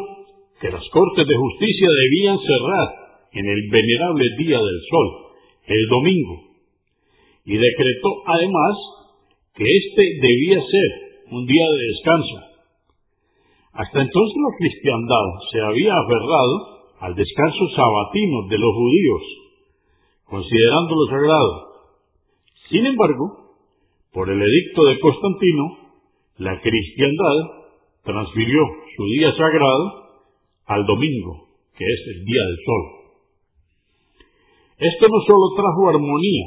que 0.60 0.68
las 0.68 0.84
cortes 0.92 1.24
de 1.26 1.34
justicia 1.34 1.88
debían 1.88 2.36
cerrar 2.44 2.88
en 3.32 3.46
el 3.48 3.70
venerable 3.72 4.36
día 4.36 4.58
del 4.60 4.80
sol, 4.84 5.08
el 5.64 5.88
domingo, 5.88 6.36
y 7.46 7.56
decretó 7.56 8.10
además 8.26 8.76
que 9.56 9.64
éste 9.64 10.02
debía 10.20 10.60
ser 10.60 10.90
un 11.32 11.46
día 11.46 11.64
de 11.64 11.86
descanso 11.88 12.49
Hasta 13.72 14.02
entonces 14.02 14.36
la 14.36 14.56
cristiandad 14.58 15.26
se 15.52 15.60
había 15.60 15.94
aferrado 15.94 16.80
al 17.00 17.14
descanso 17.14 17.68
sabatino 17.74 18.48
de 18.48 18.58
los 18.58 18.74
judíos, 18.74 19.22
considerándolo 20.24 21.06
sagrado. 21.08 21.70
Sin 22.68 22.86
embargo, 22.86 23.56
por 24.12 24.28
el 24.28 24.42
edicto 24.42 24.84
de 24.84 24.98
Constantino, 24.98 25.78
la 26.38 26.60
cristiandad 26.60 27.36
transfirió 28.04 28.60
su 28.96 29.04
día 29.06 29.30
sagrado 29.32 30.10
al 30.66 30.84
domingo, 30.86 31.48
que 31.76 31.84
es 31.84 32.00
el 32.16 32.24
día 32.24 32.42
del 32.46 32.58
sol. 32.64 33.00
Esto 34.78 35.08
no 35.08 35.20
solo 35.26 35.54
trajo 35.56 35.88
armonía 35.90 36.46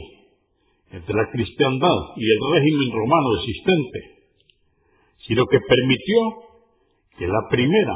entre 0.91 1.15
la 1.15 1.29
cristiandad 1.31 1.97
y 2.17 2.25
el 2.25 2.39
régimen 2.51 2.91
romano 2.91 3.29
existente, 3.39 3.99
sino 5.27 5.45
que 5.45 5.59
permitió 5.59 6.52
que 7.17 7.27
la 7.27 7.47
primera 7.49 7.95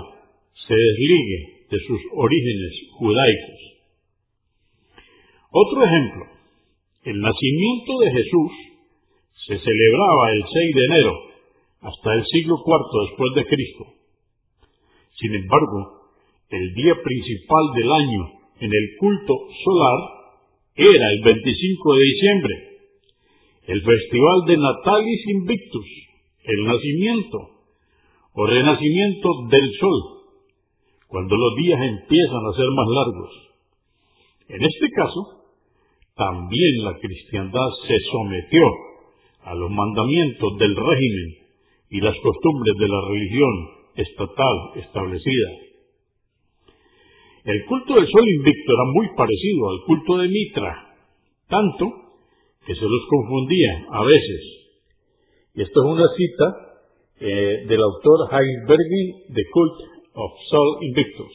se 0.67 0.73
desligue 0.73 1.67
de 1.69 1.77
sus 1.79 2.01
orígenes 2.13 2.73
judaicos. 2.97 3.59
Otro 5.51 5.83
ejemplo, 5.85 6.25
el 7.03 7.19
nacimiento 7.21 7.99
de 7.99 8.11
Jesús 8.11 8.51
se 9.47 9.57
celebraba 9.57 10.31
el 10.31 10.43
6 10.43 10.75
de 10.75 10.85
enero 10.85 11.13
hasta 11.81 12.13
el 12.13 12.25
siglo 12.25 12.55
IV 12.65 13.09
después 13.09 13.29
de 13.35 13.45
Cristo. 13.45 13.85
Sin 15.19 15.35
embargo, 15.35 16.11
el 16.49 16.73
día 16.75 16.93
principal 17.01 17.65
del 17.75 17.91
año 17.91 18.23
en 18.59 18.71
el 18.71 18.97
culto 18.99 19.33
solar 19.63 19.99
era 20.75 21.09
el 21.11 21.21
25 21.23 21.95
de 21.95 22.03
diciembre, 22.03 22.55
el 23.67 23.81
festival 23.81 24.45
de 24.47 24.57
Natalis 24.57 25.27
Invictus, 25.27 25.87
el 26.43 26.63
nacimiento 26.65 27.56
o 28.37 28.45
renacimiento 28.45 29.29
del 29.49 29.67
sol, 29.79 29.99
cuando 31.07 31.35
los 31.35 31.55
días 31.57 31.79
empiezan 31.81 32.45
a 32.45 32.55
ser 32.55 32.69
más 32.69 32.87
largos. 32.87 33.31
En 34.49 34.61
este 34.63 34.87
caso, 34.95 35.21
también 36.15 36.83
la 36.83 36.93
cristiandad 36.99 37.69
se 37.87 37.97
sometió 38.11 38.61
a 39.41 39.55
los 39.55 39.71
mandamientos 39.71 40.55
del 40.59 40.75
régimen 40.75 41.29
y 41.89 41.99
las 41.99 42.13
costumbres 42.21 42.75
de 42.77 42.87
la 42.87 43.01
religión 43.09 43.53
estatal 43.95 44.55
establecida. 44.85 45.49
El 47.43 47.65
culto 47.65 47.95
del 47.95 48.07
sol 48.07 48.29
invicto 48.29 48.71
era 48.71 48.91
muy 48.93 49.07
parecido 49.17 49.69
al 49.71 49.81
culto 49.87 50.17
de 50.17 50.27
Mitra, 50.27 50.95
tanto 51.47 51.85
que 52.67 52.75
se 52.75 52.85
los 52.85 53.01
confundía 53.09 53.87
a 53.93 54.03
veces. 54.03 54.41
Y 55.55 55.61
esto 55.63 55.79
es 55.81 55.91
una 55.91 56.05
cita 56.15 56.66
eh, 57.19 57.65
del 57.67 57.81
autor 57.81 58.29
Heinsberg 58.31 58.89
de 59.29 59.43
Cult 59.51 59.73
of 60.13 60.31
Sol 60.49 60.77
Invictus. 60.81 61.33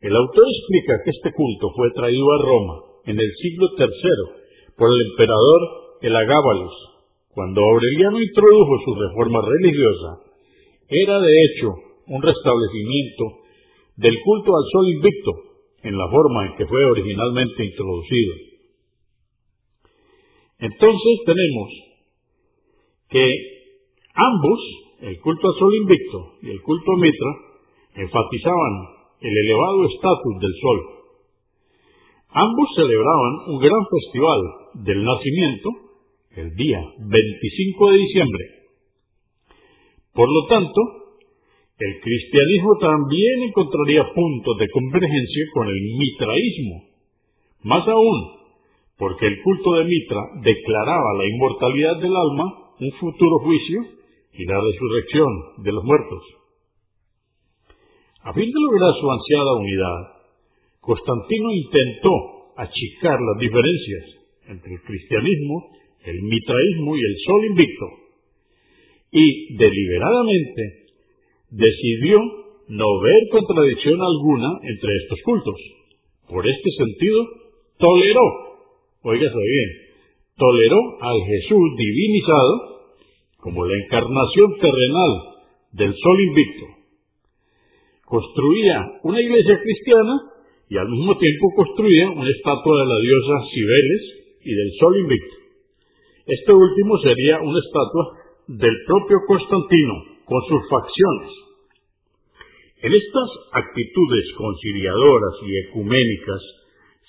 El 0.00 0.16
autor 0.16 0.44
explica 0.48 1.02
que 1.04 1.10
este 1.10 1.30
culto 1.32 1.70
fue 1.76 1.90
traído 1.94 2.26
a 2.32 2.42
Roma 2.42 2.74
en 3.06 3.20
el 3.20 3.30
siglo 3.40 3.68
III 3.78 4.74
por 4.76 4.90
el 4.90 5.10
emperador 5.10 5.60
Elagábalus 6.02 6.92
cuando 7.34 7.62
Aureliano 7.62 8.20
introdujo 8.20 8.72
su 8.84 8.94
reforma 8.94 9.40
religiosa, 9.40 10.20
era 10.88 11.18
de 11.18 11.32
hecho 11.32 11.68
un 12.08 12.20
restablecimiento 12.20 13.24
del 13.96 14.14
culto 14.22 14.52
al 14.54 14.64
sol 14.70 14.88
invicto 14.88 15.32
en 15.82 15.96
la 15.96 16.08
forma 16.10 16.46
en 16.46 16.56
que 16.56 16.66
fue 16.66 16.84
originalmente 16.84 17.64
introducido. 17.64 18.34
Entonces 20.58 21.20
tenemos 21.24 21.68
que 23.08 23.61
ambos, 24.14 24.60
el 25.00 25.20
culto 25.20 25.48
al 25.48 25.58
sol 25.58 25.74
invicto 25.74 26.18
y 26.42 26.50
el 26.50 26.62
culto 26.62 26.92
a 26.92 26.96
Mitra, 26.96 27.32
enfatizaban 27.94 28.72
el 29.20 29.36
elevado 29.36 29.86
estatus 29.86 30.38
del 30.40 30.54
sol. 30.60 30.78
Ambos 32.30 32.68
celebraban 32.76 33.32
un 33.48 33.58
gran 33.58 33.86
festival 33.90 34.40
del 34.84 35.04
nacimiento 35.04 35.68
el 36.36 36.54
día 36.56 36.80
25 36.98 37.90
de 37.90 37.98
diciembre. 37.98 38.44
Por 40.14 40.28
lo 40.32 40.46
tanto, 40.48 40.80
el 41.78 42.00
cristianismo 42.00 42.78
también 42.80 43.42
encontraría 43.48 44.12
puntos 44.14 44.58
de 44.58 44.70
convergencia 44.70 45.44
con 45.52 45.68
el 45.68 45.80
mitraísmo. 45.98 46.84
Más 47.64 47.86
aún, 47.88 48.42
porque 48.98 49.26
el 49.26 49.42
culto 49.42 49.72
de 49.74 49.84
Mitra 49.84 50.22
declaraba 50.42 51.14
la 51.18 51.26
inmortalidad 51.26 51.96
del 51.96 52.16
alma, 52.16 52.44
un 52.80 52.92
futuro 52.98 53.38
juicio 53.40 54.01
y 54.32 54.44
la 54.46 54.60
resurrección 54.60 55.28
de 55.64 55.72
los 55.72 55.84
muertos. 55.84 56.22
A 58.22 58.32
fin 58.32 58.46
de 58.46 58.60
lograr 58.60 58.92
su 59.00 59.10
ansiada 59.10 59.52
unidad, 59.56 60.00
Constantino 60.80 61.52
intentó 61.52 62.54
achicar 62.56 63.18
las 63.20 63.38
diferencias 63.38 64.04
entre 64.48 64.74
el 64.74 64.82
cristianismo 64.82 65.72
el 66.04 66.22
mitraísmo 66.22 66.96
y 66.96 67.00
el 67.00 67.16
sol 67.24 67.44
invicto, 67.46 67.86
y 69.12 69.54
deliberadamente 69.56 70.62
decidió 71.50 72.18
no 72.68 73.00
ver 73.00 73.20
contradicción 73.30 74.00
alguna 74.00 74.48
entre 74.62 74.96
estos 74.96 75.18
cultos. 75.24 75.54
Por 76.28 76.46
este 76.46 76.70
sentido, 76.70 77.26
toleró, 77.78 78.22
oígase 79.02 79.36
bien, 79.36 79.70
toleró 80.36 80.78
al 81.00 81.20
Jesús 81.26 81.76
divinizado 81.76 82.71
como 83.42 83.66
la 83.66 83.74
encarnación 83.74 84.54
terrenal 84.60 85.12
del 85.72 85.92
sol 85.98 86.20
invicto. 86.20 86.66
Construía 88.06 89.02
una 89.02 89.20
iglesia 89.20 89.58
cristiana 89.58 90.14
y 90.70 90.78
al 90.78 90.88
mismo 90.88 91.18
tiempo 91.18 91.50
construía 91.56 92.08
una 92.10 92.30
estatua 92.30 92.80
de 92.80 92.86
la 92.86 92.98
diosa 93.02 93.34
Cibeles 93.50 94.02
y 94.46 94.54
del 94.54 94.70
sol 94.78 94.96
invicto. 94.96 95.34
Este 96.26 96.52
último 96.52 96.98
sería 97.02 97.40
una 97.42 97.58
estatua 97.58 98.04
del 98.46 98.76
propio 98.86 99.18
Constantino, 99.26 99.94
con 100.24 100.40
sus 100.46 100.62
facciones. 100.70 101.30
En 102.80 102.92
estas 102.94 103.28
actitudes 103.52 104.24
conciliadoras 104.38 105.34
y 105.42 105.68
ecuménicas 105.68 106.42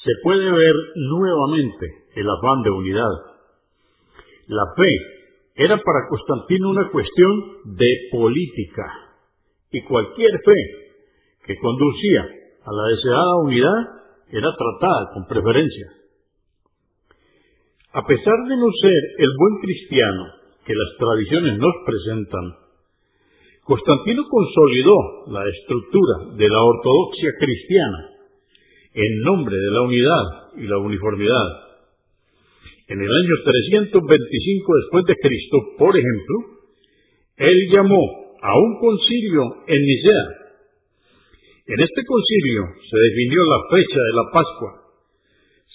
se 0.04 0.12
puede 0.24 0.52
ver 0.52 0.76
nuevamente 0.96 1.86
el 2.16 2.28
afán 2.28 2.64
de 2.64 2.72
unidad. 2.72 3.14
La 4.48 4.66
fe 4.76 5.23
era 5.56 5.78
para 5.78 6.08
Constantino 6.10 6.70
una 6.70 6.90
cuestión 6.90 7.76
de 7.78 7.88
política 8.12 8.86
y 9.72 9.82
cualquier 9.84 10.32
fe 10.44 10.60
que 11.46 11.56
conducía 11.58 12.22
a 12.66 12.72
la 12.72 12.96
deseada 12.96 13.36
unidad 13.44 13.80
era 14.32 14.50
tratada 14.58 15.14
con 15.14 15.28
preferencia. 15.28 15.88
A 17.94 18.02
pesar 18.08 18.34
de 18.50 18.58
no 18.58 18.68
ser 18.82 19.02
el 19.20 19.30
buen 19.38 19.62
cristiano 19.62 20.24
que 20.66 20.74
las 20.74 20.98
tradiciones 20.98 21.60
nos 21.60 21.74
presentan, 21.86 22.64
Constantino 23.64 24.24
consolidó 24.30 24.98
la 25.28 25.48
estructura 25.48 26.36
de 26.36 26.50
la 26.50 26.62
ortodoxia 26.62 27.30
cristiana 27.40 28.10
en 28.94 29.22
nombre 29.22 29.56
de 29.56 29.72
la 29.72 29.82
unidad 29.82 30.24
y 30.58 30.68
la 30.68 30.78
uniformidad. 30.80 31.73
En 32.88 33.00
el 33.00 33.10
año 33.10 33.36
325 33.44 34.76
después 34.76 35.06
de 35.06 35.16
Cristo, 35.16 35.58
por 35.78 35.96
ejemplo, 35.96 36.36
él 37.38 37.58
llamó 37.72 38.04
a 38.42 38.58
un 38.58 38.80
concilio 38.80 39.44
en 39.68 39.82
Nicea. 39.82 40.26
En 41.68 41.80
este 41.80 42.02
concilio 42.06 42.64
se 42.90 42.98
definió 43.00 43.40
la 43.46 43.78
fecha 43.78 44.00
de 44.00 44.14
la 44.14 44.32
Pascua 44.34 44.84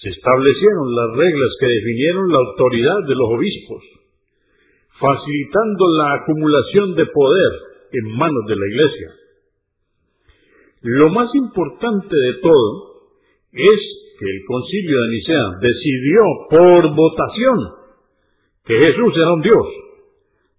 se 0.01 0.09
establecieron 0.09 0.95
las 0.95 1.17
reglas 1.17 1.49
que 1.59 1.67
definieron 1.67 2.31
la 2.31 2.39
autoridad 2.39 2.99
de 3.05 3.15
los 3.15 3.29
obispos, 3.35 3.83
facilitando 4.97 5.85
la 5.97 6.13
acumulación 6.21 6.95
de 6.95 7.05
poder 7.05 7.51
en 7.91 8.17
manos 8.17 8.45
de 8.47 8.55
la 8.55 8.67
Iglesia. 8.67 9.09
Lo 10.81 11.09
más 11.09 11.27
importante 11.35 12.15
de 12.15 12.33
todo 12.35 13.01
es 13.51 13.79
que 14.19 14.25
el 14.25 14.43
concilio 14.45 15.01
de 15.01 15.09
Nicea 15.09 15.45
decidió 15.61 16.21
por 16.49 16.95
votación 16.95 17.57
que 18.65 18.75
Jesús 18.75 19.13
era 19.15 19.33
un 19.33 19.41
Dios 19.41 19.67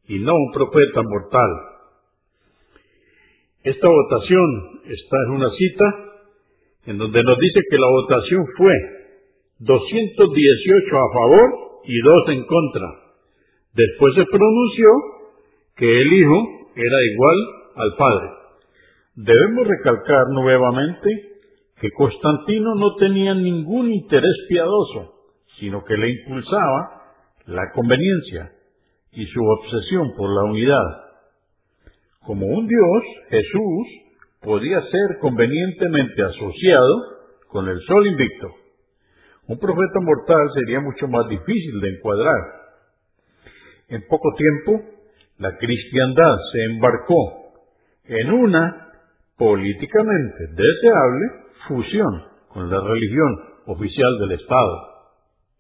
y 0.09 0.19
no 0.21 0.35
un 0.35 0.53
profeta 0.53 1.03
mortal. 1.03 1.51
Esta 3.63 3.87
votación 3.87 4.81
está 4.87 5.17
en 5.27 5.31
una 5.33 5.51
cita 5.51 5.85
en 6.87 6.97
donde 6.97 7.23
nos 7.23 7.39
dice 7.39 7.61
que 7.71 7.79
la 7.79 7.89
votación 7.89 8.47
fue 8.57 8.73
218 9.59 10.97
a 10.97 11.13
favor 11.13 11.51
y 11.85 12.01
2 12.01 12.29
en 12.31 12.45
contra. 12.47 12.87
Después 13.75 14.15
se 14.15 14.25
pronunció 14.25 14.89
que 15.77 16.01
el 16.01 16.13
Hijo 16.15 16.49
era 16.77 16.97
igual 17.13 17.37
al 17.77 17.97
Padre. 17.99 18.29
Debemos 19.17 19.67
recalcar 19.67 20.25
nuevamente 20.31 21.31
que 21.81 21.91
Constantino 21.93 22.75
no 22.75 22.95
tenía 22.97 23.35
ningún 23.35 23.91
interés 23.91 24.37
piadoso, 24.49 25.15
sino 25.59 25.83
que 25.83 25.97
le 25.97 26.11
impulsaba 26.11 27.01
la 27.47 27.63
conveniencia 27.75 28.53
y 29.13 29.25
su 29.27 29.41
obsesión 29.43 30.13
por 30.17 30.31
la 30.31 30.45
unidad. 30.51 31.07
como 32.27 32.47
un 32.47 32.69
Dios, 32.69 33.03
Jesús, 33.31 33.87
podía 34.43 34.81
ser 34.83 35.19
convenientemente 35.21 36.23
asociado 36.23 36.97
con 37.49 37.67
el 37.67 37.81
sol 37.81 38.07
invicto. 38.07 38.49
Un 39.49 39.59
profeta 39.59 40.01
mortal 40.01 40.49
sería 40.55 40.81
mucho 40.81 41.09
más 41.09 41.29
difícil 41.29 41.81
de 41.81 41.97
encuadrar. 41.97 42.41
En 43.89 44.07
poco 44.07 44.29
tiempo, 44.37 44.85
la 45.39 45.57
cristiandad 45.57 46.37
se 46.53 46.65
embarcó 46.75 47.53
en 48.05 48.31
una 48.31 48.90
políticamente 49.41 50.53
deseable 50.53 51.27
fusión 51.67 52.25
con 52.53 52.69
la 52.69 52.79
religión 52.79 53.39
oficial 53.69 54.19
del 54.21 54.33
Estado. 54.33 54.77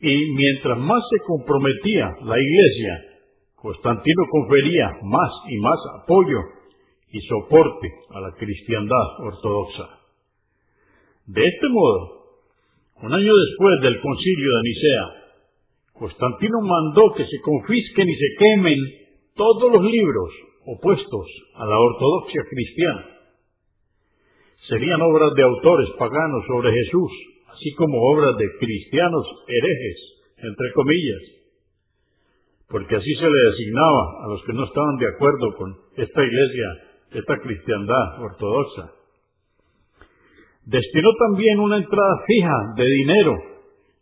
Y 0.00 0.32
mientras 0.36 0.76
más 0.78 1.02
se 1.10 1.24
comprometía 1.24 2.12
la 2.24 2.36
Iglesia, 2.38 3.04
Constantino 3.56 4.22
confería 4.30 4.86
más 5.02 5.30
y 5.48 5.56
más 5.60 5.78
apoyo 6.02 6.40
y 7.10 7.20
soporte 7.22 7.88
a 8.10 8.20
la 8.20 8.32
cristiandad 8.32 9.06
ortodoxa. 9.20 9.88
De 11.26 11.46
este 11.46 11.68
modo, 11.70 12.20
un 13.00 13.14
año 13.14 13.32
después 13.34 13.80
del 13.80 13.98
concilio 13.98 14.50
de 14.56 14.62
Nicea, 14.62 15.06
Constantino 15.94 16.60
mandó 16.60 17.14
que 17.16 17.24
se 17.24 17.40
confisquen 17.40 18.08
y 18.10 18.14
se 18.14 18.36
quemen 18.38 18.78
todos 19.34 19.72
los 19.72 19.82
libros 19.82 20.30
opuestos 20.66 21.26
a 21.54 21.64
la 21.64 21.78
ortodoxia 21.78 22.42
cristiana. 22.50 23.19
Serían 24.70 25.02
obras 25.02 25.34
de 25.34 25.42
autores 25.42 25.88
paganos 25.98 26.44
sobre 26.46 26.70
Jesús, 26.70 27.10
así 27.52 27.74
como 27.74 27.98
obras 28.14 28.36
de 28.38 28.46
cristianos 28.58 29.26
herejes, 29.48 29.98
entre 30.38 30.72
comillas, 30.72 31.22
porque 32.68 32.94
así 32.94 33.14
se 33.14 33.28
le 33.28 33.50
designaba 33.50 34.24
a 34.24 34.28
los 34.28 34.44
que 34.44 34.52
no 34.52 34.64
estaban 34.64 34.96
de 34.96 35.08
acuerdo 35.08 35.56
con 35.56 35.74
esta 35.96 36.22
iglesia 36.22 36.66
esta 37.10 37.38
cristiandad 37.38 38.22
ortodoxa. 38.22 38.92
Destinó 40.66 41.10
también 41.18 41.58
una 41.58 41.78
entrada 41.78 42.22
fija 42.26 42.54
de 42.76 42.84
dinero 42.84 43.34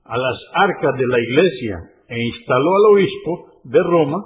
a 0.05 0.19
las 0.19 0.37
arcas 0.53 0.99
de 0.99 1.07
la 1.07 1.19
iglesia 1.19 1.77
e 2.09 2.21
instaló 2.21 2.77
al 2.77 2.93
obispo 2.93 3.61
de 3.65 3.83
Roma 3.83 4.19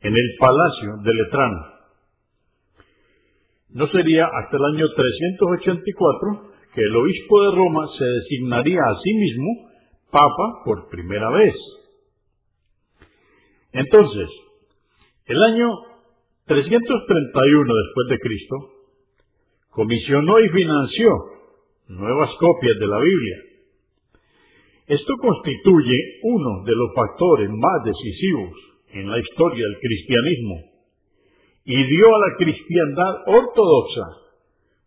en 0.00 0.14
el 0.14 0.36
palacio 0.38 0.96
de 1.04 1.14
Letrano. 1.14 1.71
No 3.74 3.86
sería 3.88 4.26
hasta 4.26 4.56
el 4.56 4.64
año 4.74 4.86
384 4.94 6.52
que 6.74 6.80
el 6.82 6.96
obispo 6.96 7.42
de 7.42 7.56
Roma 7.56 7.86
se 7.98 8.04
designaría 8.04 8.80
a 8.80 9.00
sí 9.02 9.14
mismo 9.14 9.70
papa 10.10 10.62
por 10.64 10.88
primera 10.90 11.30
vez. 11.30 11.54
Entonces, 13.72 14.28
el 15.26 15.42
año 15.42 15.68
331 16.46 17.74
después 17.74 18.08
de 18.10 18.18
Cristo, 18.18 18.56
comisionó 19.70 20.38
y 20.40 20.48
financió 20.50 21.08
nuevas 21.88 22.30
copias 22.38 22.78
de 22.78 22.86
la 22.86 22.98
Biblia. 22.98 23.36
Esto 24.86 25.14
constituye 25.18 25.96
uno 26.24 26.64
de 26.64 26.76
los 26.76 26.94
factores 26.94 27.48
más 27.48 27.84
decisivos 27.84 28.52
en 28.90 29.10
la 29.10 29.18
historia 29.18 29.64
del 29.64 29.78
cristianismo 29.80 30.71
y 31.64 31.74
dio 31.74 32.06
a 32.14 32.18
la 32.18 32.36
cristiandad 32.36 33.14
ortodoxa 33.26 34.22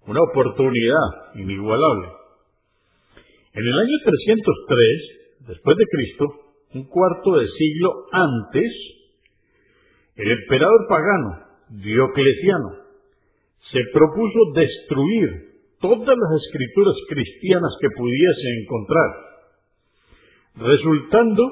una 0.07 0.21
oportunidad 0.21 1.35
inigualable. 1.35 2.07
En 3.53 3.63
el 3.63 3.73
año 3.73 3.97
303 4.03 5.15
después 5.47 5.77
de 5.77 5.85
Cristo, 5.85 6.25
un 6.73 6.83
cuarto 6.87 7.37
de 7.37 7.47
siglo 7.47 8.05
antes, 8.11 8.71
el 10.15 10.31
emperador 10.31 10.87
pagano 10.89 11.45
Diocleciano 11.69 12.69
se 13.71 13.79
propuso 13.91 14.39
destruir 14.53 15.55
todas 15.79 16.15
las 16.17 16.41
escrituras 16.45 16.95
cristianas 17.09 17.71
que 17.81 17.89
pudiese 17.97 18.47
encontrar, 18.61 19.09
resultando 20.55 21.43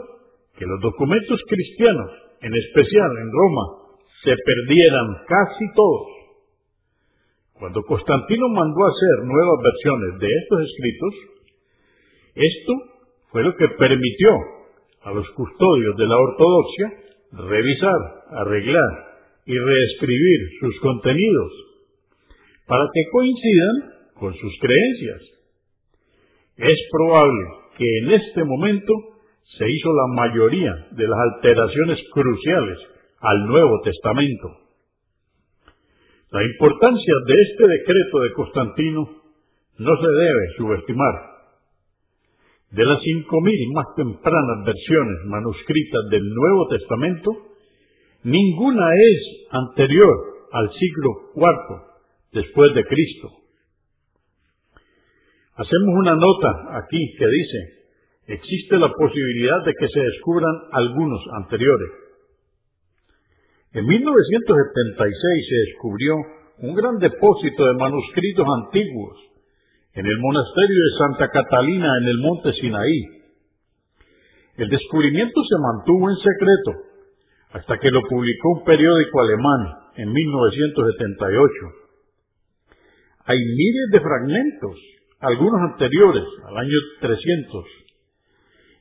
que 0.57 0.65
los 0.65 0.81
documentos 0.81 1.39
cristianos, 1.47 2.11
en 2.41 2.53
especial 2.55 3.11
en 3.17 3.31
Roma, 3.31 3.82
se 4.23 4.31
perdieran 4.31 5.07
casi 5.27 5.65
todos. 5.75 6.07
Cuando 7.59 7.81
Constantino 7.83 8.49
mandó 8.49 8.79
hacer 8.85 9.25
nuevas 9.25 9.59
versiones 9.63 10.19
de 10.19 10.27
estos 10.27 10.61
escritos, 10.61 11.13
esto 12.35 12.73
fue 13.31 13.43
lo 13.43 13.55
que 13.55 13.67
permitió 13.77 14.31
a 15.03 15.11
los 15.11 15.29
custodios 15.31 15.95
de 15.97 16.07
la 16.07 16.17
ortodoxia 16.17 16.93
revisar, 17.33 17.99
arreglar 18.31 18.91
y 19.45 19.57
reescribir 19.57 20.39
sus 20.59 20.79
contenidos 20.79 21.51
para 22.67 22.83
que 22.93 23.01
coincidan 23.11 23.93
con 24.15 24.33
sus 24.35 24.53
creencias. 24.59 25.21
Es 26.57 26.77
probable 26.91 27.43
que 27.77 27.97
en 27.99 28.11
este 28.11 28.43
momento 28.43 28.93
se 29.57 29.69
hizo 29.69 29.89
la 29.93 30.07
mayoría 30.15 30.73
de 30.91 31.07
las 31.07 31.19
alteraciones 31.33 31.99
cruciales 32.13 32.92
al 33.23 33.47
Nuevo 33.47 33.81
Testamento. 33.83 34.47
La 36.31 36.43
importancia 36.43 37.13
de 37.25 37.33
este 37.41 37.67
decreto 37.67 38.19
de 38.19 38.33
Constantino 38.33 39.09
no 39.79 39.97
se 39.97 40.07
debe 40.07 40.53
subestimar. 40.57 41.13
De 42.71 42.85
las 42.85 42.99
cinco 43.01 43.41
mil 43.41 43.71
más 43.73 43.85
tempranas 43.95 44.65
versiones 44.65 45.25
manuscritas 45.25 46.09
del 46.09 46.23
Nuevo 46.27 46.67
Testamento, 46.69 47.53
Ninguna 48.23 48.85
es 48.95 49.47
anterior 49.51 50.15
al 50.53 50.69
siglo 50.71 51.09
IV 51.35 51.81
después 52.31 52.73
de 52.73 52.85
Cristo. 52.85 53.29
Hacemos 55.55 55.95
una 55.95 56.15
nota 56.15 56.77
aquí 56.77 57.15
que 57.19 57.27
dice, 57.27 58.33
existe 58.33 58.77
la 58.77 58.89
posibilidad 58.93 59.65
de 59.65 59.73
que 59.77 59.87
se 59.89 59.99
descubran 59.99 60.53
algunos 60.71 61.19
anteriores. 61.43 61.89
En 63.73 63.87
1976 63.87 65.49
se 65.49 65.55
descubrió 65.65 66.13
un 66.59 66.75
gran 66.75 66.99
depósito 66.99 67.65
de 67.65 67.73
manuscritos 67.73 68.45
antiguos 68.61 69.17
en 69.95 70.05
el 70.05 70.17
monasterio 70.19 70.77
de 70.77 70.97
Santa 70.99 71.27
Catalina 71.33 71.89
en 71.97 72.07
el 72.07 72.17
monte 72.19 72.53
Sinaí. 72.53 73.01
El 74.57 74.69
descubrimiento 74.69 75.41
se 75.41 75.57
mantuvo 75.57 76.07
en 76.07 76.17
secreto 76.17 76.71
hasta 77.49 77.79
que 77.79 77.89
lo 77.89 78.01
publicó 78.03 78.59
un 78.59 78.63
periódico 78.63 79.21
alemán 79.21 79.61
en 79.95 80.11
1978. 80.11 81.51
Hay 83.25 83.37
miles 83.39 83.89
de 83.91 84.01
fragmentos, 84.01 84.77
algunos 85.19 85.61
anteriores, 85.71 86.25
al 86.45 86.57
año 86.57 86.77
300, 87.01 87.65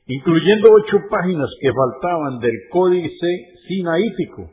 incluyendo 0.05 0.69
ocho 0.71 0.97
páginas 1.09 1.49
que 1.59 1.71
faltaban 1.73 2.37
del 2.41 2.57
Códice 2.69 3.29
Sinaítico 3.67 4.52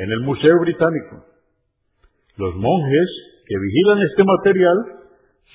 en 0.00 0.10
el 0.10 0.20
Museo 0.20 0.56
Británico. 0.62 1.24
Los 2.36 2.54
monjes 2.56 3.08
que 3.44 3.54
vigilan 3.58 4.00
este 4.08 4.24
material 4.24 4.78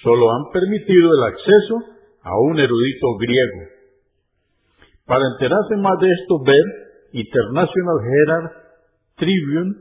solo 0.04 0.30
han 0.30 0.52
permitido 0.54 1.10
el 1.10 1.24
acceso 1.34 1.76
a 2.22 2.38
un 2.42 2.60
erudito 2.60 3.08
griego. 3.18 3.62
Para 5.06 5.26
enterarse 5.34 5.76
más 5.78 5.98
de 6.00 6.12
esto, 6.12 6.44
ver 6.46 6.66
International 7.14 7.98
Herald 8.06 8.52
Tribune 9.18 9.72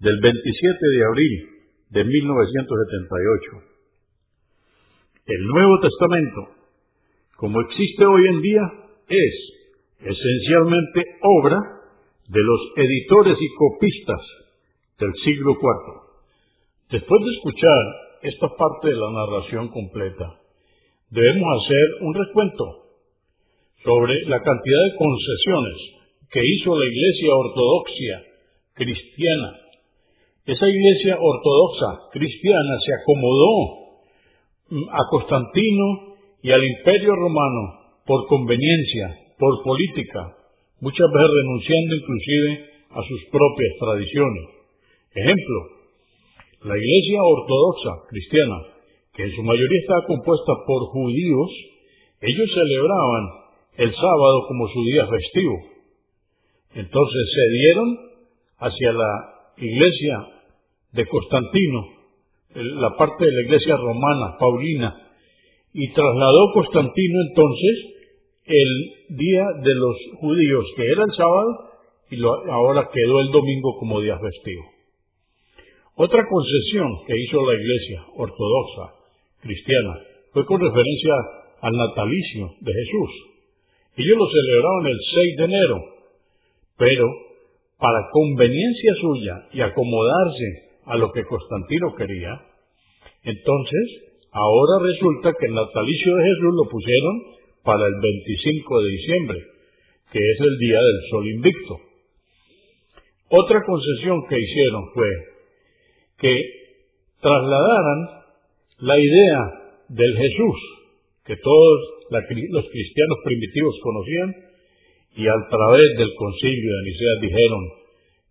del 0.00 0.20
27 0.20 0.78
de 0.96 1.04
abril 1.04 1.48
de 1.88 2.04
1978. 2.04 3.70
El 5.26 5.46
Nuevo 5.46 5.80
Testamento, 5.80 6.40
como 7.36 7.60
existe 7.62 8.04
hoy 8.04 8.26
en 8.26 8.42
día, 8.42 8.62
es 9.08 9.34
esencialmente 10.00 11.04
obra 11.22 11.79
de 12.30 12.42
los 12.46 12.60
editores 12.76 13.36
y 13.40 13.48
copistas 13.58 14.22
del 15.00 15.10
siglo 15.24 15.58
IV. 15.58 16.10
Después 16.90 17.20
de 17.24 17.30
escuchar 17.34 17.82
esta 18.22 18.48
parte 18.54 18.88
de 18.88 18.94
la 18.94 19.10
narración 19.10 19.66
completa, 19.68 20.38
debemos 21.10 21.48
hacer 21.58 21.86
un 22.06 22.14
recuento 22.14 22.64
sobre 23.82 24.14
la 24.26 24.38
cantidad 24.42 24.82
de 24.86 24.96
concesiones 24.96 25.78
que 26.30 26.40
hizo 26.40 26.78
la 26.78 26.86
iglesia 26.86 27.34
ortodoxa 27.34 28.16
cristiana. 28.74 29.50
Esa 30.46 30.68
iglesia 30.68 31.18
ortodoxa 31.18 32.10
cristiana 32.12 32.74
se 32.86 32.92
acomodó 32.94 33.54
mm, 34.70 34.88
a 34.88 35.02
Constantino 35.10 36.14
y 36.42 36.52
al 36.52 36.62
imperio 36.62 37.10
romano 37.10 37.98
por 38.06 38.28
conveniencia, 38.28 39.18
por 39.36 39.64
política, 39.64 40.36
muchas 40.80 41.08
veces 41.12 41.30
renunciando 41.30 41.94
inclusive 41.96 42.70
a 42.90 43.00
sus 43.06 43.20
propias 43.30 43.72
tradiciones. 43.78 44.44
Ejemplo, 45.14 45.58
la 46.64 46.76
iglesia 46.76 47.20
ortodoxa 47.22 48.08
cristiana, 48.08 48.56
que 49.14 49.24
en 49.24 49.32
su 49.34 49.42
mayoría 49.42 49.80
estaba 49.80 50.06
compuesta 50.06 50.52
por 50.66 50.82
judíos, 50.92 51.50
ellos 52.20 52.48
celebraban 52.52 53.24
el 53.76 53.94
sábado 53.94 54.46
como 54.48 54.68
su 54.68 54.84
día 54.84 55.06
festivo. 55.06 55.56
Entonces 56.74 57.22
se 57.34 57.58
dieron 57.58 57.98
hacia 58.58 58.92
la 58.92 59.12
iglesia 59.56 60.26
de 60.92 61.06
Constantino, 61.06 61.86
la 62.54 62.96
parte 62.96 63.24
de 63.24 63.32
la 63.32 63.42
iglesia 63.42 63.76
romana, 63.76 64.36
Paulina, 64.38 65.10
y 65.72 65.92
trasladó 65.92 66.52
Constantino 66.52 67.18
entonces 67.28 67.99
el 68.44 69.16
día 69.16 69.44
de 69.62 69.74
los 69.74 69.96
judíos, 70.20 70.64
que 70.76 70.86
era 70.86 71.04
el 71.04 71.12
sábado, 71.16 71.70
y 72.10 72.22
ahora 72.50 72.88
quedó 72.92 73.20
el 73.20 73.30
domingo 73.30 73.76
como 73.78 74.00
día 74.00 74.18
festivo. 74.18 74.64
Otra 75.94 76.26
concesión 76.26 76.88
que 77.06 77.14
hizo 77.18 77.46
la 77.46 77.54
iglesia 77.54 78.04
ortodoxa 78.16 78.94
cristiana 79.42 80.00
fue 80.32 80.44
con 80.46 80.60
referencia 80.60 81.14
al 81.60 81.72
natalicio 81.76 82.54
de 82.60 82.72
Jesús. 82.72 83.10
Ellos 83.96 84.16
lo 84.16 84.26
celebraban 84.30 84.86
el 84.86 84.98
6 85.14 85.36
de 85.36 85.44
enero, 85.44 85.76
pero 86.78 87.06
para 87.78 88.08
conveniencia 88.12 88.94
suya 89.00 89.48
y 89.52 89.60
acomodarse 89.60 90.70
a 90.86 90.96
lo 90.96 91.12
que 91.12 91.24
Constantino 91.24 91.94
quería, 91.96 92.40
entonces 93.22 93.86
ahora 94.32 94.84
resulta 94.84 95.32
que 95.38 95.46
el 95.46 95.54
natalicio 95.54 96.16
de 96.16 96.24
Jesús 96.24 96.54
lo 96.54 96.70
pusieron 96.70 97.39
para 97.64 97.86
el 97.86 97.94
25 98.00 98.82
de 98.82 98.90
diciembre, 98.90 99.38
que 100.12 100.18
es 100.18 100.40
el 100.40 100.58
día 100.58 100.78
del 100.78 101.10
sol 101.10 101.28
invicto. 101.28 101.76
Otra 103.30 103.62
concesión 103.64 104.26
que 104.28 104.40
hicieron 104.40 104.90
fue 104.92 105.08
que 106.18 106.34
trasladaran 107.20 107.98
la 108.78 108.98
idea 108.98 109.40
del 109.88 110.16
Jesús 110.16 110.56
que 111.24 111.36
todos 111.36 111.78
los 112.10 112.64
cristianos 112.70 113.18
primitivos 113.24 113.78
conocían 113.82 114.34
y 115.14 115.28
a 115.28 115.34
través 115.48 115.88
del 115.96 116.10
concilio 116.16 116.70
de 116.74 116.82
Nicea 116.90 117.14
dijeron 117.22 117.62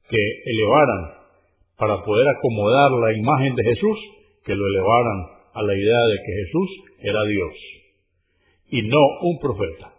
que 0.09 0.23
elevaran 0.45 1.19
para 1.77 2.03
poder 2.03 2.27
acomodar 2.27 2.91
la 2.91 3.17
imagen 3.17 3.55
de 3.55 3.63
Jesús, 3.63 3.97
que 4.43 4.55
lo 4.55 4.67
elevaran 4.67 5.19
a 5.53 5.63
la 5.63 5.73
idea 5.73 6.01
de 6.11 6.17
que 6.25 6.43
Jesús 6.43 6.69
era 6.99 7.23
Dios 7.23 7.78
y 8.71 8.81
no 8.83 9.01
un 9.21 9.39
profeta. 9.39 9.93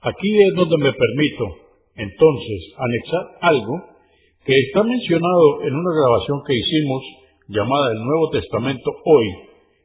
Aquí 0.00 0.30
es 0.48 0.54
donde 0.54 0.78
me 0.78 0.92
permito 0.92 1.68
entonces 1.96 2.60
anexar 2.78 3.24
algo 3.40 3.98
que 4.44 4.54
está 4.56 4.82
mencionado 4.82 5.62
en 5.62 5.74
una 5.74 5.92
grabación 5.92 6.38
que 6.46 6.54
hicimos 6.54 7.02
llamada 7.48 7.92
el 7.92 7.98
Nuevo 7.98 8.30
Testamento 8.30 8.90
hoy 9.04 9.26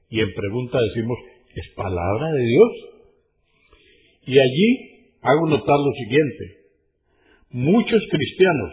y 0.10 0.20
en 0.20 0.34
pregunta 0.34 0.78
decimos, 0.80 1.18
¿es 1.56 1.74
palabra 1.76 2.32
de 2.32 2.46
Dios? 2.46 2.72
Y 4.28 4.40
allí 4.40 4.70
hago 5.22 5.48
notar 5.48 5.80
lo 5.80 5.92
siguiente. 6.06 6.64
Muchos 7.50 8.02
cristianos, 8.10 8.72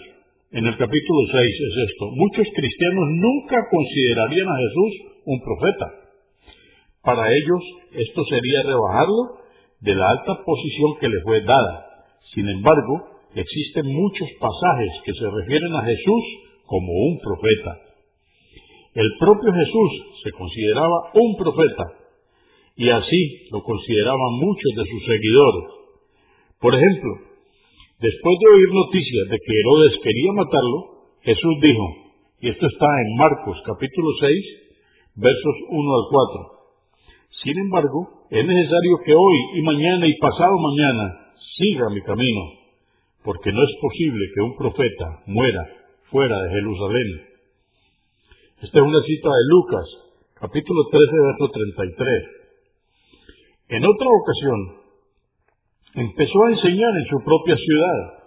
en 0.52 0.66
el 0.66 0.76
capítulo 0.76 1.20
6 1.32 1.42
es 1.42 1.90
esto, 1.90 2.10
muchos 2.12 2.46
cristianos 2.54 3.04
nunca 3.16 3.56
considerarían 3.70 4.48
a 4.48 4.58
Jesús 4.58 4.92
un 5.24 5.40
profeta. 5.40 5.99
Para 7.02 7.32
ellos 7.32 7.62
esto 7.92 8.24
sería 8.24 8.62
rebajarlo 8.64 9.40
de 9.80 9.94
la 9.94 10.10
alta 10.10 10.44
posición 10.44 10.90
que 11.00 11.08
le 11.08 11.20
fue 11.24 11.40
dada. 11.42 11.86
Sin 12.34 12.48
embargo, 12.48 13.24
existen 13.34 13.86
muchos 13.86 14.28
pasajes 14.38 14.92
que 15.04 15.12
se 15.14 15.30
refieren 15.30 15.74
a 15.74 15.84
Jesús 15.84 16.24
como 16.66 16.92
un 16.92 17.18
profeta. 17.18 17.90
El 18.94 19.08
propio 19.18 19.52
Jesús 19.52 19.90
se 20.22 20.30
consideraba 20.32 21.10
un 21.14 21.36
profeta 21.36 21.84
y 22.76 22.88
así 22.90 23.48
lo 23.50 23.62
consideraban 23.62 24.32
muchos 24.40 24.72
de 24.76 24.84
sus 24.84 25.02
seguidores. 25.06 25.66
Por 26.60 26.74
ejemplo, 26.74 27.10
después 28.00 28.34
de 28.40 28.46
oír 28.54 28.68
noticias 28.72 29.24
de 29.30 29.38
que 29.38 29.58
Herodes 29.60 29.94
quería 30.02 30.32
matarlo, 30.32 30.78
Jesús 31.22 31.54
dijo, 31.62 31.86
y 32.40 32.48
esto 32.48 32.66
está 32.66 32.86
en 32.86 33.16
Marcos 33.16 33.56
capítulo 33.64 34.08
6, 34.20 34.44
versos 35.16 35.56
1 35.68 35.94
al 35.94 36.06
4. 36.10 36.59
Sin 37.42 37.58
embargo, 37.58 38.26
es 38.28 38.44
necesario 38.44 38.98
que 39.04 39.14
hoy 39.14 39.36
y 39.56 39.62
mañana 39.62 40.06
y 40.06 40.14
pasado 40.18 40.58
mañana 40.58 41.32
siga 41.56 41.88
mi 41.88 42.02
camino, 42.02 42.42
porque 43.24 43.50
no 43.50 43.62
es 43.62 43.70
posible 43.80 44.26
que 44.34 44.40
un 44.42 44.56
profeta 44.56 45.22
muera 45.26 45.66
fuera 46.10 46.36
de 46.42 46.50
Jerusalén. 46.50 47.06
Esta 48.60 48.78
es 48.78 48.84
una 48.84 49.00
cita 49.02 49.28
de 49.30 49.44
Lucas, 49.48 49.86
capítulo 50.34 50.84
13, 50.90 51.06
verso 51.10 51.50
33. 51.50 52.24
En 53.70 53.86
otra 53.86 54.08
ocasión, 54.10 54.80
empezó 55.94 56.44
a 56.44 56.50
enseñar 56.50 56.92
en 56.92 57.06
su 57.08 57.24
propia 57.24 57.56
ciudad. 57.56 58.20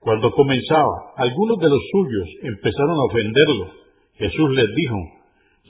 Cuando 0.00 0.30
comenzaba, 0.32 1.14
algunos 1.16 1.58
de 1.60 1.68
los 1.70 1.80
suyos 1.90 2.28
empezaron 2.42 2.98
a 2.98 3.04
ofenderlo. 3.08 3.72
Jesús 4.16 4.50
les 4.50 4.68
dijo, 4.76 4.96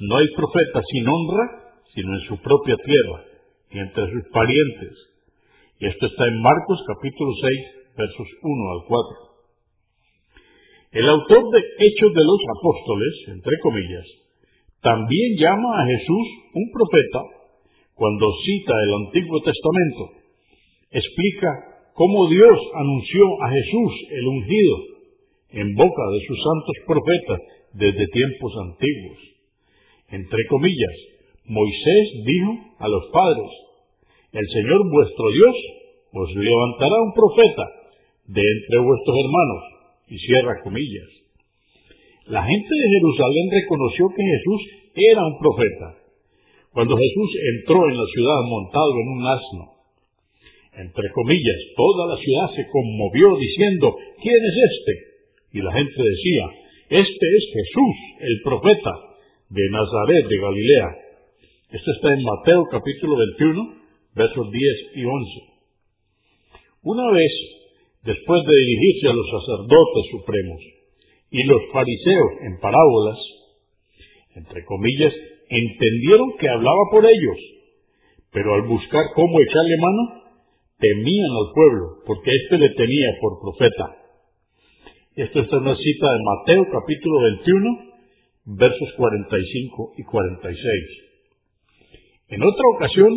no 0.00 0.16
hay 0.16 0.26
profeta 0.34 0.82
sin 0.90 1.06
honra, 1.06 1.63
sino 1.94 2.14
en 2.14 2.20
su 2.26 2.36
propia 2.42 2.76
tierra 2.76 3.24
y 3.70 3.78
entre 3.78 4.10
sus 4.10 4.24
parientes. 4.32 4.92
Y 5.80 5.86
esto 5.86 6.06
está 6.06 6.26
en 6.28 6.40
Marcos 6.42 6.78
capítulo 6.86 7.30
6, 7.40 7.96
versos 7.96 8.28
1 8.42 8.72
al 8.72 8.80
4. 8.86 9.34
El 10.92 11.08
autor 11.08 11.42
de 11.50 11.58
Hechos 11.58 12.12
de 12.14 12.24
los 12.24 12.40
Apóstoles, 12.58 13.14
entre 13.28 13.58
comillas, 13.62 14.06
también 14.80 15.36
llama 15.38 15.82
a 15.82 15.86
Jesús 15.86 16.26
un 16.54 16.70
profeta 16.70 17.20
cuando 17.94 18.26
cita 18.44 18.74
el 18.74 19.06
Antiguo 19.06 19.40
Testamento. 19.42 20.04
Explica 20.90 21.48
cómo 21.94 22.28
Dios 22.28 22.58
anunció 22.74 23.22
a 23.42 23.50
Jesús 23.50 23.92
el 24.10 24.26
ungido 24.26 24.76
en 25.50 25.74
boca 25.74 26.02
de 26.12 26.20
sus 26.26 26.38
santos 26.42 26.76
profetas 26.86 27.40
desde 27.74 28.06
tiempos 28.06 28.52
antiguos. 28.62 29.18
Entre 30.10 30.46
comillas, 30.46 31.13
Moisés 31.46 32.24
dijo 32.24 32.52
a 32.78 32.88
los 32.88 33.04
padres, 33.12 33.50
el 34.32 34.46
Señor 34.48 34.90
vuestro 34.90 35.30
Dios 35.30 35.56
os 36.12 36.30
levantará 36.34 36.96
un 37.02 37.12
profeta 37.12 37.64
de 38.26 38.40
entre 38.40 38.78
vuestros 38.78 39.16
hermanos 39.18 39.62
y 40.08 40.18
cierra 40.18 40.62
comillas. 40.62 41.10
La 42.26 42.42
gente 42.42 42.74
de 42.74 42.88
Jerusalén 42.88 43.46
reconoció 43.52 44.08
que 44.08 44.24
Jesús 44.24 44.60
era 44.94 45.26
un 45.26 45.38
profeta. 45.38 45.88
Cuando 46.72 46.96
Jesús 46.96 47.30
entró 47.60 47.88
en 47.88 47.96
la 47.98 48.06
ciudad 48.14 48.40
montado 48.48 48.90
en 48.90 49.08
un 49.08 49.26
asno, 49.26 49.64
entre 50.74 51.10
comillas, 51.12 51.60
toda 51.76 52.14
la 52.14 52.16
ciudad 52.16 52.48
se 52.56 52.66
conmovió 52.66 53.36
diciendo, 53.38 53.94
¿quién 54.22 54.40
es 54.42 54.56
este? 54.72 54.92
Y 55.58 55.62
la 55.62 55.72
gente 55.72 56.02
decía, 56.02 56.44
este 56.88 57.26
es 57.36 57.44
Jesús, 57.52 57.96
el 58.20 58.42
profeta 58.42 58.92
de 59.50 59.62
Nazaret 59.70 60.26
de 60.26 60.38
Galilea. 60.38 61.03
Esto 61.74 61.90
está 61.90 62.14
en 62.14 62.22
Mateo 62.22 62.62
capítulo 62.70 63.16
21, 63.18 63.74
versos 64.14 64.46
10 64.48 64.62
y 64.94 65.04
11. 65.10 65.30
Una 66.86 67.10
vez 67.10 67.32
después 68.04 68.40
de 68.46 68.54
dirigirse 68.54 69.08
a 69.10 69.18
los 69.18 69.26
sacerdotes 69.26 70.04
supremos 70.12 70.60
y 71.32 71.42
los 71.42 71.62
fariseos 71.72 72.30
en 72.46 72.60
parábolas, 72.60 73.18
entre 74.36 74.64
comillas, 74.66 75.12
entendieron 75.50 76.38
que 76.38 76.48
hablaba 76.48 76.78
por 76.92 77.02
ellos, 77.06 77.38
pero 78.30 78.54
al 78.54 78.68
buscar 78.68 79.10
cómo 79.16 79.34
echarle 79.42 79.76
mano, 79.82 80.30
temían 80.78 81.32
al 81.42 81.50
pueblo, 81.58 81.86
porque 82.06 82.36
éste 82.36 82.56
le 82.56 82.70
tenía 82.70 83.18
por 83.20 83.42
profeta. 83.42 83.98
Esto 85.16 85.40
está 85.40 85.56
en 85.56 85.62
una 85.62 85.74
cita 85.74 86.06
de 86.06 86.22
Mateo 86.22 86.70
capítulo 86.70 87.20
21, 87.42 88.62
versos 88.62 88.88
45 88.96 89.94
y 89.98 90.04
46. 90.04 91.13
En 92.34 92.42
otra 92.42 92.66
ocasión, 92.74 93.12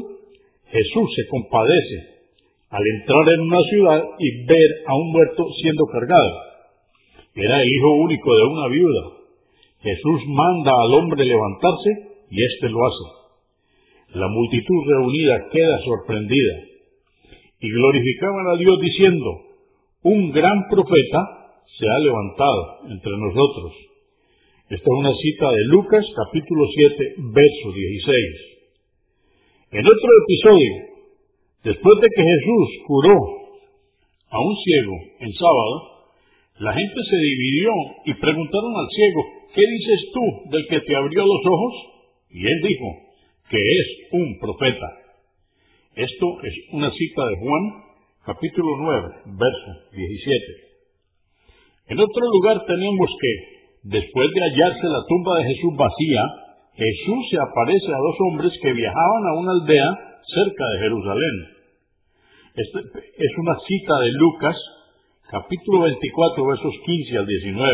Jesús 0.70 1.07
se 1.15 1.26
compadece 1.30 1.97
al 2.70 2.84
entrar 2.86 3.34
en 3.34 3.41
una 3.49 3.61
ciudad 3.63 4.03
y 4.20 4.45
ver 4.45 4.70
a 4.86 4.93
un 4.93 5.11
muerto 5.11 5.43
siendo 5.59 5.86
cargado. 5.86 6.34
Era 7.34 7.65
hijo 7.65 7.93
único 7.93 8.36
de 8.36 8.43
una 8.43 8.68
viuda. 8.68 9.03
Jesús 9.82 10.22
manda 10.28 10.70
al 10.70 10.93
hombre 10.93 11.26
levantarse 11.26 11.89
y 12.30 12.43
éste 12.45 12.70
lo 12.70 12.78
hace. 12.86 14.20
La 14.20 14.28
multitud 14.28 14.86
reunida 14.86 15.49
queda 15.51 15.80
sorprendida 15.84 16.53
y 17.59 17.72
glorificaban 17.72 18.47
a 18.53 18.57
Dios 18.57 18.80
diciendo, 18.82 19.30
un 20.03 20.32
gran 20.32 20.70
profeta 20.70 21.20
se 21.65 21.86
ha 21.89 21.99
levantado 22.05 22.86
entre 22.91 23.18
nosotros. 23.18 23.74
Esta 24.70 24.86
es 24.86 24.99
una 24.99 25.13
cita 25.15 25.49
de 25.49 25.63
Lucas 25.70 26.05
capítulo 26.15 26.68
7, 26.72 27.15
verso 27.34 27.72
16. 27.74 28.57
En 29.72 29.86
otro 29.86 30.09
episodio, 30.24 30.88
Después 31.68 31.95
de 31.99 32.07
que 32.15 32.24
Jesús 32.24 32.68
curó 32.88 33.18
a 34.30 34.39
un 34.39 34.55
ciego 34.63 34.95
en 35.20 35.34
sábado, 35.34 35.76
la 36.59 36.72
gente 36.72 36.95
se 37.09 37.18
dividió 37.18 37.72
y 38.05 38.13
preguntaron 38.13 38.72
al 38.72 38.88
ciego, 38.88 39.22
¿qué 39.53 39.63
dices 39.68 39.99
tú 40.13 40.49
del 40.51 40.68
que 40.70 40.80
te 40.80 40.95
abrió 40.95 41.26
los 41.26 41.43
ojos? 41.43 41.74
Y 42.32 42.39
él 42.39 42.59
dijo, 42.63 42.88
que 43.49 43.57
es 43.57 43.88
un 44.13 44.39
profeta. 44.39 44.88
Esto 45.95 46.28
es 46.43 46.53
una 46.72 46.89
cita 46.91 47.22
de 47.28 47.36
Juan, 47.36 47.63
capítulo 48.26 48.70
9, 48.80 49.07
verso 49.26 49.72
17. 49.91 50.45
En 51.89 51.99
otro 51.99 52.24
lugar 52.32 52.63
tenemos 52.65 53.09
que 53.20 53.34
después 53.84 54.28
de 54.32 54.41
hallarse 54.41 54.88
la 54.88 55.03
tumba 55.09 55.39
de 55.39 55.51
Jesús 55.51 55.76
vacía, 55.76 56.22
Jesús 56.78 57.22
se 57.34 57.42
aparece 57.42 57.90
a 57.90 57.98
dos 57.98 58.18
hombres 58.30 58.54
que 58.62 58.70
viajaban 58.72 59.24
a 59.26 59.34
una 59.42 59.52
aldea 59.58 59.90
cerca 60.30 60.64
de 60.70 60.80
Jerusalén. 60.86 61.36
Este 62.54 62.80
es 63.02 63.34
una 63.42 63.58
cita 63.66 63.94
de 63.98 64.12
Lucas, 64.14 64.58
capítulo 65.26 65.90
24, 65.90 66.46
versos 66.46 66.74
15 66.86 67.18
al 67.18 67.26
19. 67.26 67.74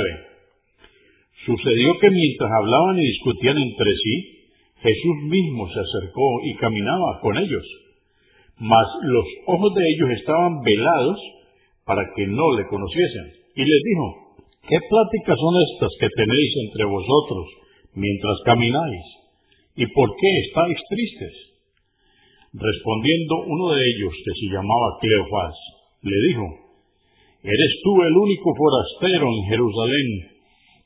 Sucedió 1.36 2.00
que 2.00 2.12
mientras 2.16 2.48
hablaban 2.48 2.96
y 2.96 3.12
discutían 3.12 3.58
entre 3.60 3.92
sí, 3.92 4.16
Jesús 4.80 5.18
mismo 5.28 5.68
se 5.68 5.84
acercó 5.84 6.28
y 6.48 6.56
caminaba 6.64 7.20
con 7.20 7.36
ellos, 7.38 7.68
mas 8.56 8.88
los 9.04 9.28
ojos 9.48 9.74
de 9.76 9.84
ellos 9.84 10.10
estaban 10.16 10.64
velados 10.64 11.20
para 11.84 12.08
que 12.16 12.28
no 12.28 12.56
le 12.56 12.68
conociesen. 12.68 13.36
Y 13.52 13.68
les 13.68 13.82
dijo, 13.84 14.48
¿qué 14.64 14.80
pláticas 14.80 15.36
son 15.36 15.56
estas 15.60 15.92
que 16.00 16.08
tenéis 16.08 16.52
entre 16.72 16.86
vosotros 16.88 17.63
mientras 17.96 18.38
camináis? 18.46 19.06
¿Y 19.76 19.86
por 19.88 20.10
qué 20.16 20.30
estáis 20.48 20.78
tristes? 20.90 21.34
Respondiendo 22.54 23.36
uno 23.48 23.74
de 23.74 23.82
ellos, 23.82 24.14
que 24.14 24.34
se 24.40 24.54
llamaba 24.54 24.98
Cleofás, 25.02 25.56
le 26.02 26.28
dijo, 26.28 26.64
¿Eres 27.44 27.74
tú 27.84 28.02
el 28.04 28.16
único 28.16 28.56
forastero 28.56 29.28
en 29.28 29.44
Jerusalén 29.50 30.08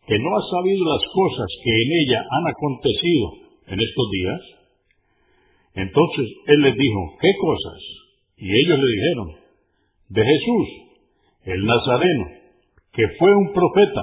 que 0.07 0.17
no 0.17 0.29
ha 0.33 0.43
sabido 0.49 0.89
las 0.89 1.03
cosas 1.13 1.47
que 1.63 1.69
en 1.69 1.89
ella 2.01 2.19
han 2.31 2.47
acontecido 2.47 3.25
en 3.67 3.79
estos 3.79 4.07
días? 4.09 4.41
Entonces 5.75 6.25
él 6.47 6.61
les 6.63 6.75
dijo, 6.75 6.99
¿qué 7.21 7.29
cosas? 7.39 7.79
Y 8.37 8.49
ellos 8.49 8.79
le 8.79 8.89
dijeron, 8.89 9.47
de 10.09 10.23
Jesús, 10.25 10.67
el 11.45 11.63
Nazareno, 11.63 12.25
que 12.91 13.05
fue 13.19 13.35
un 13.35 13.53
profeta, 13.53 14.01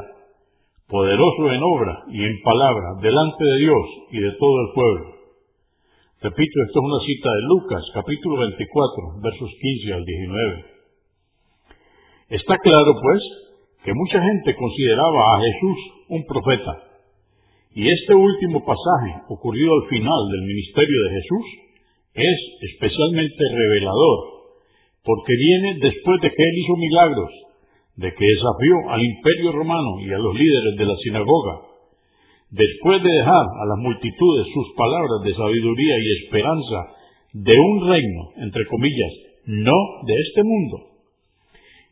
poderoso 0.94 1.50
en 1.50 1.60
obra 1.60 2.04
y 2.06 2.22
en 2.22 2.38
palabra, 2.46 2.94
delante 3.02 3.42
de 3.42 3.58
Dios 3.66 3.86
y 4.12 4.18
de 4.20 4.30
todo 4.38 4.56
el 4.62 4.68
pueblo. 4.78 5.06
Repito, 6.22 6.54
esto 6.70 6.78
es 6.78 6.86
una 6.86 7.02
cita 7.02 7.28
de 7.34 7.42
Lucas, 7.50 7.82
capítulo 7.92 8.38
24, 8.38 9.18
versos 9.18 9.50
15 9.58 9.92
al 9.92 10.04
19. 10.04 10.64
Está 12.38 12.58
claro, 12.62 12.94
pues, 12.94 13.22
que 13.82 13.90
mucha 13.92 14.22
gente 14.22 14.54
consideraba 14.54 15.34
a 15.34 15.40
Jesús 15.42 15.78
un 16.10 16.22
profeta. 16.30 16.78
Y 17.74 17.90
este 17.90 18.14
último 18.14 18.62
pasaje, 18.62 19.18
ocurrido 19.34 19.74
al 19.74 19.88
final 19.90 20.20
del 20.30 20.46
ministerio 20.46 20.98
de 21.02 21.10
Jesús, 21.10 21.46
es 22.14 22.38
especialmente 22.70 23.42
revelador 23.50 24.34
porque 25.02 25.34
viene 25.36 25.74
después 25.82 26.22
de 26.22 26.30
que 26.30 26.42
él 26.42 26.54
hizo 26.54 26.76
milagros, 26.78 27.30
de 27.96 28.10
que 28.10 28.24
desafió 28.26 28.90
al 28.90 29.02
imperio 29.02 29.52
romano 29.52 30.00
y 30.00 30.12
a 30.12 30.18
los 30.18 30.34
líderes 30.34 30.76
de 30.76 30.86
la 30.86 30.96
sinagoga, 31.02 31.74
después 32.50 33.02
de 33.02 33.10
dejar 33.10 33.46
a 33.46 33.64
las 33.66 33.78
multitudes 33.78 34.46
sus 34.52 34.74
palabras 34.76 35.22
de 35.24 35.34
sabiduría 35.34 35.94
y 35.98 36.24
esperanza 36.24 36.78
de 37.32 37.54
un 37.54 37.88
reino, 37.88 38.22
entre 38.36 38.66
comillas, 38.66 39.12
no 39.46 39.78
de 40.06 40.14
este 40.14 40.42
mundo, 40.42 40.76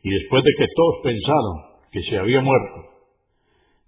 y 0.03 0.09
después 0.09 0.43
de 0.43 0.51
que 0.57 0.67
todos 0.75 0.95
pensaron 1.03 1.55
que 1.91 2.01
se 2.03 2.17
había 2.17 2.41
muerto, 2.41 2.93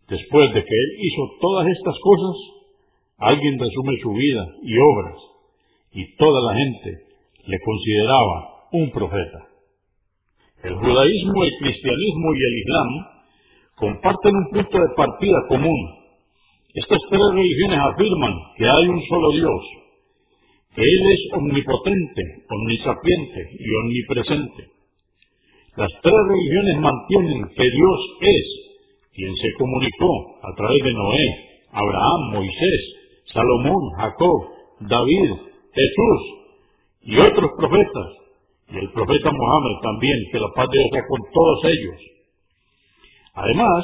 después 0.07 0.53
de 0.53 0.63
que 0.63 0.75
él 0.75 0.89
hizo 0.99 1.21
todas 1.41 1.67
estas 1.67 1.95
cosas, 1.99 2.35
alguien 3.17 3.59
resume 3.59 3.97
su 4.01 4.11
vida 4.13 4.45
y 4.63 4.73
obras, 4.77 5.17
y 5.91 6.15
toda 6.15 6.51
la 6.51 6.57
gente 6.57 6.91
le 7.47 7.57
consideraba 7.59 8.67
un 8.71 8.91
profeta. 8.91 9.54
El 10.65 10.73
judaísmo, 10.73 11.43
el 11.43 11.51
cristianismo 11.59 12.33
y 12.33 12.41
el 12.41 12.57
islam 12.57 12.89
comparten 13.75 14.35
un 14.35 14.49
punto 14.49 14.77
de 14.79 14.95
partida 14.97 15.37
común. 15.47 15.79
Estas 16.73 16.97
tres 17.07 17.21
religiones 17.33 17.79
afirman 17.93 18.33
que 18.57 18.65
hay 18.65 18.87
un 18.87 18.99
solo 19.05 19.31
Dios, 19.33 19.61
que 20.73 20.81
Él 20.81 21.03
es 21.13 21.37
omnipotente, 21.37 22.21
omnisapiente 22.49 23.39
y 23.59 23.75
omnipresente. 23.75 24.63
Las 25.77 25.91
tres 26.01 26.21
religiones 26.33 26.77
mantienen 26.81 27.45
que 27.55 27.69
Dios 27.69 27.99
es 28.21 28.45
quien 29.13 29.35
se 29.35 29.53
comunicó 29.59 30.09
a 30.41 30.55
través 30.57 30.83
de 30.83 30.93
Noé, 30.93 31.25
Abraham, 31.73 32.21
Moisés, 32.33 32.81
Salomón, 33.31 33.91
Jacob, 33.97 34.39
David, 34.79 35.29
Jesús 35.75 36.21
y 37.03 37.17
otros 37.19 37.51
profetas 37.55 38.24
y 38.69 38.77
el 38.77 38.89
profeta 38.91 39.29
Mohammed 39.29 39.77
también, 39.83 40.17
que 40.31 40.39
la 40.39 40.49
paz 40.55 40.67
de 40.69 40.77
Dios 40.79 40.89
sea 40.91 41.07
con 41.07 41.21
todos 41.31 41.59
ellos. 41.65 41.99
Además, 43.35 43.83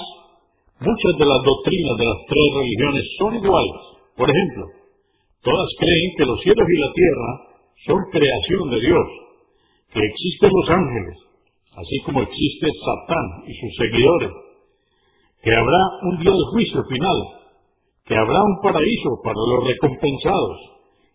muchas 0.80 1.14
de 1.20 1.26
las 1.26 1.42
doctrinas 1.44 1.96
de 1.98 2.06
las 2.06 2.20
tres 2.26 2.48
religiones 2.56 3.04
son 3.20 3.32
iguales. 3.36 3.82
Por 4.18 4.28
ejemplo, 4.30 4.64
todas 5.44 5.70
creen 5.78 6.10
que 6.18 6.26
los 6.26 6.40
cielos 6.42 6.68
y 6.68 6.78
la 6.82 6.92
tierra 6.94 7.30
son 7.86 8.00
creación 8.12 8.70
de 8.70 8.80
Dios, 8.82 9.08
que 9.94 10.02
existen 10.02 10.50
los 10.50 10.70
ángeles, 10.70 11.18
así 11.78 11.96
como 12.06 12.22
existe 12.22 12.68
Satán 12.82 13.28
y 13.46 13.54
sus 13.54 13.74
seguidores, 13.78 14.32
que 15.44 15.52
habrá 15.54 15.82
un 16.10 16.18
día 16.22 16.32
de 16.32 16.46
juicio 16.54 16.82
final, 16.90 17.18
que 18.06 18.16
habrá 18.16 18.42
un 18.42 18.58
paraíso 18.62 19.10
para 19.24 19.38
los 19.38 19.62
recompensados 19.66 20.58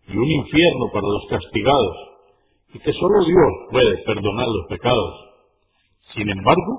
y 0.09 0.17
un 0.17 0.31
infierno 0.31 0.87
para 0.93 1.07
los 1.07 1.27
castigados 1.31 2.06
y 2.77 2.79
que 2.79 2.93
solo 2.93 3.25
Dios 3.25 3.53
puede 3.71 3.97
perdonar 4.05 4.47
los 4.47 4.67
pecados. 4.69 5.15
Sin 6.15 6.29
embargo, 6.29 6.73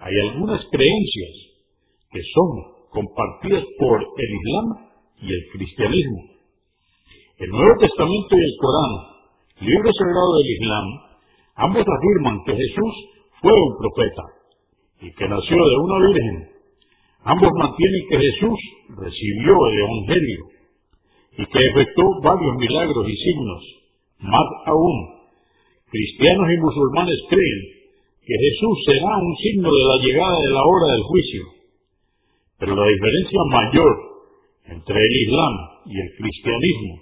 hay 0.00 0.14
algunas 0.28 0.60
creencias 0.72 1.30
que 2.10 2.20
son 2.34 2.90
compartidas 2.90 3.62
por 3.78 4.02
el 4.02 4.30
Islam 4.34 4.66
y 5.22 5.32
el 5.32 5.42
cristianismo. 5.52 6.18
El 7.38 7.50
Nuevo 7.50 7.74
Testamento 7.78 8.36
y 8.36 8.42
el 8.42 8.56
Corán, 8.58 8.92
libro 9.60 9.92
sagrado 9.92 10.38
del 10.38 10.50
Islam, 10.58 10.86
ambos 11.54 11.84
afirman 11.86 12.44
que 12.44 12.56
Jesús 12.56 12.94
fue 13.40 13.52
un 13.52 13.76
profeta 13.78 14.22
y 15.02 15.12
que 15.12 15.28
nació 15.28 15.56
de 15.56 15.76
una 15.84 16.06
virgen. 16.06 16.48
Ambos 17.24 17.50
mantienen 17.60 18.02
que 18.10 18.18
Jesús 18.18 18.58
recibió 18.88 19.54
el 19.70 19.78
Evangelio 19.78 20.40
y 21.38 21.46
que 21.46 21.58
efectuó 21.70 22.20
varios 22.22 22.56
milagros 22.56 23.08
y 23.08 23.16
signos 23.16 23.82
más 24.22 24.46
aún, 24.66 25.11
cristianos 25.92 26.48
y 26.48 26.56
musulmanes 26.56 27.20
creen 27.28 27.60
que 28.24 28.32
Jesús 28.32 28.76
será 28.86 29.12
un 29.20 29.36
signo 29.36 29.68
de 29.68 29.84
la 29.92 29.96
llegada 30.00 30.40
de 30.40 30.50
la 30.50 30.64
hora 30.64 30.88
del 30.96 31.02
juicio. 31.02 31.42
Pero 32.58 32.76
la 32.76 32.88
diferencia 32.88 33.40
mayor 33.50 33.92
entre 34.72 34.96
el 34.96 35.12
Islam 35.28 35.54
y 35.84 36.00
el 36.00 36.10
cristianismo, 36.16 36.94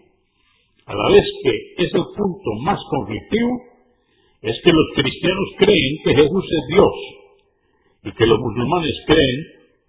a 0.86 0.95
la 0.95 1.09
vez 1.09 1.24
que 1.45 1.84
es 1.86 1.95
el 1.95 2.07
punto 2.18 2.51
más 2.64 2.80
conflictivo, 2.91 3.51
es 4.43 4.57
que 4.64 4.72
los 4.72 4.86
cristianos 4.97 5.49
creen 5.59 5.93
que 6.03 6.14
Jesús 6.14 6.45
es 6.51 6.64
Dios 6.74 6.95
y 8.05 8.12
que 8.12 8.26
los 8.26 8.41
musulmanes 8.41 8.97
creen 9.07 9.38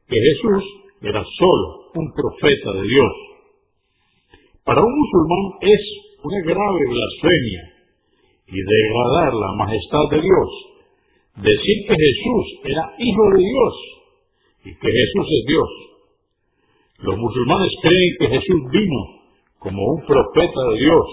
que 0.09 0.19
Jesús 0.19 0.63
era 1.01 1.23
solo 1.23 1.89
un 1.95 2.13
profeta 2.13 2.73
de 2.73 2.87
Dios. 2.87 3.13
Para 4.63 4.83
un 4.83 4.93
musulmán 4.93 5.57
es 5.61 5.81
una 6.21 6.41
grave 6.45 6.79
blasfemia 6.85 7.70
y 8.51 8.59
degradar 8.59 9.33
la 9.33 9.51
majestad 9.63 10.05
de 10.11 10.21
Dios, 10.21 10.49
decir 11.37 11.77
que 11.87 11.95
Jesús 11.95 12.45
era 12.65 12.83
hijo 12.99 13.23
de 13.31 13.39
Dios 13.39 13.73
y 14.65 14.69
que 14.75 14.89
Jesús 14.91 15.25
es 15.39 15.43
Dios. 15.47 15.69
Los 16.99 17.17
musulmanes 17.17 17.71
creen 17.81 18.11
que 18.19 18.27
Jesús 18.27 18.61
vino 18.71 19.01
como 19.59 19.81
un 19.95 20.05
profeta 20.05 20.61
de 20.73 20.77
Dios 20.79 21.07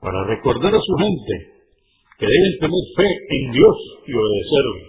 para 0.00 0.24
recordar 0.24 0.74
a 0.74 0.80
su 0.80 0.94
gente 0.96 1.34
que 2.18 2.26
deben 2.26 2.54
tener 2.60 2.84
fe 2.96 3.08
en 3.10 3.52
Dios 3.52 3.76
y 4.06 4.12
obedecerle. 4.14 4.82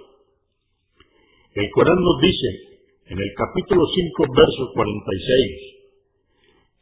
El 1.56 1.70
Corán 1.72 1.98
nos 1.98 2.22
dice 2.22 2.50
en 3.08 3.20
el 3.20 3.32
capítulo 3.34 3.82
5, 3.84 4.24
verso 4.36 4.72
46, 4.74 5.74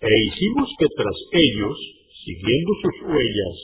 e 0.01 0.09
hicimos 0.27 0.69
que 0.77 0.87
tras 0.95 1.17
ellos 1.31 1.77
siguiendo 2.25 2.71
sus 2.81 3.09
huellas, 3.09 3.55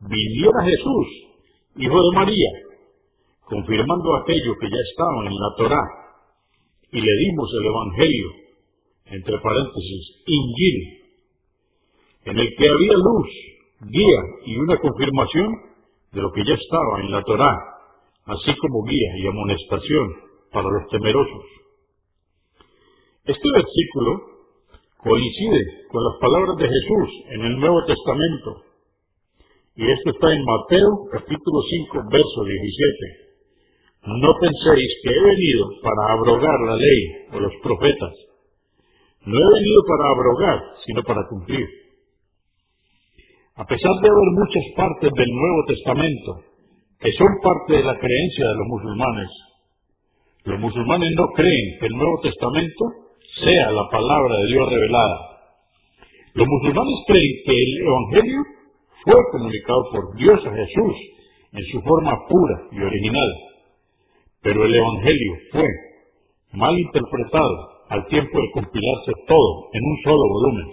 viniera 0.00 0.64
Jesús, 0.64 1.06
hijo 1.76 1.94
de 1.94 2.16
María, 2.16 2.50
confirmando 3.44 4.16
aquello 4.16 4.54
que 4.60 4.68
ya 4.68 4.82
estaba 4.90 5.26
en 5.26 5.34
la 5.34 5.54
Torá, 5.56 5.82
y 6.92 7.00
le 7.00 7.12
dimos 7.12 7.50
el 7.60 7.66
Evangelio, 7.66 8.28
entre 9.06 9.38
paréntesis, 9.38 10.22
Injil, 10.26 11.00
en 12.24 12.38
el 12.38 12.48
que 12.56 12.68
había 12.68 12.92
luz, 12.94 13.28
guía 13.90 14.20
y 14.46 14.56
una 14.56 14.76
confirmación 14.78 15.48
de 16.12 16.22
lo 16.22 16.32
que 16.32 16.44
ya 16.44 16.54
estaba 16.54 17.00
en 17.00 17.10
la 17.10 17.22
Torá, 17.22 17.56
así 18.26 18.54
como 18.58 18.84
guía 18.84 19.18
y 19.18 19.26
amonestación 19.26 20.14
para 20.52 20.68
los 20.68 20.88
temerosos. 20.90 21.44
Este 23.24 23.48
versículo 23.54 24.20
coincide 24.98 25.86
con 25.90 26.02
las 26.04 26.20
palabras 26.20 26.56
de 26.56 26.68
Jesús 26.68 27.24
en 27.30 27.40
el 27.42 27.60
Nuevo 27.60 27.84
Testamento. 27.86 28.69
Y 29.80 29.90
esto 29.90 30.10
está 30.10 30.28
en 30.28 30.44
Mateo 30.44 31.08
capítulo 31.10 31.58
5, 31.88 32.04
verso 32.12 32.44
17. 32.44 34.12
no 34.12 34.30
penséis 34.36 34.90
que 35.00 35.08
he 35.08 35.22
venido 35.24 35.72
para 35.80 36.12
abrogar 36.12 36.60
la 36.68 36.76
ley 36.76 37.00
o 37.32 37.40
los 37.40 37.54
profetas. 37.62 38.12
No 39.24 39.32
he 39.40 39.48
venido 39.56 39.80
para 39.88 40.04
abrogar, 40.12 40.58
sino 40.84 41.02
para 41.02 41.26
cumplir. 41.30 41.64
A 43.56 43.64
pesar 43.64 43.94
de 44.04 44.08
haber 44.12 44.30
muchas 44.36 44.64
partes 44.76 45.10
del 45.16 45.32
Nuevo 45.32 45.60
Testamento 45.72 46.30
que 47.00 47.12
son 47.16 47.32
parte 47.40 47.72
de 47.80 47.84
la 47.84 47.96
creencia 47.96 48.44
de 48.52 48.56
los 48.60 48.66
musulmanes, 48.68 49.30
los 50.44 50.60
musulmanes 50.60 51.08
no 51.16 51.26
creen 51.32 51.80
que 51.80 51.86
el 51.86 51.96
Nuevo 51.96 52.20
Testamento 52.20 52.84
sea 53.32 53.72
la 53.72 53.88
palabra 53.88 54.44
de 54.44 54.46
Dios 54.46 54.68
revelada. 54.68 55.18
Los 56.34 56.46
musulmanes 56.46 56.96
creen 57.06 57.32
que 57.46 57.56
el 57.56 57.72
Evangelio 57.80 58.59
fue 59.04 59.14
comunicado 59.32 59.82
por 59.92 60.16
Dios 60.16 60.46
a 60.46 60.54
Jesús 60.54 60.94
en 61.52 61.64
su 61.72 61.80
forma 61.82 62.12
pura 62.28 62.68
y 62.72 62.82
original 62.82 63.50
pero 64.42 64.64
el 64.64 64.74
Evangelio 64.74 65.32
fue 65.52 65.68
mal 66.52 66.78
interpretado 66.78 67.84
al 67.90 68.06
tiempo 68.06 68.40
de 68.40 68.50
compilarse 68.52 69.12
todo 69.26 69.68
en 69.72 69.82
un 69.84 69.96
solo 70.02 70.24
volumen. 70.28 70.68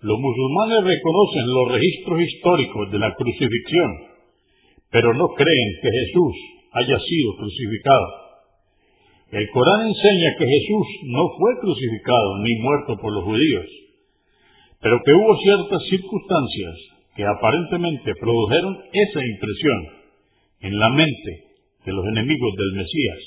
Los 0.00 0.18
musulmanes 0.18 0.84
reconocen 0.84 1.46
los 1.46 1.72
registros 1.72 2.20
históricos 2.20 2.90
de 2.90 2.98
la 2.98 3.14
crucifixión, 3.14 3.90
pero 4.90 5.14
no 5.14 5.28
creen 5.28 5.68
que 5.82 5.90
Jesús 5.90 6.34
haya 6.72 6.98
sido 6.98 7.36
crucificado. 7.38 8.06
El 9.30 9.48
Corán 9.50 9.88
enseña 9.88 10.30
que 10.38 10.46
Jesús 10.46 10.86
no 11.06 11.22
fue 11.38 11.50
crucificado 11.60 12.38
ni 12.42 12.54
muerto 12.62 12.96
por 13.00 13.12
los 13.12 13.24
judíos, 13.24 13.66
pero 14.80 14.98
que 15.04 15.12
hubo 15.12 15.36
ciertas 15.38 15.82
circunstancias 15.88 16.95
que 17.16 17.24
aparentemente 17.24 18.12
produjeron 18.20 18.76
esa 18.92 19.20
impresión 19.24 19.78
en 20.60 20.78
la 20.78 20.90
mente 20.90 21.32
de 21.84 21.92
los 21.92 22.04
enemigos 22.06 22.52
del 22.56 22.72
Mesías. 22.76 23.20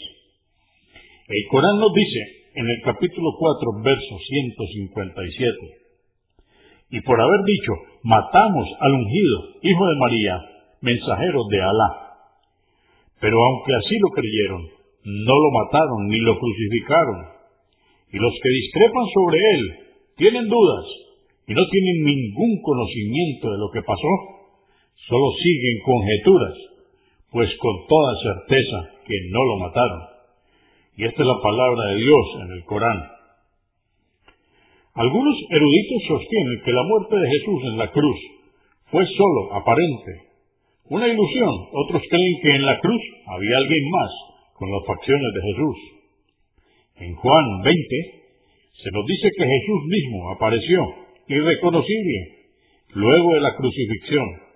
El 1.27 1.43
Corán 1.49 1.79
nos 1.79 1.93
dice 1.93 2.19
en 2.53 2.69
el 2.69 2.81
capítulo 2.85 3.33
4, 3.37 3.81
verso 3.83 4.15
157, 4.29 5.79
y 6.91 7.01
por 7.01 7.19
haber 7.21 7.41
dicho, 7.45 7.73
matamos 8.03 8.67
al 8.79 8.93
ungido, 8.93 9.37
hijo 9.61 9.83
de 9.87 9.99
María, 9.99 10.35
mensajero 10.81 11.41
de 11.49 11.61
Alá. 11.61 11.89
Pero 13.21 13.37
aunque 13.37 13.73
así 13.75 13.95
lo 13.99 14.09
creyeron, 14.09 14.61
no 15.03 15.33
lo 15.33 15.49
mataron 15.51 16.07
ni 16.07 16.19
lo 16.19 16.37
crucificaron. 16.37 17.25
Y 18.11 18.17
los 18.17 18.33
que 18.41 18.49
discrepan 18.49 19.05
sobre 19.13 19.37
él 19.37 19.61
tienen 20.17 20.47
dudas 20.47 20.85
y 21.49 21.53
no 21.57 21.65
tienen 21.65 21.97
ningún 22.05 22.61
conocimiento 22.61 23.49
de 23.49 23.57
lo 23.57 23.71
que 23.73 23.81
pasó, 23.81 24.13
solo 25.09 25.27
siguen 25.41 25.81
conjeturas 25.81 26.53
pues 27.31 27.49
con 27.57 27.75
toda 27.89 28.11
certeza 28.21 28.77
que 29.05 29.17
no 29.33 29.41
lo 29.45 29.55
mataron. 29.65 30.01
Y 30.97 31.05
esta 31.05 31.21
es 31.21 31.27
la 31.27 31.41
palabra 31.41 31.89
de 31.89 31.97
Dios 32.05 32.25
en 32.45 32.51
el 32.53 32.63
Corán. 32.65 33.01
Algunos 34.93 35.35
eruditos 35.49 36.01
sostienen 36.07 36.61
que 36.65 36.71
la 36.71 36.83
muerte 36.83 37.15
de 37.17 37.29
Jesús 37.29 37.61
en 37.65 37.77
la 37.77 37.91
cruz 37.91 38.19
fue 38.91 39.05
solo 39.17 39.53
aparente, 39.53 40.29
una 40.85 41.07
ilusión. 41.07 41.53
Otros 41.73 42.03
creen 42.09 42.35
que 42.43 42.55
en 42.57 42.65
la 42.65 42.79
cruz 42.79 43.01
había 43.25 43.57
alguien 43.57 43.89
más 43.89 44.11
con 44.53 44.69
las 44.69 44.85
facciones 44.85 45.33
de 45.33 45.41
Jesús. 45.49 45.77
En 47.09 47.15
Juan 47.15 47.45
20 47.63 48.19
se 48.83 48.91
nos 48.91 49.05
dice 49.05 49.29
que 49.35 49.45
Jesús 49.45 49.81
mismo 49.87 50.31
apareció 50.31 51.08
irreconocible 51.29 52.49
luego 52.93 53.33
de 53.35 53.41
la 53.41 53.55
crucifixión 53.55 54.49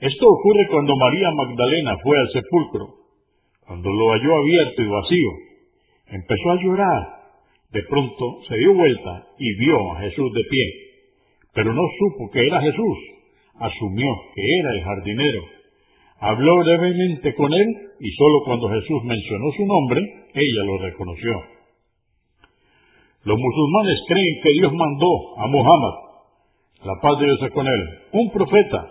esto 0.00 0.26
ocurre 0.28 0.68
cuando 0.70 0.94
María 0.94 1.28
Magdalena 1.32 1.98
fue 2.04 2.16
al 2.20 2.28
sepulcro, 2.30 2.86
cuando 3.66 3.90
lo 3.90 4.12
halló 4.12 4.36
abierto 4.36 4.82
y 4.82 4.86
vacío. 4.86 5.30
Empezó 6.06 6.50
a 6.50 6.62
llorar. 6.62 7.18
De 7.72 7.82
pronto 7.82 8.38
se 8.48 8.56
dio 8.58 8.74
vuelta 8.74 9.26
y 9.38 9.58
vio 9.58 9.92
a 9.92 10.00
Jesús 10.00 10.32
de 10.32 10.44
pie, 10.48 10.64
pero 11.52 11.74
no 11.74 11.82
supo 11.98 12.30
que 12.30 12.40
era 12.40 12.60
Jesús. 12.60 12.98
Asumió 13.56 14.06
que 14.34 14.42
era 14.60 14.70
el 14.72 14.84
jardinero. 14.84 15.42
Habló 16.20 16.58
brevemente 16.58 17.34
con 17.34 17.52
él 17.52 17.66
y 17.98 18.10
solo 18.12 18.44
cuando 18.44 18.68
Jesús 18.68 19.02
mencionó 19.02 19.50
su 19.56 19.66
nombre, 19.66 20.00
ella 20.32 20.64
lo 20.64 20.78
reconoció. 20.78 21.57
Los 23.28 23.36
musulmanes 23.36 24.00
creen 24.08 24.40
que 24.42 24.52
Dios 24.58 24.72
mandó 24.72 25.12
a 25.36 25.46
Muhammad, 25.48 25.94
la 26.80 26.94
paz 27.02 27.20
de 27.20 27.26
Dios 27.26 27.52
con 27.52 27.66
él, 27.66 27.82
un 28.12 28.30
profeta 28.30 28.88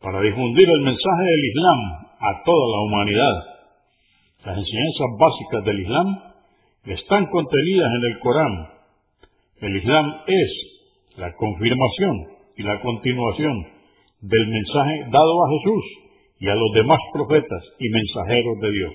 para 0.00 0.20
difundir 0.22 0.68
el 0.68 0.80
mensaje 0.80 1.22
del 1.22 1.44
Islam 1.44 1.78
a 2.18 2.42
toda 2.42 2.66
la 2.74 2.80
humanidad. 2.82 3.36
Las 4.44 4.58
enseñanzas 4.58 5.06
básicas 5.20 5.64
del 5.66 5.80
Islam 5.82 6.06
están 6.98 7.26
contenidas 7.26 7.90
en 7.94 8.10
el 8.10 8.18
Corán. 8.18 8.54
El 9.60 9.76
Islam 9.76 10.06
es 10.26 10.50
la 11.16 11.32
confirmación 11.36 12.26
y 12.56 12.62
la 12.64 12.80
continuación 12.80 13.54
del 14.20 14.48
mensaje 14.48 15.06
dado 15.12 15.44
a 15.44 15.50
Jesús 15.50 15.84
y 16.40 16.48
a 16.48 16.56
los 16.56 16.72
demás 16.74 16.98
profetas 17.12 17.62
y 17.78 17.88
mensajeros 17.88 18.58
de 18.62 18.72
Dios. 18.72 18.94